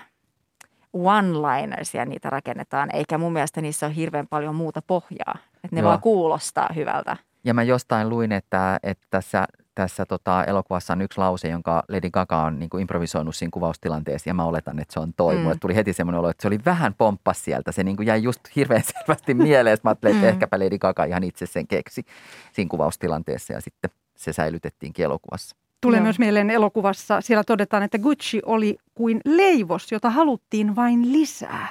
one-linersia 0.93 2.05
niitä 2.05 2.31
rakennetaan, 2.31 2.95
eikä 2.95 3.19
mun 3.19 3.33
mielestä 3.33 3.61
niissä 3.61 3.87
ole 3.87 3.97
hirveän 3.97 4.27
paljon 4.27 4.55
muuta 4.55 4.83
pohjaa. 4.83 5.39
Että 5.65 5.77
ne 5.77 5.81
Joo. 5.81 5.89
vaan 5.89 6.01
kuulostaa 6.01 6.69
hyvältä. 6.75 7.17
Ja 7.45 7.55
mä 7.55 7.63
jostain 7.63 8.09
luin, 8.09 8.33
että, 8.33 8.79
että 8.83 9.07
tässä, 9.11 9.47
tässä 9.77 10.07
tota 10.07 10.45
elokuvassa 10.45 10.93
on 10.93 11.03
yksi 11.03 11.19
lause, 11.19 11.49
jonka 11.49 11.83
Lady 11.89 12.11
Gaga 12.11 12.43
on 12.43 12.59
niin 12.59 12.71
kuin 12.71 12.81
improvisoinut 12.81 13.37
siinä 13.37 13.51
kuvaustilanteessa, 13.53 14.31
ja 14.31 14.35
mä 14.35 14.45
oletan, 14.45 14.79
että 14.79 14.95
se 14.95 15.01
on 15.01 15.13
toi. 15.17 15.35
Mm. 15.35 15.41
Mulle 15.41 15.57
tuli 15.61 15.75
heti 15.75 15.93
semmoinen 15.93 16.19
olo, 16.19 16.29
että 16.29 16.43
se 16.43 16.49
oli 16.49 16.59
vähän 16.65 16.95
pomppas 16.95 17.45
sieltä. 17.45 17.73
Se 17.73 17.85
niin 17.85 17.97
kuin 17.97 18.07
jäi 18.07 18.23
just 18.23 18.41
hirveän 18.57 18.83
selvästi 18.99 19.35
mieleen. 19.35 19.79
Mä 19.83 19.91
ajattelin, 19.91 20.17
että 20.17 20.27
mm. 20.27 20.33
ehkäpä 20.33 20.59
Lady 20.59 20.79
Gaga 20.79 21.05
ihan 21.05 21.25
itse 21.25 21.47
sen 21.47 21.67
keksi 21.67 22.05
siinä 22.53 22.69
kuvaustilanteessa, 22.69 23.53
ja 23.53 23.61
sitten 23.61 23.91
se 24.17 24.33
säilytettiin 24.33 24.93
elokuvassa. 24.99 25.57
Tulee 25.81 25.99
Joo. 25.99 26.05
myös 26.05 26.19
mieleen 26.19 26.51
elokuvassa, 26.51 27.21
siellä 27.21 27.45
todetaan, 27.45 27.83
että 27.83 27.99
Gucci 27.99 28.41
oli 28.45 28.79
kuin 28.95 29.21
leivos, 29.25 29.93
jota 29.93 30.11
haluttiin 30.11 30.77
vain 30.77 31.13
lisää. 31.13 31.69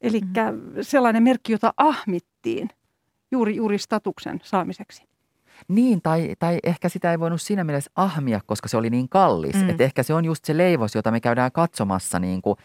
Eli 0.00 0.20
mm-hmm. 0.20 0.60
sellainen 0.82 1.22
merkki, 1.22 1.52
jota 1.52 1.74
ahmittiin 1.76 2.70
juuri, 3.30 3.56
juuri 3.56 3.78
statuksen 3.78 4.40
saamiseksi. 4.44 5.08
Niin, 5.68 6.02
tai, 6.02 6.34
tai 6.38 6.58
ehkä 6.64 6.88
sitä 6.88 7.10
ei 7.10 7.20
voinut 7.20 7.42
siinä 7.42 7.64
mielessä 7.64 7.90
ahmia, 7.96 8.40
koska 8.46 8.68
se 8.68 8.76
oli 8.76 8.90
niin 8.90 9.08
kallis. 9.08 9.54
Mm. 9.54 9.70
Että 9.70 9.84
ehkä 9.84 10.02
se 10.02 10.14
on 10.14 10.24
just 10.24 10.44
se 10.44 10.56
leivos, 10.56 10.94
jota 10.94 11.10
me 11.10 11.20
käydään 11.20 11.52
katsomassa 11.52 12.18
niin 12.18 12.42
kuin 12.42 12.58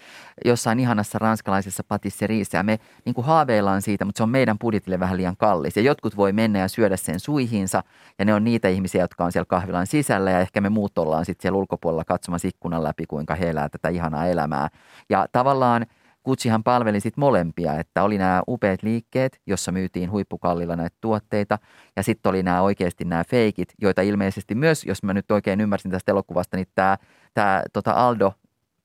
jossain 0.46 0.80
ihanassa 0.80 1.20
ranskalaisessa 1.20 1.84
patisseriissa. 1.88 2.58
Ja 2.58 2.64
me 2.64 2.80
niin 3.06 3.14
kuin 3.14 3.26
haaveillaan 3.26 3.82
siitä, 3.82 4.06
mutta 4.06 4.18
se 4.18 4.24
on 4.24 4.30
meidän 4.30 4.60
budjetille 4.60 5.00
vähän 5.00 5.18
liian 5.18 5.38
kallis. 5.38 5.78
Ja 5.78 5.84
jotkut 5.84 6.18
voi 6.18 6.32
mennä 6.32 6.60
ja 6.60 6.68
syödä 6.68 6.98
sen 6.98 7.20
suihinsa. 7.20 7.84
Ja 8.20 8.26
ne 8.26 8.34
on 8.34 8.44
niitä 8.44 8.68
ihmisiä, 8.68 9.02
jotka 9.02 9.26
on 9.26 9.32
siellä 9.32 9.46
kahvilan 9.46 9.88
sisällä. 9.88 10.32
Ja 10.32 10.40
ehkä 10.40 10.62
me 10.62 10.70
muut 10.70 10.98
ollaan 10.98 11.26
sitten 11.26 11.42
siellä 11.42 11.58
ulkopuolella 11.58 12.06
katsomassa 12.06 12.48
ikkunan 12.48 12.84
läpi, 12.84 13.06
kuinka 13.06 13.36
he 13.36 13.50
elää 13.50 13.70
tätä 13.70 13.90
ihanaa 13.90 14.26
elämää. 14.26 14.70
Ja 15.10 15.28
tavallaan– 15.32 15.86
Guccihan 16.26 16.64
palveli 16.64 17.00
sitten 17.00 17.22
molempia, 17.22 17.80
että 17.80 18.04
oli 18.04 18.18
nämä 18.18 18.42
upeat 18.48 18.84
liikkeet, 18.84 19.42
jossa 19.46 19.72
myytiin 19.72 20.12
huippukallilla 20.12 20.76
näitä 20.76 20.98
tuotteita, 21.02 21.60
ja 21.96 22.04
sitten 22.04 22.30
oli 22.30 22.44
nämä 22.44 22.62
oikeasti 22.62 23.06
nämä 23.06 23.24
feikit, 23.24 23.74
joita 23.82 24.02
ilmeisesti 24.02 24.56
myös, 24.56 24.86
jos 24.86 25.04
mä 25.04 25.14
nyt 25.14 25.32
oikein 25.32 25.62
ymmärsin 25.62 25.92
tästä 25.92 26.12
elokuvasta, 26.12 26.58
niin 26.58 26.68
tämä, 26.76 26.98
tämä 27.34 27.64
tota 27.74 27.92
Aldo 27.92 28.34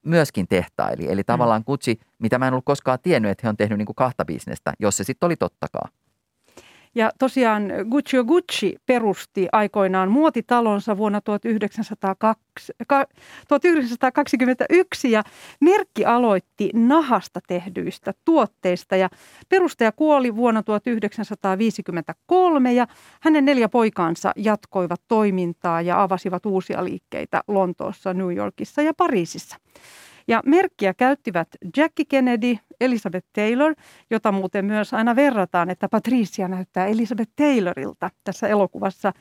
myöskin 0.06 0.48
tehtaili. 0.48 1.12
Eli 1.12 1.20
mm. 1.20 1.26
tavallaan 1.26 1.62
Gucci, 1.66 2.00
mitä 2.18 2.38
mä 2.38 2.46
en 2.46 2.52
ollut 2.52 2.64
koskaan 2.64 2.98
tiennyt, 3.02 3.30
että 3.30 3.40
he 3.44 3.48
on 3.48 3.56
tehnyt 3.56 3.78
niin 3.78 3.86
kuin 3.86 3.96
kahta 3.96 4.24
bisnestä, 4.24 4.72
jos 4.78 4.96
se 4.96 5.04
sitten 5.04 5.26
oli 5.26 5.36
tottakaan. 5.36 5.90
Ja 6.94 7.10
tosiaan 7.18 7.72
Guccio 7.90 8.24
Gucci 8.24 8.76
perusti 8.86 9.48
aikoinaan 9.52 10.10
muotitalonsa 10.10 10.96
vuonna 10.96 11.20
1902, 11.20 12.72
1921 13.48 15.10
ja 15.10 15.22
merkki 15.60 16.04
aloitti 16.04 16.70
nahasta 16.74 17.40
tehdyistä 17.48 18.12
tuotteista 18.24 18.96
ja 18.96 19.08
perustaja 19.48 19.92
kuoli 19.92 20.36
vuonna 20.36 20.62
1953 20.62 22.72
ja 22.72 22.86
hänen 23.20 23.44
neljä 23.44 23.68
poikaansa 23.68 24.32
jatkoivat 24.36 25.00
toimintaa 25.08 25.82
ja 25.82 26.02
avasivat 26.02 26.46
uusia 26.46 26.84
liikkeitä 26.84 27.42
Lontoossa, 27.48 28.14
New 28.14 28.36
Yorkissa 28.36 28.82
ja 28.82 28.94
Pariisissa. 28.94 29.56
Ja 30.28 30.42
merkkiä 30.46 30.94
käyttivät 30.94 31.48
Jackie 31.76 32.04
Kennedy, 32.08 32.56
Elizabeth 32.80 33.26
Taylor, 33.32 33.74
jota 34.10 34.32
muuten 34.32 34.64
myös 34.64 34.94
aina 34.94 35.16
verrataan, 35.16 35.70
että 35.70 35.88
Patricia 35.88 36.48
näyttää 36.48 36.86
Elizabeth 36.86 37.32
Taylorilta 37.36 38.10
tässä 38.24 38.48
elokuvassa. 38.48 39.12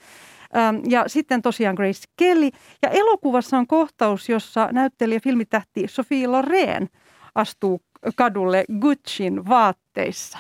Ähm, 0.57 0.75
ja 0.89 1.03
sitten 1.07 1.41
tosiaan 1.41 1.75
Grace 1.75 2.03
Kelly. 2.17 2.49
Ja 2.81 2.89
elokuvassa 2.89 3.57
on 3.57 3.67
kohtaus, 3.67 4.29
jossa 4.29 4.69
näyttelijä 4.71 5.19
filmitähti 5.23 5.87
Sophie 5.87 6.27
Loren 6.27 6.89
astuu 7.35 7.81
kadulle 8.15 8.65
Gucciin 8.79 9.45
vaatteissa. 9.45 10.37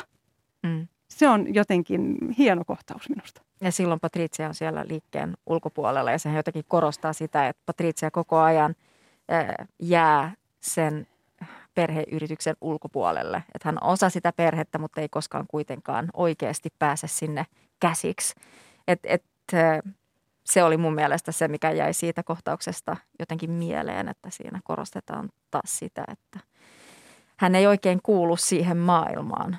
Mm. 0.63 0.87
Se 1.09 1.29
on 1.29 1.53
jotenkin 1.53 2.17
hieno 2.37 2.65
kohtaus 2.65 3.09
minusta. 3.09 3.41
Ja 3.61 3.71
silloin 3.71 3.99
Patricia 3.99 4.47
on 4.47 4.53
siellä 4.53 4.85
liikkeen 4.89 5.37
ulkopuolella 5.45 6.11
ja 6.11 6.19
se 6.19 6.33
jotenkin 6.33 6.65
korostaa 6.67 7.13
sitä, 7.13 7.47
että 7.47 7.61
Patricia 7.65 8.11
koko 8.11 8.37
ajan 8.39 8.75
jää 9.79 10.33
sen 10.67 11.07
perheyrityksen 11.75 12.55
ulkopuolelle. 12.61 13.37
Että 13.37 13.67
hän 13.67 13.77
osa 13.83 14.09
sitä 14.09 14.33
perhettä, 14.33 14.77
mutta 14.77 15.01
ei 15.01 15.09
koskaan 15.09 15.45
kuitenkaan 15.47 16.09
oikeasti 16.13 16.69
pääse 16.79 17.07
sinne 17.07 17.45
käsiksi. 17.79 18.35
Et, 18.87 18.99
et, 19.03 19.23
se 20.43 20.63
oli 20.63 20.77
mun 20.77 20.95
mielestä 20.95 21.31
se, 21.31 21.47
mikä 21.47 21.71
jäi 21.71 21.93
siitä 21.93 22.23
kohtauksesta 22.23 22.97
jotenkin 23.19 23.51
mieleen, 23.51 24.07
että 24.07 24.29
siinä 24.29 24.59
korostetaan 24.63 25.29
taas 25.51 25.79
sitä, 25.79 26.03
että 26.07 26.39
hän 27.37 27.55
ei 27.55 27.67
oikein 27.67 27.99
kuulu 28.03 28.35
siihen 28.35 28.77
maailmaan. 28.77 29.57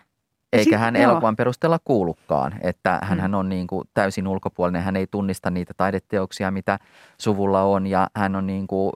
Eikä 0.53 0.79
hän 0.79 0.97
elokuvan 0.97 1.37
perusteella 1.37 1.79
kuulukaan, 1.85 2.55
että 2.61 2.99
hän 3.03 3.31
mm. 3.31 3.35
on 3.35 3.49
niin 3.49 3.67
kuin 3.67 3.89
täysin 3.95 4.29
ulkopuolinen, 4.29 4.83
hän 4.83 4.97
ei 4.97 5.07
tunnista 5.07 5.51
niitä 5.51 5.75
taideteoksia, 5.77 6.51
mitä 6.51 6.79
suvulla 7.19 7.63
on 7.63 7.87
ja 7.87 8.09
hän 8.17 8.37
on 8.37 8.47
niin 8.47 8.67
kuin 8.67 8.93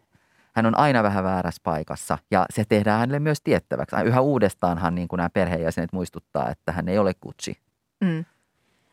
hän 0.52 0.66
on 0.66 0.78
aina 0.78 1.02
vähän 1.02 1.24
väärässä 1.24 1.60
paikassa 1.64 2.18
ja 2.30 2.46
se 2.50 2.64
tehdään 2.68 3.00
hänelle 3.00 3.18
myös 3.18 3.40
tiettäväksi. 3.44 3.96
Yhä 4.04 4.20
uudestaanhan 4.20 4.94
niin 4.94 5.08
kuin 5.08 5.18
nämä 5.18 5.30
perheenjäsenet 5.30 5.92
muistuttaa, 5.92 6.50
että 6.50 6.72
hän 6.72 6.88
ei 6.88 6.98
ole 6.98 7.14
kutsi. 7.20 7.58
Mm. 8.00 8.24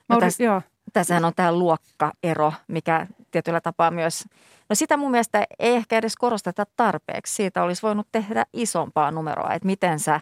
No 0.09 0.19
tässä, 0.19 0.43
joo. 0.43 0.61
Tässähän 0.93 1.25
on 1.25 1.33
tämä 1.35 1.51
luokkaero, 1.51 2.53
mikä 2.67 3.07
tietyllä 3.31 3.61
tapaa 3.61 3.91
myös, 3.91 4.25
no 4.69 4.75
sitä 4.75 4.97
mun 4.97 5.11
mielestä 5.11 5.45
ei 5.59 5.75
ehkä 5.75 5.97
edes 5.97 6.15
korosteta 6.15 6.65
tarpeeksi. 6.75 7.35
Siitä 7.35 7.63
olisi 7.63 7.81
voinut 7.81 8.07
tehdä 8.11 8.45
isompaa 8.53 9.11
numeroa, 9.11 9.53
että 9.53 9.65
miten 9.65 9.99
sä, 9.99 10.21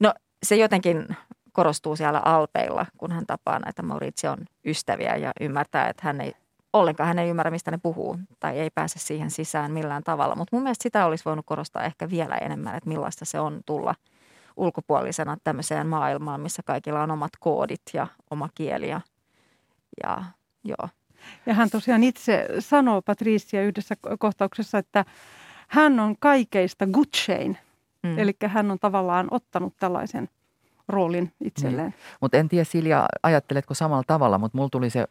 no 0.00 0.14
se 0.42 0.56
jotenkin 0.56 1.16
korostuu 1.52 1.96
siellä 1.96 2.22
alpeilla, 2.24 2.86
kun 2.98 3.12
hän 3.12 3.26
tapaa 3.26 3.58
näitä 3.58 3.82
Maurition 3.82 4.38
ystäviä 4.64 5.16
ja 5.16 5.32
ymmärtää, 5.40 5.88
että 5.88 6.02
hän 6.04 6.20
ei 6.20 6.34
ollenkaan 6.72 7.06
hän 7.06 7.18
ei 7.18 7.28
ymmärrä, 7.28 7.50
mistä 7.50 7.70
ne 7.70 7.78
puhuu 7.82 8.18
tai 8.40 8.58
ei 8.58 8.70
pääse 8.70 8.98
siihen 8.98 9.30
sisään 9.30 9.72
millään 9.72 10.02
tavalla. 10.04 10.34
Mutta 10.36 10.56
mun 10.56 10.62
mielestä 10.62 10.82
sitä 10.82 11.06
olisi 11.06 11.24
voinut 11.24 11.46
korostaa 11.46 11.84
ehkä 11.84 12.10
vielä 12.10 12.36
enemmän, 12.36 12.76
että 12.76 12.88
millaista 12.88 13.24
se 13.24 13.40
on 13.40 13.60
tulla 13.66 13.94
ulkopuolisena 14.56 15.36
tämmöiseen 15.44 15.86
maailmaan, 15.86 16.40
missä 16.40 16.62
kaikilla 16.66 17.02
on 17.02 17.10
omat 17.10 17.32
koodit 17.40 17.82
ja 17.92 18.06
oma 18.30 18.48
kieli 18.54 18.88
ja, 18.88 19.00
ja 20.04 20.22
joo. 20.64 20.88
Ja 21.46 21.54
hän 21.54 21.70
tosiaan 21.70 22.04
itse 22.04 22.46
sanoo 22.58 23.02
Patricia 23.02 23.62
yhdessä 23.62 23.94
kohtauksessa, 24.18 24.78
että 24.78 25.04
hän 25.68 26.00
on 26.00 26.16
kaikeista 26.18 26.86
Gucciin. 26.86 27.58
Mm. 28.02 28.18
Eli 28.18 28.36
hän 28.46 28.70
on 28.70 28.78
tavallaan 28.78 29.28
ottanut 29.30 29.74
tällaisen 29.80 30.28
roolin 30.88 31.32
itselleen. 31.44 31.90
Niin. 31.90 32.18
Mutta 32.20 32.36
en 32.36 32.48
tiedä 32.48 32.64
Silja, 32.64 33.06
ajatteletko 33.22 33.74
samalla 33.74 34.04
tavalla, 34.06 34.38
mutta 34.38 34.58
mulla 34.58 34.68
tuli 34.68 34.90
se 34.90 35.06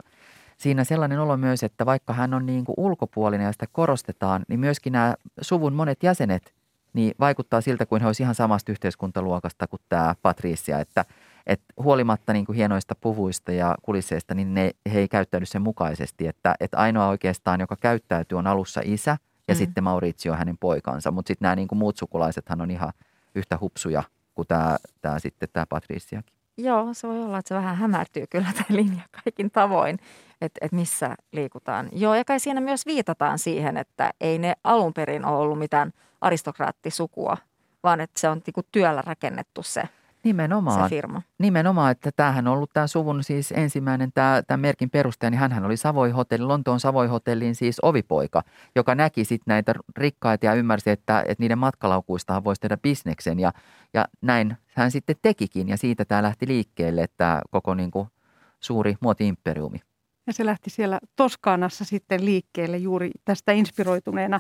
siinä 0.60 0.84
sellainen 0.84 1.20
olo 1.20 1.38
myös, 1.38 1.64
että 1.64 1.86
vaikka 1.86 2.14
hän 2.14 2.34
on 2.34 2.45
niin 2.45 2.66
kuin 2.66 2.74
ulkopuolinen 2.78 3.45
ja 3.45 3.51
sitä 3.51 3.68
korostetaan, 3.72 4.45
niin 4.47 4.60
myöskin 4.60 4.93
nämä 4.93 5.16
suvun 5.41 5.74
monet 5.74 6.03
jäsenet 6.03 6.53
niin 6.93 7.14
vaikuttaa 7.20 7.62
siltä, 7.62 7.86
kuin 7.86 8.01
he 8.01 8.07
olisivat 8.07 8.26
ihan 8.26 8.36
samasta 8.36 8.72
yhteiskuntaluokasta 8.72 9.68
kuin 9.68 9.82
tämä 9.89 10.16
Patricia, 10.22 10.80
että, 10.80 11.05
että 11.47 11.66
huolimatta 11.84 12.34
niin 12.34 12.45
kuin 12.45 12.55
hienoista 12.55 12.95
puvuista 12.95 13.51
ja 13.51 13.76
kulisseista, 13.82 14.34
niin 14.34 14.53
ne, 14.53 14.72
he 14.93 14.99
ei 14.99 15.07
käyttäydy 15.07 15.45
sen 15.45 15.62
mukaisesti, 15.62 16.28
että, 16.28 16.55
että 16.60 16.78
ainoa 16.78 17.07
oikeastaan, 17.07 17.60
joka 17.60 17.76
käyttäytyy, 17.76 18.38
on 18.38 18.47
alussa 18.47 18.82
isä 18.84 19.18
ja 19.47 19.53
mm. 19.53 19.57
sitten 19.57 19.84
Maurizio 19.84 20.34
hänen 20.34 20.57
poikansa, 20.57 21.12
mutta 21.12 21.28
sitten 21.28 21.45
nämä 21.45 21.55
niin 21.55 21.68
kuin 21.68 21.80
muut 21.80 21.97
sukulaisethan 21.97 22.62
on 22.62 22.72
ihan 22.72 22.93
yhtä 23.36 23.57
hupsuja 23.62 24.03
kuin 24.36 24.47
tämä, 24.47 24.78
tämä 25.01 25.20
sitten 25.20 25.49
tämä 25.53 25.66
Patriciakin. 25.66 26.34
Joo, 26.57 26.93
se 26.93 27.07
voi 27.07 27.20
olla, 27.24 27.38
että 27.38 27.49
se 27.49 27.55
vähän 27.55 27.76
hämärtyy 27.76 28.26
kyllä 28.30 28.47
tämä 28.53 28.78
linja 28.78 29.03
kaikin 29.24 29.51
tavoin, 29.51 29.99
että, 30.42 30.60
että 30.62 30.76
missä 30.76 31.16
liikutaan. 31.32 31.90
Joo, 31.92 32.16
ja 32.16 32.26
kai 32.26 32.40
siinä 32.40 32.62
myös 32.62 32.86
viitataan 32.86 33.40
siihen, 33.40 33.78
että 33.78 34.14
ei 34.22 34.40
ne 34.40 34.54
alun 34.64 34.94
perin 34.94 35.26
ole 35.26 35.38
ollut 35.38 35.60
mitään 35.60 35.94
aristokraattisukua, 36.22 37.38
vaan 37.84 38.02
että 38.02 38.20
se 38.20 38.30
on 38.30 38.42
niinku 38.46 38.62
työllä 38.72 39.02
rakennettu 39.02 39.64
se 39.64 39.84
Nimenomaan. 40.24 40.90
se 40.90 40.96
firma. 40.96 41.22
Nimenomaan, 41.38 41.92
että 41.92 42.12
tämähän 42.16 42.48
on 42.48 42.54
ollut 42.54 42.70
tämä 42.74 42.88
suvun 42.88 43.24
siis 43.24 43.54
ensimmäinen, 43.56 44.12
tämä, 44.14 44.42
tämä 44.48 44.58
merkin 44.58 44.90
perustaja, 44.90 45.30
niin 45.30 45.40
hän 45.40 45.66
oli 45.66 45.78
Savoi 45.78 46.12
Hotelli, 46.12 46.46
Lontoon 46.46 46.80
Savoi 46.80 47.08
Hotellin 47.08 47.56
siis 47.56 47.78
ovipoika, 47.82 48.44
joka 48.76 48.96
näki 48.96 49.26
sitten 49.26 49.52
näitä 49.52 49.74
rikkaita 49.98 50.46
ja 50.46 50.54
ymmärsi, 50.54 50.90
että, 50.90 51.20
että 51.20 51.44
niiden 51.44 51.58
matkalaukuistahan 51.58 52.44
voisi 52.44 52.62
tehdä 52.62 52.78
bisneksen 52.78 53.40
ja, 53.40 53.54
ja 53.94 54.06
näin 54.22 54.58
hän 54.76 54.92
sitten 54.92 55.16
tekikin 55.22 55.70
ja 55.70 55.78
siitä 55.78 56.06
tämä 56.06 56.24
lähti 56.24 56.48
liikkeelle, 56.48 57.04
että 57.04 57.42
koko 57.52 57.74
niin 57.74 57.92
kuin 57.92 58.08
suuri 58.60 58.96
muoti-imperiumi. 59.00 59.89
Ja 60.30 60.34
se 60.34 60.46
lähti 60.46 60.70
siellä 60.70 61.00
Toskaanassa 61.16 61.86
sitten 61.86 62.26
liikkeelle 62.26 62.78
juuri 62.78 63.12
tästä 63.26 63.52
inspiroituneena. 63.52 64.40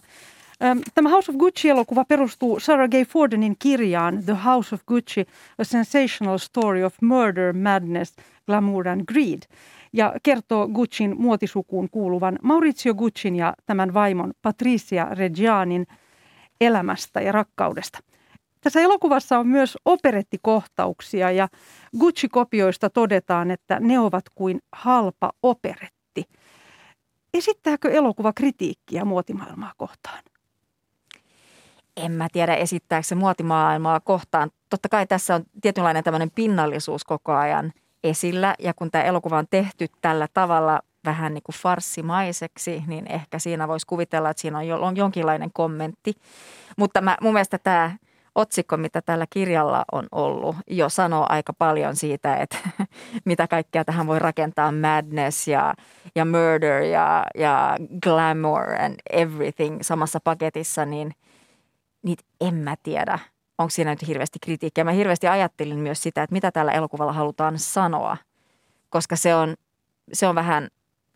Tämä 0.95 1.09
House 1.09 1.31
of 1.31 1.37
Gucci-elokuva 1.37 2.05
perustuu 2.05 2.59
Sarah 2.59 2.89
Gay 2.89 3.05
Fordenin 3.05 3.55
kirjaan 3.59 4.23
The 4.23 4.37
House 4.45 4.75
of 4.75 4.81
Gucci, 4.85 5.25
A 5.57 5.63
Sensational 5.63 6.37
Story 6.37 6.83
of 6.83 6.95
Murder, 7.01 7.53
Madness, 7.53 8.15
Glamour 8.45 8.87
and 8.87 9.01
Greed 9.07 9.41
ja 9.93 10.13
kertoo 10.23 10.67
Guccin 10.67 11.15
muotisukuun 11.21 11.89
kuuluvan 11.91 12.39
Maurizio 12.43 12.93
Guccin 12.93 13.35
ja 13.35 13.53
tämän 13.65 13.93
vaimon 13.93 14.33
Patricia 14.41 15.05
Reggianin 15.05 15.87
elämästä 16.61 17.21
ja 17.21 17.31
rakkaudesta. 17.31 17.99
Tässä 18.61 18.79
elokuvassa 18.79 19.39
on 19.39 19.47
myös 19.47 19.77
operettikohtauksia 19.85 21.31
ja 21.31 21.47
Gucci-kopioista 21.99 22.89
todetaan, 22.89 23.51
että 23.51 23.79
ne 23.79 23.99
ovat 23.99 24.25
kuin 24.35 24.59
halpa 24.71 25.31
operetti. 25.43 26.23
Esittääkö 27.33 27.91
elokuva 27.91 28.33
kritiikkiä 28.33 29.05
muotimaailmaa 29.05 29.73
kohtaan? 29.77 30.23
En 31.97 32.11
mä 32.11 32.27
tiedä, 32.31 32.55
esittääkö 32.55 33.03
se 33.03 33.15
muotimaailmaa 33.15 33.99
kohtaan. 33.99 34.51
Totta 34.69 34.89
kai 34.89 35.07
tässä 35.07 35.35
on 35.35 35.43
tietynlainen 35.61 36.03
tämmöinen 36.03 36.31
pinnallisuus 36.31 37.03
koko 37.03 37.33
ajan 37.33 37.73
esillä. 38.03 38.55
Ja 38.59 38.73
kun 38.73 38.91
tämä 38.91 39.03
elokuva 39.03 39.37
on 39.37 39.47
tehty 39.49 39.87
tällä 40.01 40.27
tavalla 40.33 40.79
vähän 41.05 41.33
niin 41.33 41.43
kuin 41.43 41.55
farssimaiseksi, 41.55 42.83
niin 42.87 43.11
ehkä 43.11 43.39
siinä 43.39 43.67
voisi 43.67 43.87
kuvitella, 43.87 44.29
että 44.29 44.41
siinä 44.41 44.57
on, 44.57 44.67
jo, 44.67 44.81
on 44.81 44.97
jonkinlainen 44.97 45.49
kommentti. 45.53 46.13
Mutta 46.77 47.01
mä, 47.01 47.17
mun 47.21 47.33
mielestä 47.33 47.57
tämä 47.57 47.91
otsikko, 48.35 48.77
mitä 48.77 49.01
tällä 49.01 49.25
kirjalla 49.29 49.85
on 49.91 50.07
ollut, 50.11 50.55
jo 50.67 50.89
sanoo 50.89 51.25
aika 51.29 51.53
paljon 51.53 51.95
siitä, 51.95 52.35
että 52.35 52.57
mitä 53.25 53.47
kaikkea 53.47 53.85
tähän 53.85 54.07
voi 54.07 54.19
rakentaa. 54.19 54.71
Madness 54.71 55.47
ja, 55.47 55.73
ja 56.15 56.25
murder 56.25 56.81
ja, 56.81 57.25
ja 57.35 57.77
glamour 58.03 58.81
and 58.81 58.95
everything 59.09 59.77
samassa 59.81 60.19
paketissa, 60.19 60.85
niin, 60.85 61.11
niin 62.03 62.17
en 62.41 62.55
mä 62.55 62.75
tiedä, 62.83 63.19
onko 63.57 63.69
siinä 63.69 63.91
nyt 63.91 64.07
hirveästi 64.07 64.39
kritiikkiä. 64.39 64.83
Mä 64.83 64.91
hirveästi 64.91 65.27
ajattelin 65.27 65.79
myös 65.79 66.03
sitä, 66.03 66.23
että 66.23 66.33
mitä 66.33 66.51
tällä 66.51 66.71
elokuvalla 66.71 67.13
halutaan 67.13 67.59
sanoa, 67.59 68.17
koska 68.89 69.15
se 69.15 69.35
on, 69.35 69.55
se 70.13 70.27
on 70.27 70.35
vähän 70.35 70.67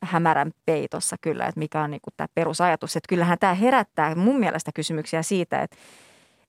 hämärän 0.03 0.51
peitossa 0.65 1.15
kyllä, 1.21 1.45
että 1.45 1.59
mikä 1.59 1.81
on 1.81 1.91
niin 1.91 2.01
tämä 2.17 2.27
perusajatus. 2.35 2.95
Että 2.95 3.09
kyllähän 3.09 3.39
tämä 3.39 3.53
herättää 3.53 4.15
mun 4.15 4.39
mielestä 4.39 4.71
kysymyksiä 4.75 5.21
siitä, 5.21 5.61
että 5.61 5.77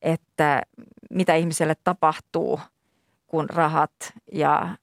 että 0.04 0.62
mitä 1.10 1.34
ihmiselle 1.34 1.74
tapahtuu, 1.84 2.60
kun 3.26 3.50
rahat 3.50 3.92
ja, 4.32 4.76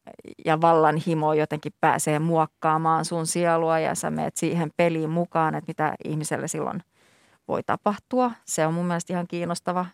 ja 0.45 0.61
vallanhimo 0.61 1.33
jotenkin 1.33 1.73
pääsee 1.81 2.19
muokkaamaan 2.19 3.05
sun 3.05 3.27
sielua 3.27 3.79
ja 3.79 3.95
sä 3.95 4.11
meet 4.11 4.37
siihen 4.37 4.71
peliin 4.77 5.09
mukaan, 5.09 5.55
että 5.55 5.69
mitä 5.69 5.95
ihmiselle 6.05 6.47
silloin 6.47 6.83
voi 7.47 7.63
tapahtua. 7.63 8.31
Se 8.45 8.67
on 8.67 8.73
mun 8.73 8.85
mielestä 8.85 9.13
ihan 9.13 9.27
kiinnostava. 9.27 9.85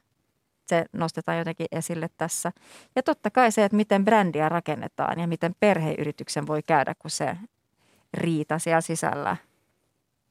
Se 0.66 0.86
nostetaan 0.94 1.38
jotenkin 1.38 1.68
esille 1.72 2.10
tässä. 2.18 2.52
Ja 2.96 3.04
totta 3.04 3.32
kai 3.32 3.52
se, 3.52 3.64
että 3.64 3.76
miten 3.76 4.06
brändiä 4.06 4.50
rakennetaan 4.50 5.20
ja 5.20 5.28
miten 5.28 5.56
perheyrityksen 5.60 6.48
voi 6.48 6.64
käydä, 6.64 6.96
kun 7.00 7.12
se 7.12 7.38
riita 8.14 8.60
siellä 8.60 8.82
sisällä 8.82 9.38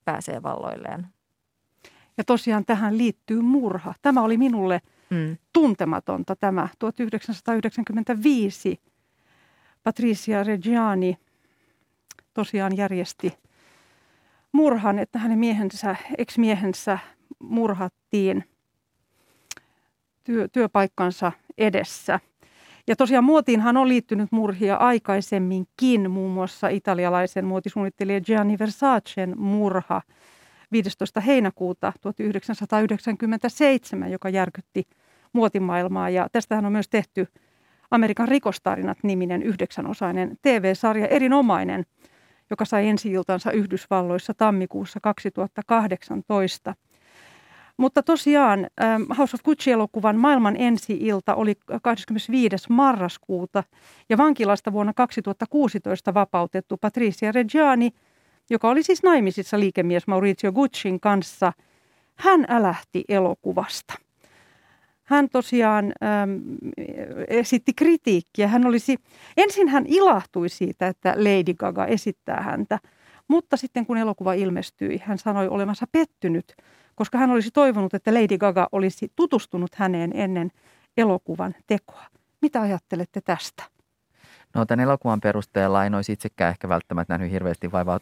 pääsee 0.05 0.43
valloilleen. 0.43 1.16
Ja 2.19 2.25
tosiaan 2.25 2.65
tähän 2.65 2.99
liittyy 2.99 3.41
murha. 3.41 3.95
Tämä 4.03 4.23
oli 4.23 4.37
minulle 4.37 4.81
mm. 5.11 5.37
tuntematonta 5.53 6.37
tämä 6.37 6.69
1995. 6.79 8.81
Patricia 9.83 10.45
Reggiani 10.45 11.19
tosiaan 12.35 12.77
järjesti 12.77 13.33
murhan, 14.53 14.99
että 14.99 15.19
hänen 15.19 15.39
miehensä, 15.39 15.97
ex-miehensä 16.19 16.99
murhattiin 17.39 18.45
työ, 20.25 20.49
työpaikkansa 20.49 21.33
edessä. 21.59 22.21
Ja 22.87 22.97
tosiaan 22.97 23.25
muotiinhan 23.25 23.77
on 23.77 23.89
liittynyt 23.89 24.33
murhia 24.33 24.77
aikaisemminkin, 24.77 26.11
muun 26.11 26.33
muassa 26.33 26.69
italialaisen 26.69 27.45
muotisuunnittelija 27.45 28.21
Gianni 28.21 28.59
Versacen 28.59 29.41
murha– 29.41 30.03
15. 30.73 31.21
heinäkuuta 31.21 31.93
1997, 32.01 34.11
joka 34.11 34.29
järkytti 34.29 34.89
muotimaailmaa. 35.33 36.11
Ja 36.11 36.29
tästähän 36.33 36.67
on 36.67 36.73
myös 36.73 36.89
tehty 36.89 37.27
Amerikan 37.91 38.29
rikostarinat 38.29 38.99
niminen 39.03 39.43
yhdeksänosainen 39.43 40.39
TV-sarja, 40.43 41.07
erinomainen, 41.07 41.87
joka 42.51 42.65
sai 42.65 42.89
ensi-iltansa 42.89 43.53
Yhdysvalloissa 43.53 44.35
tammikuussa 44.35 45.01
2018. 45.01 46.75
Mutta 47.77 48.03
tosiaan 48.03 48.67
ähm, 48.83 49.03
House 49.19 49.37
of 49.37 49.43
Gucci-elokuvan 49.43 50.17
maailman 50.17 50.57
ensi-ilta 50.59 51.35
oli 51.35 51.55
25. 51.83 52.57
marraskuuta 52.69 53.65
ja 54.09 54.17
vankilasta 54.17 54.73
vuonna 54.73 54.93
2016 54.93 56.15
vapautettu 56.15 56.77
Patricia 56.77 57.33
Reggiani– 57.33 57.91
joka 58.51 58.69
oli 58.69 58.83
siis 58.83 59.03
naimisissa 59.03 59.61
liikemies 59.61 60.07
Maurizio 60.07 60.53
Guccin 60.53 61.01
kanssa, 61.01 61.53
hän 62.15 62.45
älähti 62.49 63.05
elokuvasta. 63.09 63.95
Hän 65.03 65.29
tosiaan 65.29 65.85
äm, 65.85 66.41
esitti 67.29 67.73
kritiikkiä. 67.77 68.49
Hän 68.49 68.67
olisi, 68.67 68.97
ensin 69.37 69.69
hän 69.69 69.85
ilahtui 69.87 70.49
siitä, 70.49 70.89
että 70.89 71.15
Lady 71.17 71.55
Gaga 71.55 71.87
esittää 71.87 72.41
häntä, 72.43 72.79
mutta 73.29 73.57
sitten 73.57 73.87
kun 73.87 73.97
elokuva 73.97 74.33
ilmestyi, 74.33 75.03
hän 75.05 75.19
sanoi 75.19 75.49
olevansa 75.49 75.87
pettynyt, 75.93 76.53
koska 76.95 77.19
hän 77.19 77.31
olisi 77.31 77.51
toivonut, 77.51 77.95
että 77.95 78.15
Lady 78.15 78.39
Gaga 78.39 78.69
olisi 78.73 79.13
tutustunut 79.17 79.75
häneen 79.75 80.11
ennen 80.15 80.51
elokuvan 80.97 81.55
tekoa. 81.67 82.05
Mitä 82.43 82.61
ajattelette 82.61 83.21
tästä? 83.21 83.76
No 84.57 84.67
tämän 84.67 84.85
elokuvan 84.85 85.21
perusteella 85.21 85.85
en 85.85 85.95
olisi 85.95 86.13
itsekään 86.13 86.51
ehkä 86.51 86.69
välttämättä 86.69 87.15
nähnyt 87.15 87.33
hirveästi 87.33 87.73
vaivaa 87.73 87.99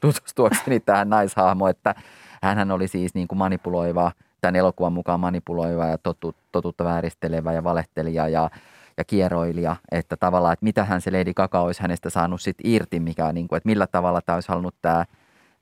tutustuakseni 0.00 0.80
tähän 0.80 1.10
naishahmoon, 1.10 1.70
että 1.70 1.94
hän 2.42 2.70
oli 2.70 2.88
siis 2.88 3.14
niin 3.14 3.28
kuin 3.28 3.38
manipuloiva, 3.38 4.12
tämän 4.40 4.56
elokuvan 4.56 4.92
mukaan 4.92 5.20
manipuloiva 5.20 5.86
ja 5.86 5.98
totu, 5.98 6.34
totuutta 6.52 6.84
vääristelevä 6.84 7.52
ja 7.52 7.64
valehtelija 7.64 8.28
ja, 8.28 8.50
ja 8.96 9.04
kieroilija, 9.04 9.76
että 9.90 10.16
tavallaan, 10.16 10.52
että 10.52 10.64
mitä 10.64 10.84
hän 10.84 11.00
se 11.00 11.10
Lady 11.10 11.34
Gaga 11.34 11.60
olisi 11.60 11.82
hänestä 11.82 12.10
saanut 12.10 12.40
sit 12.40 12.56
irti, 12.64 13.00
mikä 13.00 13.32
niin 13.32 13.48
kuin, 13.48 13.56
että 13.56 13.66
millä 13.68 13.86
tavalla 13.86 14.20
tämä 14.20 14.36
olisi 14.36 14.48
halunnut 14.48 14.74
tämä, 14.82 15.04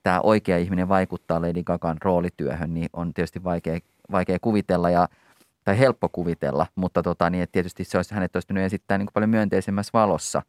tämä 0.03 0.21
oikea 0.21 0.59
ihminen 0.59 0.89
vaikuttaa 0.89 1.41
Lady 1.41 1.63
Gagan 1.63 1.97
roolityöhön, 2.03 2.75
niin 2.75 2.89
on 2.93 3.15
tietysti 3.15 3.45
vaikea, 3.45 3.79
vaikea 4.11 4.39
kuvitella. 4.41 4.91
Ja 4.91 5.09
tai 5.65 5.79
helppo 5.79 6.09
kuvitella, 6.09 6.67
mutta 6.75 7.03
tota, 7.03 7.31
niin, 7.31 7.43
että 7.43 7.53
tietysti 7.53 7.85
se 7.85 7.99
olisi, 7.99 8.15
hänet 8.15 8.37
olisi 8.37 8.47
esittää 8.65 8.99
niin 8.99 9.07
kuin 9.07 9.13
paljon 9.13 9.31
myönteisemmässä 9.31 9.91
valossa. 9.93 10.43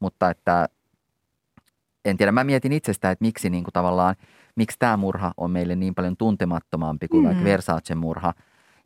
Mutta 0.00 0.30
että 0.30 0.68
en 2.04 2.16
tiedä, 2.16 2.32
mä 2.32 2.44
mietin 2.44 2.72
itsestä, 2.72 3.10
että 3.10 3.24
miksi 3.24 3.50
niin 3.50 3.64
kuin 3.64 3.72
tavallaan, 3.72 4.14
miksi 4.56 4.76
tämä 4.78 4.96
murha 4.96 5.32
on 5.36 5.50
meille 5.50 5.76
niin 5.76 5.94
paljon 5.94 6.16
tuntemattomampi 6.16 7.08
kuin 7.08 7.22
mm. 7.22 7.26
vaikka 7.26 7.44
Versace 7.44 7.94
murha. 7.94 8.34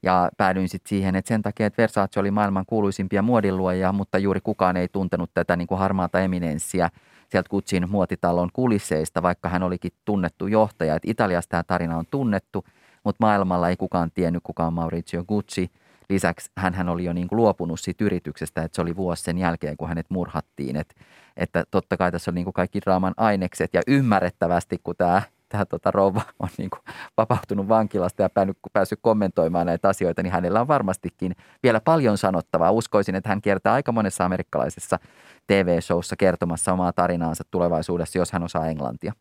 Ja 0.03 0.31
päädyin 0.37 0.69
sitten 0.69 0.89
siihen, 0.89 1.17
että 1.17 1.29
sen 1.29 1.43
takia, 1.43 1.67
että 1.67 1.83
Versace 1.83 2.21
oli 2.21 2.31
maailman 2.31 2.65
kuuluisimpia 2.67 3.23
muodinluojia, 3.23 3.93
mutta 3.93 4.19
juuri 4.19 4.41
kukaan 4.41 4.77
ei 4.77 4.89
tuntenut 4.89 5.31
tätä 5.35 5.57
niin 5.57 5.67
kuin 5.69 5.79
harmaata 5.79 6.21
eminenssiä 6.21 6.91
sieltä 7.29 7.49
Gucciin 7.49 7.91
muotitalon 7.91 8.51
kulisseista, 8.53 9.23
vaikka 9.23 9.49
hän 9.49 9.63
olikin 9.63 9.93
tunnettu 10.05 10.47
johtaja. 10.47 10.95
Että 10.95 11.11
Italiasta 11.11 11.51
tämä 11.51 11.63
tarina 11.63 11.97
on 11.99 12.05
tunnettu– 12.11 12.65
mutta 13.05 13.27
maailmalla 13.27 13.69
ei 13.69 13.77
kukaan 13.77 14.11
tiennyt, 14.15 14.43
kuka 14.45 14.67
on 14.67 14.73
Maurizio 14.73 15.25
Gucci. 15.25 15.71
Lisäksi 16.09 16.51
hän 16.57 16.89
oli 16.89 17.05
jo 17.05 17.13
niin 17.13 17.29
kuin 17.29 17.37
luopunut 17.37 17.81
siitä 17.81 18.05
yrityksestä, 18.05 18.63
että 18.63 18.77
se 18.77 18.83
oli 18.83 18.97
vuosi 18.97 19.23
sen 19.23 19.39
jälkeen, 19.39 19.77
kun 19.77 19.89
hänet 19.89 20.07
murhattiin. 20.09 20.77
Et, 20.77 20.95
että 21.37 21.65
totta 21.71 21.97
kai 21.97 22.13
tässä 22.13 22.31
on 22.31 22.35
niin 22.35 22.45
kuin 22.45 22.55
kaikki 22.55 22.81
draaman 22.81 23.15
ainekset 23.17 23.75
ja 23.75 23.83
ymmärrettävästi, 23.87 24.79
kun 24.85 24.97
tämä 24.97 25.23
tämä 25.53 25.65
tota, 25.65 25.91
rouva 25.91 26.23
on 26.39 26.49
niin 26.59 26.71
kuin 26.71 26.81
vapautunut 27.17 27.69
vankilasta 27.69 28.23
ja 28.23 28.31
päänyt, 28.31 28.59
päässyt 28.73 28.99
kommentoimaan 29.03 29.67
näitä 29.67 29.89
asioita, 29.89 30.23
niin 30.23 30.33
hänellä 30.33 30.61
on 30.61 30.69
varmastikin 30.69 31.37
vielä 31.63 31.81
paljon 31.81 32.19
sanottavaa. 32.19 32.71
Uskoisin, 32.71 33.15
että 33.15 33.29
hän 33.29 33.43
kiertää 33.43 33.73
aika 33.73 33.93
monessa 33.93 34.25
amerikkalaisessa 34.25 34.99
TV-showssa 35.47 36.17
kertomassa 36.19 36.73
omaa 36.73 36.93
tarinaansa 36.93 37.45
tulevaisuudessa, 37.51 38.19
jos 38.19 38.33
hän 38.33 38.43
osaa 38.43 38.67
englantia. 38.67 39.13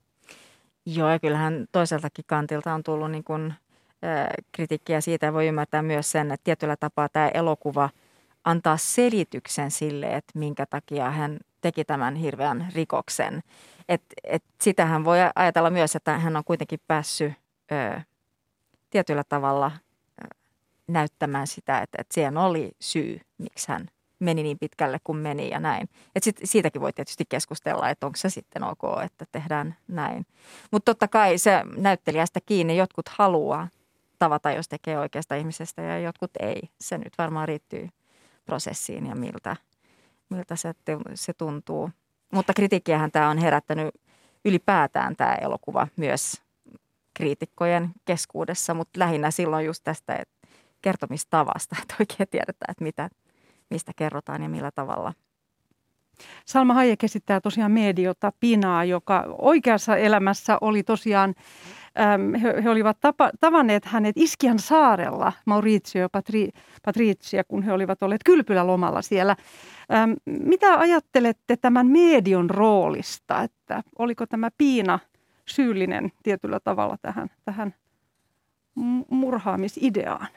Joo, 0.85 1.09
ja 1.09 1.19
kyllähän 1.19 1.65
toiseltakin 1.71 2.25
kantilta 2.27 2.73
on 2.73 2.83
tullut 2.83 3.11
niin 3.11 3.23
kuin 3.23 3.53
kritiikkiä 4.51 5.01
siitä 5.01 5.33
voi 5.33 5.47
ymmärtää 5.47 5.81
myös 5.81 6.11
sen, 6.11 6.31
että 6.31 6.43
tietyllä 6.43 6.75
tapaa 6.75 7.09
tämä 7.09 7.29
elokuva 7.29 7.89
antaa 8.43 8.77
selityksen 8.77 9.71
sille, 9.71 10.15
että 10.15 10.39
minkä 10.39 10.65
takia 10.65 11.11
hän 11.11 11.39
teki 11.61 11.85
tämän 11.85 12.15
hirveän 12.15 12.67
rikoksen. 12.75 13.43
Et, 13.89 14.01
et 14.23 14.43
sitähän 14.61 15.05
voi 15.05 15.17
ajatella 15.35 15.69
myös, 15.69 15.95
että 15.95 16.17
hän 16.19 16.35
on 16.35 16.43
kuitenkin 16.43 16.79
päässyt 16.87 17.33
ö, 17.71 18.01
tietyllä 18.89 19.23
tavalla 19.29 19.71
näyttämään 20.87 21.47
sitä, 21.47 21.81
että, 21.81 21.97
että 22.01 22.13
siihen 22.13 22.37
oli 22.37 22.71
syy, 22.79 23.21
miksi 23.37 23.67
hän 23.67 23.87
meni 24.19 24.43
niin 24.43 24.59
pitkälle 24.59 24.97
kuin 25.03 25.17
meni 25.17 25.49
ja 25.49 25.59
näin. 25.59 25.89
Et 26.15 26.23
sit, 26.23 26.39
siitäkin 26.43 26.81
voi 26.81 26.93
tietysti 26.93 27.23
keskustella, 27.29 27.89
että 27.89 28.05
onko 28.05 28.17
se 28.17 28.29
sitten 28.29 28.63
ok, 28.63 28.81
että 29.05 29.25
tehdään 29.31 29.75
näin. 29.87 30.25
Mutta 30.71 30.91
totta 30.91 31.07
kai 31.07 31.37
se 31.37 31.61
näyttelijästä 31.77 32.39
kiinni, 32.45 32.77
jotkut 32.77 33.09
haluaa 33.09 33.67
tavata, 34.21 34.51
jos 34.51 34.67
tekee 34.67 34.99
oikeasta 34.99 35.35
ihmisestä 35.35 35.81
ja 35.81 35.99
jotkut 35.99 36.31
ei. 36.39 36.61
Se 36.81 36.97
nyt 36.97 37.13
varmaan 37.17 37.47
riittyy 37.47 37.89
prosessiin 38.45 39.05
ja 39.05 39.15
miltä, 39.15 39.55
miltä 40.29 40.55
se, 40.55 40.73
se 41.13 41.33
tuntuu. 41.33 41.89
Mutta 42.33 42.53
kritiikkiähän 42.53 43.11
tämä 43.11 43.29
on 43.29 43.37
herättänyt 43.37 43.95
ylipäätään 44.45 45.15
tämä 45.15 45.35
elokuva 45.35 45.87
myös 45.95 46.41
kriitikkojen 47.13 47.89
keskuudessa, 48.05 48.73
mutta 48.73 48.99
lähinnä 48.99 49.31
silloin 49.31 49.65
just 49.65 49.83
tästä 49.83 50.15
että 50.15 50.47
kertomistavasta, 50.81 51.75
että 51.81 51.95
oikein 51.99 52.29
tiedetään, 52.29 52.71
että 52.71 52.83
mitä, 52.83 53.09
mistä 53.69 53.91
kerrotaan 53.95 54.43
ja 54.43 54.49
millä 54.49 54.71
tavalla. 54.71 55.13
Salma 56.45 56.73
Hayek 56.73 57.03
esittää 57.03 57.41
tosiaan 57.41 57.71
mediota 57.71 58.31
Pinaa, 58.39 58.83
joka 58.83 59.25
oikeassa 59.37 59.97
elämässä 59.97 60.57
oli 60.61 60.83
tosiaan 60.83 61.35
he, 62.41 62.63
he 62.63 62.69
olivat 62.69 62.97
tapa, 62.99 63.31
tavanneet 63.39 63.85
hänet 63.85 64.17
Iskian 64.17 64.59
saarella, 64.59 65.33
Maurizio 65.45 66.01
ja 66.01 66.09
Patri, 66.09 66.49
Patricia, 66.85 67.43
kun 67.43 67.63
he 67.63 67.73
olivat 67.73 68.03
olleet 68.03 68.23
kylpylälomalla 68.25 69.01
siellä. 69.01 69.35
Ähm, 69.93 70.11
mitä 70.25 70.79
ajattelette 70.79 71.57
tämän 71.57 71.87
medion 71.87 72.49
roolista, 72.49 73.43
että 73.43 73.83
oliko 73.99 74.25
tämä 74.25 74.49
Piina 74.57 74.99
syyllinen 75.45 76.11
tietyllä 76.23 76.59
tavalla 76.59 76.97
tähän, 77.01 77.27
tähän 77.45 77.73
murhaamisideaan? 79.09 80.27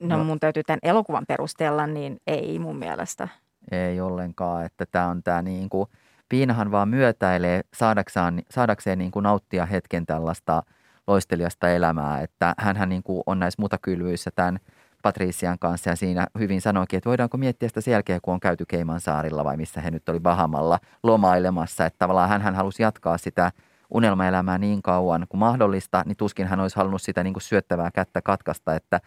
No, 0.00 0.16
no 0.16 0.24
mun 0.24 0.40
täytyy 0.40 0.62
tämän 0.62 0.80
elokuvan 0.82 1.24
perusteella, 1.28 1.86
niin 1.86 2.20
ei 2.26 2.58
mun 2.58 2.76
mielestä. 2.76 3.28
Ei 3.70 4.00
ollenkaan, 4.00 4.66
että 4.66 4.86
tämä 4.90 5.08
on 5.08 5.22
tämä 5.22 5.42
niin 5.42 5.68
kuin– 5.68 5.88
Piinahan 6.34 6.70
vaan 6.70 6.88
myötäilee 6.88 7.60
saadakseen, 7.74 8.42
saadakseen 8.50 8.98
niin 8.98 9.10
kuin 9.10 9.22
nauttia 9.22 9.66
hetken 9.66 10.06
tällaista 10.06 10.62
loistelijasta 11.06 11.68
elämää, 11.68 12.20
että 12.20 12.54
hän 12.58 12.88
niin 12.88 13.02
kuin 13.02 13.22
on 13.26 13.38
näissä 13.38 13.62
mutakylvyissä 13.62 14.30
tämän 14.34 14.58
Patrician 15.02 15.58
kanssa 15.58 15.90
ja 15.90 15.96
siinä 15.96 16.26
hyvin 16.38 16.60
sanoikin, 16.60 16.96
että 16.96 17.08
voidaanko 17.08 17.36
miettiä 17.36 17.68
sitä 17.68 17.80
sen 17.80 17.92
jälkeen, 17.92 18.20
kun 18.22 18.34
on 18.34 18.40
käyty 18.40 18.64
saarilla 18.98 19.44
vai 19.44 19.56
missä 19.56 19.80
he 19.80 19.90
nyt 19.90 20.08
oli 20.08 20.20
Bahamalla 20.20 20.78
lomailemassa, 21.02 21.86
että 21.86 21.98
tavallaan 21.98 22.28
hän, 22.28 22.42
hän 22.42 22.54
halusi 22.54 22.82
jatkaa 22.82 23.18
sitä 23.18 23.52
unelmaelämää 23.90 24.58
niin 24.58 24.82
kauan 24.82 25.26
kuin 25.28 25.38
mahdollista, 25.38 26.02
niin 26.06 26.16
tuskin 26.16 26.46
hän 26.46 26.60
olisi 26.60 26.76
halunnut 26.76 27.02
sitä 27.02 27.24
niin 27.24 27.34
kuin 27.34 27.42
syöttävää 27.42 27.90
kättä 27.90 28.22
katkaista 28.22 28.74
että, 28.74 29.00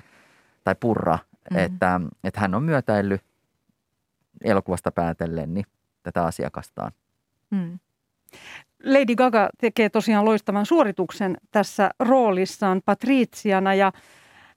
tai 0.64 0.76
purra, 0.80 1.20
mm. 1.52 1.58
että, 1.58 2.02
että 2.24 2.40
hän 2.40 2.56
on 2.56 2.64
myötäillyt 2.64 3.22
elokuvasta 4.44 4.92
päätellen 4.92 5.54
niin 5.54 5.66
tätä 6.04 6.26
asiakastaan. 6.26 6.92
Hmm. 7.56 7.80
Lady 8.84 9.16
Gaga 9.16 9.50
tekee 9.58 9.90
tosiaan 9.90 10.26
loistavan 10.26 10.66
suorituksen 10.66 11.38
tässä 11.52 11.92
roolissaan 12.00 12.82
Patriziana 12.86 13.74
ja 13.74 13.92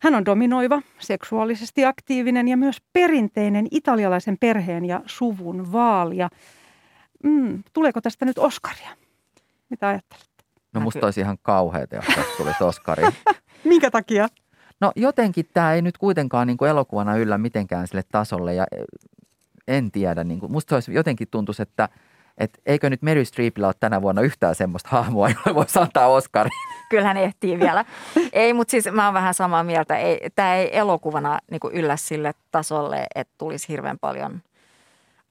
hän 0.00 0.14
on 0.14 0.24
dominoiva, 0.24 0.82
seksuaalisesti 0.98 1.84
aktiivinen 1.84 2.48
ja 2.48 2.56
myös 2.56 2.76
perinteinen 2.92 3.66
italialaisen 3.70 4.36
perheen 4.40 4.84
ja 4.84 5.00
suvun 5.06 5.72
vaalia. 5.72 6.28
Mm, 7.24 7.62
tuleeko 7.72 8.00
tästä 8.00 8.24
nyt 8.24 8.38
Oscaria? 8.38 8.90
Mitä 9.70 9.88
ajattelette? 9.88 10.44
No 10.74 10.80
musta 10.80 11.06
olisi 11.06 11.20
ihan 11.20 11.38
kauheata, 11.42 11.96
jos 11.96 12.04
tästä 12.06 12.36
tulisi 12.36 12.64
Oscari. 12.64 13.04
Minkä 13.64 13.90
takia? 13.90 14.28
No 14.80 14.92
jotenkin 14.96 15.46
tämä 15.54 15.74
ei 15.74 15.82
nyt 15.82 15.98
kuitenkaan 15.98 16.46
niin 16.46 16.56
kuin 16.56 16.70
elokuvana 16.70 17.16
yllä 17.16 17.38
mitenkään 17.38 17.86
sille 17.86 18.02
tasolle 18.12 18.54
ja 18.54 18.66
en 19.68 19.90
tiedä. 19.90 20.24
Niin 20.24 20.40
kuin, 20.40 20.52
musta 20.52 20.76
olisi 20.76 20.94
jotenkin 20.94 21.28
tuntuisi, 21.30 21.62
että– 21.62 21.88
että 22.40 22.58
eikö 22.66 22.90
nyt 22.90 23.02
Mary 23.02 23.24
Streepillä 23.24 23.68
ole 23.68 23.74
tänä 23.80 24.02
vuonna 24.02 24.22
yhtään 24.22 24.54
semmoista 24.54 24.88
hahmoa, 24.92 25.28
jolle 25.34 25.54
voisi 25.54 25.78
antaa 25.78 26.06
Oscarin. 26.06 26.52
Kyllähän 26.90 27.16
ehtii 27.16 27.58
vielä. 27.58 27.84
ei, 28.32 28.52
mutta 28.52 28.70
siis 28.70 28.88
mä 28.92 29.04
oon 29.04 29.14
vähän 29.14 29.34
samaa 29.34 29.64
mieltä. 29.64 29.96
Ei, 29.96 30.30
tämä 30.34 30.54
ei 30.54 30.78
elokuvana 30.78 31.38
niin 31.50 31.60
yllä 31.72 31.96
sille 31.96 32.32
tasolle, 32.50 33.06
että 33.14 33.34
tulisi 33.38 33.68
hirveän 33.68 33.98
paljon 33.98 34.42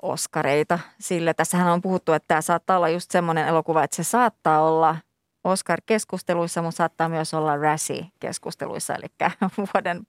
Oscareita 0.02 0.80
sille. 1.00 1.34
Tässähän 1.34 1.74
on 1.74 1.82
puhuttu, 1.82 2.14
että 2.14 2.28
tämä 2.28 2.42
saattaa 2.42 2.78
olla 2.78 2.90
just 2.90 3.12
semmoinen 3.12 3.48
elokuva, 3.48 3.84
että 3.84 3.96
se 3.96 4.04
saattaa 4.04 4.62
olla 4.62 4.96
Oscar-keskusteluissa, 5.44 6.62
mutta 6.62 6.78
saattaa 6.78 7.10
myös 7.10 7.34
olla 7.34 7.58
Razzie-keskusteluissa, 7.58 8.96
eli 8.96 9.08
vuoden 9.74 10.02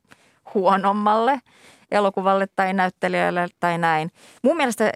huonommalle 0.54 1.40
elokuvalle 1.90 2.46
tai 2.56 2.72
näyttelijälle 2.72 3.48
tai 3.60 3.78
näin. 3.78 4.10
Mun 4.42 4.56
mielestä 4.56 4.92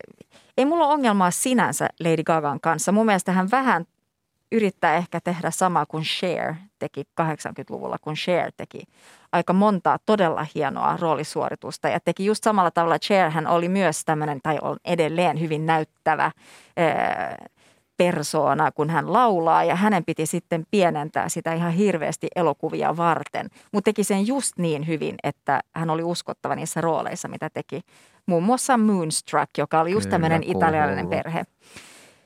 ei 0.57 0.65
mulla 0.65 0.87
ole 0.87 0.95
ongelmaa 0.95 1.31
sinänsä 1.31 1.89
Lady 2.01 2.23
Gagan 2.23 2.61
kanssa. 2.61 2.93
Mun 2.93 3.07
mielestä 3.07 3.33
hän 3.33 3.51
vähän 3.51 3.85
yrittää 4.53 4.95
ehkä 4.95 5.21
tehdä 5.21 5.51
samaa 5.51 5.87
kuin 5.87 6.05
Cher 6.05 6.55
teki 6.79 7.03
80-luvulla, 7.21 7.97
kun 8.01 8.15
Cher 8.15 8.53
teki 8.57 8.83
aika 9.33 9.53
montaa 9.53 9.99
todella 10.07 10.47
hienoa 10.55 10.97
roolisuoritusta 11.01 11.89
ja 11.89 12.01
teki 12.01 12.25
just 12.25 12.45
samalla 12.45 12.71
tavalla. 12.71 12.99
Cher 12.99 13.31
hän 13.31 13.47
oli 13.47 13.69
myös 13.69 14.05
tämmöinen, 14.05 14.41
tai 14.43 14.59
on 14.63 14.77
edelleen 14.85 15.41
hyvin 15.41 15.67
näyttävä 15.67 16.31
persoona, 17.97 18.73
kun 18.73 18.91
hän 18.91 19.13
laulaa 19.13 19.65
ja 19.65 19.77
hänen 19.77 20.05
piti 20.05 20.27
sitten 20.27 20.67
pienentää 20.71 21.29
sitä 21.29 21.53
ihan 21.53 21.73
hirveästi 21.73 22.29
elokuvia 22.37 22.97
varten. 22.97 23.49
Mutta 23.73 23.89
teki 23.89 24.05
sen 24.05 24.27
just 24.27 24.53
niin 24.59 24.87
hyvin, 24.87 25.15
että 25.23 25.61
hän 25.75 25.91
oli 25.91 26.03
uskottava 26.03 26.55
niissä 26.55 26.81
rooleissa, 26.81 27.29
mitä 27.29 27.51
teki. 27.51 27.81
Muun 28.27 28.43
muassa 28.43 28.79
Moonstruck, 28.79 29.51
joka 29.59 29.81
oli 29.81 29.91
just 29.91 30.11
tämmöinen 30.11 30.43
italialainen 30.43 31.09
perhe. 31.09 31.45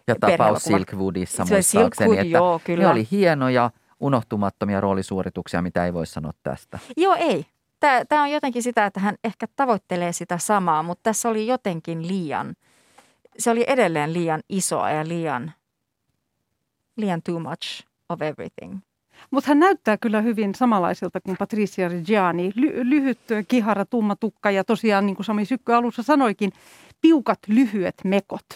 Ja 0.06 0.14
tapaus 0.20 0.62
Silkwoodissa 0.62 1.44
muistaakseni, 1.44 1.88
Silkwood, 1.88 2.18
että 2.18 2.38
joo, 2.38 2.60
kyllä. 2.64 2.84
ne 2.84 2.90
oli 2.90 3.08
hienoja, 3.10 3.70
unohtumattomia 4.00 4.80
roolisuorituksia, 4.80 5.62
mitä 5.62 5.84
ei 5.84 5.94
voi 5.94 6.06
sanoa 6.06 6.32
tästä. 6.42 6.78
Joo, 6.96 7.14
ei. 7.14 7.46
Tämä 8.08 8.22
on 8.22 8.30
jotenkin 8.30 8.62
sitä, 8.62 8.86
että 8.86 9.00
hän 9.00 9.14
ehkä 9.24 9.46
tavoittelee 9.56 10.12
sitä 10.12 10.38
samaa, 10.38 10.82
mutta 10.82 11.02
tässä 11.02 11.28
oli 11.28 11.46
jotenkin 11.46 12.08
liian, 12.08 12.54
se 13.38 13.50
oli 13.50 13.64
edelleen 13.66 14.12
liian 14.12 14.40
isoa 14.48 14.90
ja 14.90 15.08
liian 15.08 15.52
liian 16.98 17.22
too 17.22 17.38
much 17.38 17.84
of 18.08 18.22
everything. 18.22 18.78
Mutta 19.30 19.48
hän 19.48 19.58
näyttää 19.58 19.96
kyllä 19.96 20.20
hyvin 20.20 20.54
samanlaiselta 20.54 21.20
kuin 21.20 21.36
Patricia 21.36 21.88
Reggiani. 21.88 22.52
Ly- 22.54 22.80
lyhyt, 22.82 23.18
kihara, 23.48 23.84
tumma 23.84 24.16
tukka 24.16 24.50
ja 24.50 24.64
tosiaan, 24.64 25.06
niin 25.06 25.16
kuin 25.16 25.26
Sami 25.26 25.44
Sykkö 25.44 25.76
alussa 25.76 26.02
sanoikin, 26.02 26.52
piukat, 27.00 27.38
lyhyet 27.48 27.94
mekot. 28.04 28.46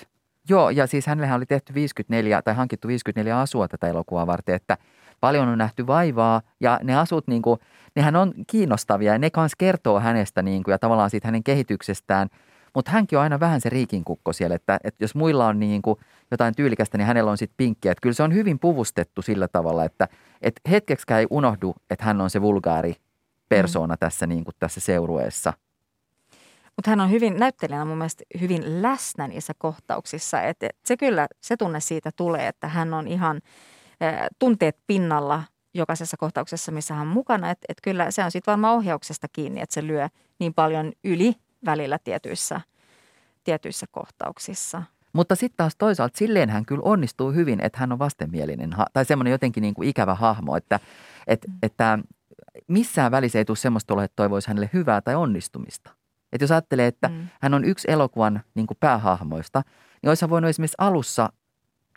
Joo, 0.48 0.70
ja 0.70 0.86
siis 0.86 1.06
hänellähän 1.06 1.36
oli 1.36 1.46
tehty 1.46 1.74
54 1.74 2.42
tai 2.42 2.54
hankittu 2.54 2.88
54 2.88 3.40
asua 3.40 3.68
tätä 3.68 3.86
elokuvaa 3.86 4.26
varten, 4.26 4.54
että 4.54 4.78
paljon 5.20 5.48
on 5.48 5.58
nähty 5.58 5.86
vaivaa 5.86 6.42
ja 6.60 6.80
ne 6.82 6.96
asut, 6.96 7.28
niin 7.28 7.42
kuin, 7.42 7.60
nehän 7.96 8.16
on 8.16 8.34
kiinnostavia 8.46 9.12
ja 9.12 9.18
ne 9.18 9.30
kanssa 9.30 9.56
kertoo 9.58 10.00
hänestä 10.00 10.42
niin 10.42 10.62
kuin, 10.62 10.72
ja 10.72 10.78
tavallaan 10.78 11.10
siitä 11.10 11.28
hänen 11.28 11.44
kehityksestään– 11.44 12.28
mutta 12.74 12.90
hänkin 12.90 13.18
on 13.18 13.22
aina 13.22 13.40
vähän 13.40 13.60
se 13.60 13.68
riikinkukko 13.68 14.32
siellä, 14.32 14.56
että, 14.56 14.78
että 14.84 15.04
jos 15.04 15.14
muilla 15.14 15.46
on 15.46 15.60
niin 15.60 15.82
kuin 15.82 15.98
jotain 16.30 16.54
tyylikästä, 16.54 16.98
niin 16.98 17.06
hänellä 17.06 17.30
on 17.30 17.38
sitten 17.38 17.56
pinkkiä. 17.56 17.92
Että 17.92 18.02
kyllä 18.02 18.14
se 18.14 18.22
on 18.22 18.34
hyvin 18.34 18.58
puvustettu 18.58 19.22
sillä 19.22 19.48
tavalla, 19.48 19.84
että, 19.84 20.08
että 20.42 20.60
hetkeksikään 20.70 21.20
ei 21.20 21.26
unohdu, 21.30 21.74
että 21.90 22.04
hän 22.04 22.20
on 22.20 22.30
se 22.30 22.42
vulgaari 22.42 22.96
persoona 23.48 23.94
mm. 23.94 23.98
tässä, 23.98 24.26
niin 24.26 24.44
kuin 24.44 24.54
tässä 24.58 24.80
seurueessa. 24.80 25.52
Mutta 26.76 26.90
hän 26.90 27.00
on 27.00 27.10
hyvin 27.10 27.36
näyttelijänä 27.36 27.84
mun 27.84 27.98
mielestä 27.98 28.24
hyvin 28.40 28.82
läsnä 28.82 29.28
niissä 29.28 29.52
kohtauksissa. 29.58 30.42
Että 30.42 30.66
et 30.66 30.76
se 30.84 30.96
kyllä, 30.96 31.26
se 31.40 31.56
tunne 31.56 31.80
siitä 31.80 32.10
tulee, 32.16 32.48
että 32.48 32.68
hän 32.68 32.94
on 32.94 33.08
ihan 33.08 33.36
ä, 34.02 34.28
tunteet 34.38 34.76
pinnalla 34.86 35.42
jokaisessa 35.74 36.16
kohtauksessa, 36.16 36.72
missä 36.72 36.94
hän 36.94 37.08
on 37.08 37.14
mukana. 37.14 37.50
Että 37.50 37.66
et 37.68 37.78
kyllä 37.82 38.10
se 38.10 38.24
on 38.24 38.30
sitten 38.30 38.52
varmaan 38.52 38.76
ohjauksesta 38.76 39.26
kiinni, 39.32 39.60
että 39.60 39.74
se 39.74 39.86
lyö 39.86 40.08
niin 40.38 40.54
paljon 40.54 40.92
yli 41.04 41.34
välillä 41.64 41.98
tietyissä, 41.98 42.60
tietyissä 43.44 43.86
kohtauksissa. 43.90 44.82
Mutta 45.12 45.34
sitten 45.34 45.56
taas 45.56 45.76
toisaalta 45.76 46.18
silleen 46.18 46.50
hän 46.50 46.66
kyllä 46.66 46.82
onnistuu 46.84 47.32
hyvin, 47.32 47.60
että 47.60 47.78
hän 47.78 47.92
on 47.92 47.98
vastenmielinen 47.98 48.70
tai 48.92 49.04
semmoinen 49.04 49.30
jotenkin 49.30 49.62
niin 49.62 49.74
kuin 49.74 49.88
ikävä 49.88 50.14
hahmo, 50.14 50.56
että, 50.56 50.80
että, 51.26 51.48
mm. 51.48 51.54
että 51.62 51.98
missään 52.68 53.12
välissä 53.12 53.38
ei 53.38 53.44
tule 53.44 53.56
semmoista 53.56 53.94
olla, 53.94 54.04
että 54.04 54.16
toivoisi 54.16 54.48
hänelle 54.48 54.70
hyvää 54.72 55.00
tai 55.00 55.14
onnistumista. 55.14 55.90
Että 56.32 56.44
jos 56.44 56.50
ajattelee, 56.50 56.86
että 56.86 57.08
mm. 57.08 57.28
hän 57.42 57.54
on 57.54 57.64
yksi 57.64 57.90
elokuvan 57.90 58.42
niin 58.54 58.66
kuin 58.66 58.78
päähahmoista, 58.80 59.62
niin 60.02 60.08
olisi 60.08 60.30
voinut 60.30 60.48
esimerkiksi 60.48 60.76
alussa 60.78 61.32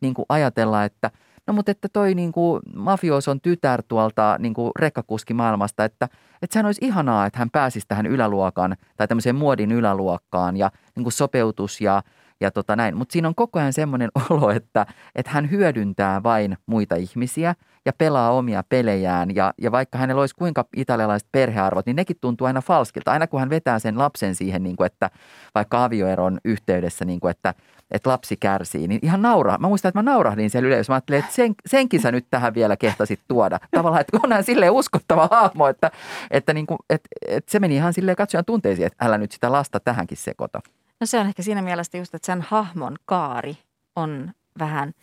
niin 0.01 0.13
kuin 0.13 0.25
ajatella, 0.29 0.83
että 0.83 1.11
no 1.47 1.53
mutta 1.53 1.71
että 1.71 1.89
toi 1.89 2.15
niin 2.15 2.31
kuin 2.31 2.61
mafioson 2.75 3.41
tytär 3.41 3.83
tuolta 3.87 4.35
niin 4.39 4.53
kuin 4.53 4.71
rekkakuskimaailmasta, 4.79 5.85
että, 5.85 6.05
että 6.41 6.53
sehän 6.53 6.65
olisi 6.65 6.85
ihanaa, 6.85 7.25
että 7.25 7.39
hän 7.39 7.49
pääsisi 7.49 7.85
tähän 7.87 8.05
yläluokan 8.05 8.75
tai 8.97 9.07
tämmöiseen 9.07 9.35
muodin 9.35 9.71
yläluokkaan 9.71 10.57
ja 10.57 10.71
niin 10.95 11.03
kuin 11.03 11.13
sopeutus 11.13 11.81
ja 11.81 12.03
ja 12.41 12.51
tota 12.51 12.75
näin. 12.75 12.97
Mutta 12.97 13.13
siinä 13.13 13.27
on 13.27 13.35
koko 13.35 13.59
ajan 13.59 13.73
semmoinen 13.73 14.09
olo, 14.29 14.49
että, 14.49 14.85
että 15.15 15.31
hän 15.31 15.51
hyödyntää 15.51 16.23
vain 16.23 16.57
muita 16.65 16.95
ihmisiä 16.95 17.55
ja 17.85 17.93
pelaa 17.97 18.31
omia 18.31 18.63
pelejään. 18.69 19.35
Ja, 19.35 19.53
ja 19.61 19.71
vaikka 19.71 19.97
hänellä 19.97 20.19
olisi 20.19 20.35
kuinka 20.35 20.65
italialaiset 20.75 21.29
perhearvot, 21.31 21.85
niin 21.85 21.95
nekin 21.95 22.17
tuntuu 22.21 22.47
aina 22.47 22.61
falskilta. 22.61 23.11
Aina 23.11 23.27
kun 23.27 23.39
hän 23.39 23.49
vetää 23.49 23.79
sen 23.79 23.97
lapsen 23.97 24.35
siihen, 24.35 24.63
niin 24.63 24.75
kuin, 24.75 24.85
että 24.85 25.09
vaikka 25.55 25.83
avioeron 25.83 26.39
yhteydessä, 26.45 27.05
niin 27.05 27.19
kuin, 27.19 27.31
että, 27.31 27.53
että 27.91 28.09
lapsi 28.09 28.37
kärsii, 28.37 28.87
niin 28.87 28.99
ihan 29.03 29.21
nauraa. 29.21 29.57
Mä 29.57 29.67
muistan, 29.67 29.89
että 29.89 29.99
mä 29.99 30.11
naurahdin 30.11 30.49
siellä 30.49 30.67
yleensä. 30.67 30.91
Mä 30.91 30.95
ajattelin, 30.95 31.19
että 31.19 31.33
sen, 31.33 31.55
senkin 31.65 32.01
sä 32.01 32.11
nyt 32.11 32.25
tähän 32.31 32.53
vielä 32.53 32.77
kehtasit 32.77 33.19
tuoda. 33.27 33.59
Tavallaan, 33.71 34.01
että 34.01 34.17
on 34.23 34.31
hän 34.31 34.43
silleen 34.43 34.71
uskottava 34.71 35.27
hahmo, 35.31 35.67
että, 35.67 35.91
että, 36.31 36.53
niin 36.53 36.65
kuin, 36.65 36.77
että, 36.89 37.09
että 37.27 37.51
se 37.51 37.59
meni 37.59 37.75
ihan 37.75 37.93
silleen 37.93 38.15
katsojan 38.15 38.45
tunteisiin, 38.45 38.87
että 38.87 39.05
älä 39.05 39.17
nyt 39.17 39.31
sitä 39.31 39.51
lasta 39.51 39.79
tähänkin 39.79 40.17
sekoita. 40.17 40.61
No 40.99 41.07
se 41.07 41.19
on 41.19 41.27
ehkä 41.27 41.43
siinä 41.43 41.61
mielessä 41.61 41.97
just, 41.97 42.15
että 42.15 42.25
sen 42.25 42.41
hahmon 42.41 42.95
kaari 43.05 43.57
on 43.95 44.31
vähän, 44.59 44.93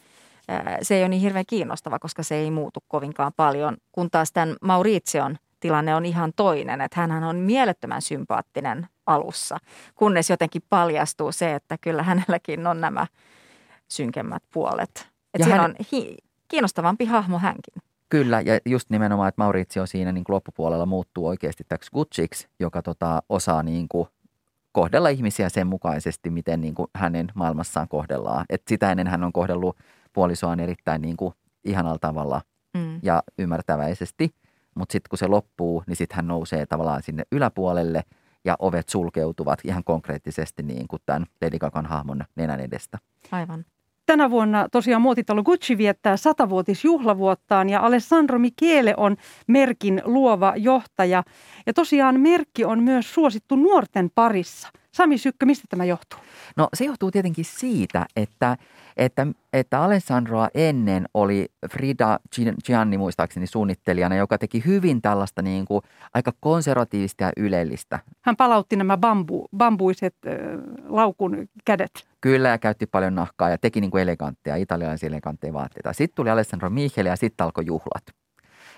se 0.82 0.94
ei 0.94 1.02
ole 1.02 1.08
niin 1.08 1.22
hirveän 1.22 1.44
kiinnostava, 1.48 1.98
koska 1.98 2.22
se 2.22 2.34
ei 2.34 2.50
muutu 2.50 2.80
kovinkaan 2.88 3.32
paljon, 3.36 3.76
kun 3.92 4.10
taas 4.10 4.32
tämän 4.32 4.56
Maurition 4.62 5.38
tilanne 5.60 5.94
on 5.94 6.06
ihan 6.06 6.32
toinen, 6.36 6.80
että 6.80 7.00
hän 7.00 7.24
on 7.24 7.36
mielettömän 7.36 8.02
sympaattinen 8.02 8.86
alussa, 9.06 9.58
kunnes 9.94 10.30
jotenkin 10.30 10.62
paljastuu 10.68 11.32
se, 11.32 11.54
että 11.54 11.78
kyllä 11.80 12.02
hänelläkin 12.02 12.66
on 12.66 12.80
nämä 12.80 13.06
synkemmät 13.88 14.42
puolet. 14.52 15.08
Että 15.34 15.48
hän... 15.48 15.60
on 15.60 15.74
hi- 15.92 16.16
kiinnostavampi 16.48 17.04
hahmo 17.04 17.38
hänkin. 17.38 17.82
Kyllä, 18.08 18.40
ja 18.40 18.58
just 18.66 18.90
nimenomaan, 18.90 19.28
että 19.28 19.42
Maurizio 19.42 19.86
siinä 19.86 20.12
niin 20.12 20.24
loppupuolella 20.28 20.86
muuttuu 20.86 21.26
oikeasti 21.26 21.64
täksi 21.68 21.90
Gucciiksi, 21.90 22.48
joka 22.60 22.82
tota, 22.82 23.22
osaa 23.28 23.62
niin 23.62 23.88
kuin 23.88 24.08
kohdella 24.72 25.08
ihmisiä 25.08 25.48
sen 25.48 25.66
mukaisesti, 25.66 26.30
miten 26.30 26.60
niin 26.60 26.74
kuin 26.74 26.88
hänen 26.94 27.28
maailmassaan 27.34 27.88
kohdellaan. 27.88 28.44
Et 28.48 28.62
sitä 28.68 28.90
ennen 28.90 29.06
hän 29.06 29.24
on 29.24 29.32
kohdellut 29.32 29.76
puolisoaan 30.12 30.60
erittäin 30.60 31.02
niin 31.02 31.16
kuin 31.16 31.34
ihanalla 31.64 31.98
tavalla 31.98 32.40
mm. 32.74 33.00
ja 33.02 33.22
ymmärtäväisesti. 33.38 34.34
Mutta 34.74 34.92
sitten 34.92 35.08
kun 35.10 35.18
se 35.18 35.26
loppuu, 35.26 35.84
niin 35.86 35.96
sitten 35.96 36.16
hän 36.16 36.26
nousee 36.26 36.66
tavallaan 36.66 37.02
sinne 37.02 37.22
yläpuolelle 37.32 38.02
ja 38.44 38.56
ovet 38.58 38.88
sulkeutuvat 38.88 39.58
ihan 39.64 39.84
konkreettisesti 39.84 40.62
niin 40.62 40.88
kuin 40.88 41.02
tämän 41.06 41.26
Lady 41.42 41.58
Gagan 41.58 41.86
hahmon 41.86 42.24
nenän 42.36 42.60
edestä. 42.60 42.98
Aivan. 43.32 43.64
Tänä 44.06 44.30
vuonna 44.30 44.68
tosiaan 44.72 45.02
muotitalo 45.02 45.42
Gucci 45.42 45.78
viettää 45.78 46.16
satavuotisjuhlavuottaan 46.16 47.68
ja 47.68 47.80
Alessandro 47.80 48.38
Michele 48.38 48.94
on 48.96 49.16
merkin 49.46 50.02
luova 50.04 50.54
johtaja. 50.56 51.22
Ja 51.66 51.72
tosiaan 51.72 52.20
merkki 52.20 52.64
on 52.64 52.82
myös 52.82 53.14
suosittu 53.14 53.56
nuorten 53.56 54.10
parissa. 54.14 54.68
Sami 54.92 55.18
Sykkö, 55.18 55.46
mistä 55.46 55.64
tämä 55.68 55.84
johtuu? 55.84 56.18
No 56.56 56.68
se 56.74 56.84
johtuu 56.84 57.10
tietenkin 57.10 57.44
siitä, 57.44 58.06
että, 58.16 58.56
että, 58.96 59.26
että 59.52 59.82
Alessandroa 59.82 60.48
ennen 60.54 61.06
oli 61.14 61.46
Frida 61.72 62.18
Gianni 62.66 62.98
muistaakseni 62.98 63.46
suunnittelijana, 63.46 64.16
joka 64.16 64.38
teki 64.38 64.62
hyvin 64.66 65.02
tällaista 65.02 65.42
niin 65.42 65.64
kuin 65.64 65.82
aika 66.14 66.32
konservatiivista 66.40 67.24
ja 67.24 67.32
ylellistä. 67.36 67.98
Hän 68.20 68.36
palautti 68.36 68.76
nämä 68.76 68.96
bambu, 68.96 69.48
bambuiset 69.56 70.14
äh, 70.26 70.34
laukun 70.88 71.48
kädet. 71.64 72.11
Kyllä 72.22 72.48
ja 72.48 72.58
käytti 72.58 72.86
paljon 72.86 73.14
nahkaa 73.14 73.50
ja 73.50 73.58
teki 73.58 73.80
niin 73.80 73.90
kuin 73.90 74.02
elegantteja, 74.02 74.56
italialaisia 74.56 75.06
elegantteja 75.06 75.52
vaatteita. 75.52 75.92
Sitten 75.92 76.16
tuli 76.16 76.30
Alessandro 76.30 76.70
Michele 76.70 77.08
ja 77.08 77.16
sitten 77.16 77.44
alkoi 77.44 77.66
juhlat. 77.66 78.04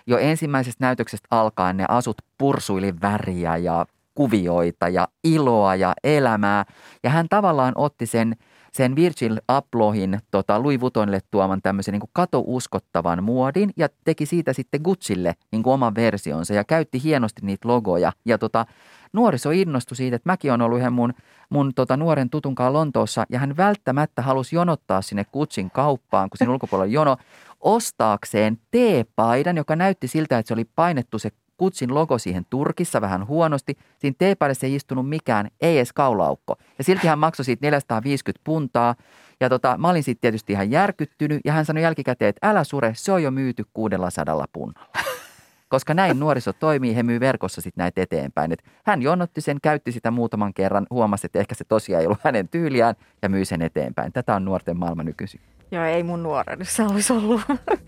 Jo 0.07 0.19
ensimmäisestä 0.19 0.85
näytöksestä 0.85 1.29
alkaen 1.31 1.77
ne 1.77 1.85
asut 1.89 2.17
pursuili 2.39 2.95
väriä 3.03 3.57
ja 3.57 3.87
kuvioita 4.15 4.89
ja 4.89 5.09
iloa 5.25 5.75
ja 5.75 5.95
elämää. 6.05 6.65
Ja 7.03 7.11
hän 7.11 7.27
tavallaan 7.29 7.73
otti 7.77 8.07
sen, 8.07 8.37
sen 8.75 8.97
Virgil 8.97 9.37
Ablohin 9.49 10.21
tota, 10.31 10.63
Louis 10.63 10.81
Vuittonille 10.81 11.21
tuoman 11.31 11.63
tämmöisen 11.63 11.93
niin 11.93 12.11
katouskottavan 12.13 13.25
muodin 13.25 13.71
ja 13.77 13.89
teki 14.05 14.27
siitä 14.27 14.53
sitten 14.53 14.81
Gucciille 14.85 15.35
niin 15.53 15.63
kuin 15.63 15.75
oman 15.75 15.95
versionsa 15.95 16.55
ja 16.55 16.65
käytti 16.65 17.03
hienosti 17.03 17.41
niitä 17.45 17.69
logoja. 17.69 18.13
Ja 18.25 18.39
tota, 18.39 18.67
nuoriso 19.13 19.51
innostui 19.51 19.97
siitä, 19.97 20.17
että 20.17 20.31
mäkin 20.31 20.53
on 20.53 20.63
ollut 20.63 20.79
yhden 20.79 20.93
mun, 20.93 21.15
mun 21.51 21.75
tota, 21.75 21.97
nuoren 21.97 22.31
tutunkaan 22.31 22.73
Lontoossa 22.73 23.27
ja 23.29 23.39
hän 23.39 23.57
välttämättä 23.57 24.23
halusi 24.23 24.57
jonottaa 24.57 25.03
sinne 25.03 25.25
Gucciin 25.33 25.71
kauppaan, 25.71 26.31
kun 26.31 26.39
siinä 26.39 26.53
ulkopuolella 26.55 26.93
jono, 26.93 27.17
ostaakseen 27.61 28.59
teepaidan, 28.71 29.57
joka 29.57 29.77
näytti 29.77 30.09
siltä, 30.09 30.39
että 30.39 30.49
se 30.49 30.55
oli 30.55 30.65
painettu 30.65 31.19
se 31.19 31.31
kutsin 31.57 31.95
logo 31.95 32.19
siihen 32.19 32.47
Turkissa 32.51 33.01
vähän 33.01 33.27
huonosti. 33.27 33.77
Siinä 33.99 34.15
teepaidassa 34.19 34.67
ei 34.67 34.75
istunut 34.75 35.09
mikään, 35.09 35.51
ei 35.61 35.77
edes 35.77 35.93
kaulaukko. 35.93 36.57
Ja 36.79 36.85
silti 36.85 37.07
hän 37.07 37.19
maksoi 37.19 37.45
siitä 37.45 37.67
450 37.67 38.41
puntaa. 38.45 38.95
Ja 39.41 39.49
tota, 39.49 39.79
mä 39.79 39.91
olin 39.91 40.03
sitten 40.03 40.21
tietysti 40.21 40.53
ihan 40.53 40.71
järkyttynyt 40.71 41.41
ja 41.45 41.53
hän 41.53 41.65
sanoi 41.65 41.83
jälkikäteen, 41.83 42.29
että 42.29 42.51
älä 42.51 42.65
sure, 42.65 42.93
se 42.97 43.13
on 43.13 43.23
jo 43.23 43.31
myyty 43.31 43.65
600 43.73 44.45
punnalla. 44.53 44.89
Koska 45.69 45.95
näin 45.95 46.19
nuoriso 46.19 46.53
toimii, 46.53 46.97
he 46.97 47.03
myy 47.03 47.21
verkossa 47.21 47.61
sitten 47.61 47.83
näitä 47.83 48.03
eteenpäin. 48.03 48.53
Et 48.53 48.65
hän 48.85 49.03
jonotti 49.03 49.41
sen, 49.41 49.59
käytti 49.63 49.93
sitä 49.93 50.11
muutaman 50.11 50.55
kerran, 50.55 50.87
huomasi, 50.91 51.27
että 51.27 51.39
ehkä 51.39 51.55
se 51.55 51.65
tosiaan 51.65 52.01
ei 52.01 52.07
ollut 52.07 52.25
hänen 52.25 52.49
tyyliään 52.49 52.95
ja 53.23 53.29
myi 53.29 53.45
sen 53.45 53.63
eteenpäin. 53.63 54.13
Tätä 54.13 54.35
on 54.35 54.45
nuorten 54.45 54.77
maailma 54.77 55.03
nykyisin. 55.03 55.41
Joo, 55.71 55.85
ei 55.85 56.03
mun 56.03 56.23
nuoruudessa 56.23 56.85
olisi 56.85 57.13
ollut 57.13 57.41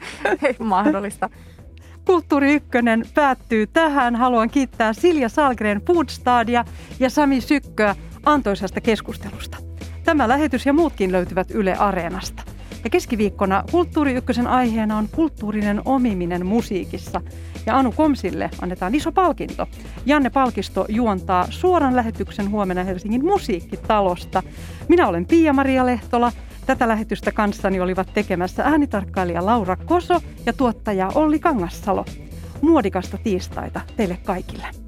ei 0.42 0.56
mahdollista. 0.58 1.30
Kulttuuri 2.06 2.54
Ykkönen 2.54 3.04
päättyy 3.14 3.66
tähän. 3.66 4.16
Haluan 4.16 4.50
kiittää 4.50 4.92
Silja 4.92 5.28
Salgren 5.28 5.82
Foodstadia 5.86 6.64
ja 7.00 7.10
Sami 7.10 7.40
Sykköä 7.40 7.96
antoisasta 8.24 8.80
keskustelusta. 8.80 9.56
Tämä 10.04 10.28
lähetys 10.28 10.66
ja 10.66 10.72
muutkin 10.72 11.12
löytyvät 11.12 11.50
Yle 11.50 11.74
Areenasta. 11.74 12.42
Ja 12.84 12.90
keskiviikkona 12.90 13.64
Kulttuuri 13.70 14.14
Ykkösen 14.14 14.46
aiheena 14.46 14.98
on 14.98 15.08
kulttuurinen 15.14 15.82
omiminen 15.84 16.46
musiikissa. 16.46 17.20
Ja 17.66 17.78
Anu 17.78 17.92
Komsille 17.92 18.50
annetaan 18.60 18.94
iso 18.94 19.12
palkinto. 19.12 19.66
Janne 20.06 20.30
Palkisto 20.30 20.86
juontaa 20.88 21.46
suoran 21.50 21.96
lähetyksen 21.96 22.50
huomenna 22.50 22.84
Helsingin 22.84 23.24
musiikkitalosta. 23.24 24.42
Minä 24.88 25.08
olen 25.08 25.26
Pia-Maria 25.26 25.86
Lehtola. 25.86 26.32
Tätä 26.66 26.88
lähetystä 26.88 27.32
kanssani 27.32 27.80
olivat 27.80 28.08
tekemässä 28.14 28.64
äänitarkkailija 28.64 29.46
Laura 29.46 29.76
Koso 29.76 30.20
ja 30.46 30.52
tuottaja 30.52 31.08
Olli 31.14 31.38
Kangassalo. 31.38 32.04
Muodikasta 32.60 33.18
tiistaita 33.18 33.80
teille 33.96 34.18
kaikille. 34.24 34.85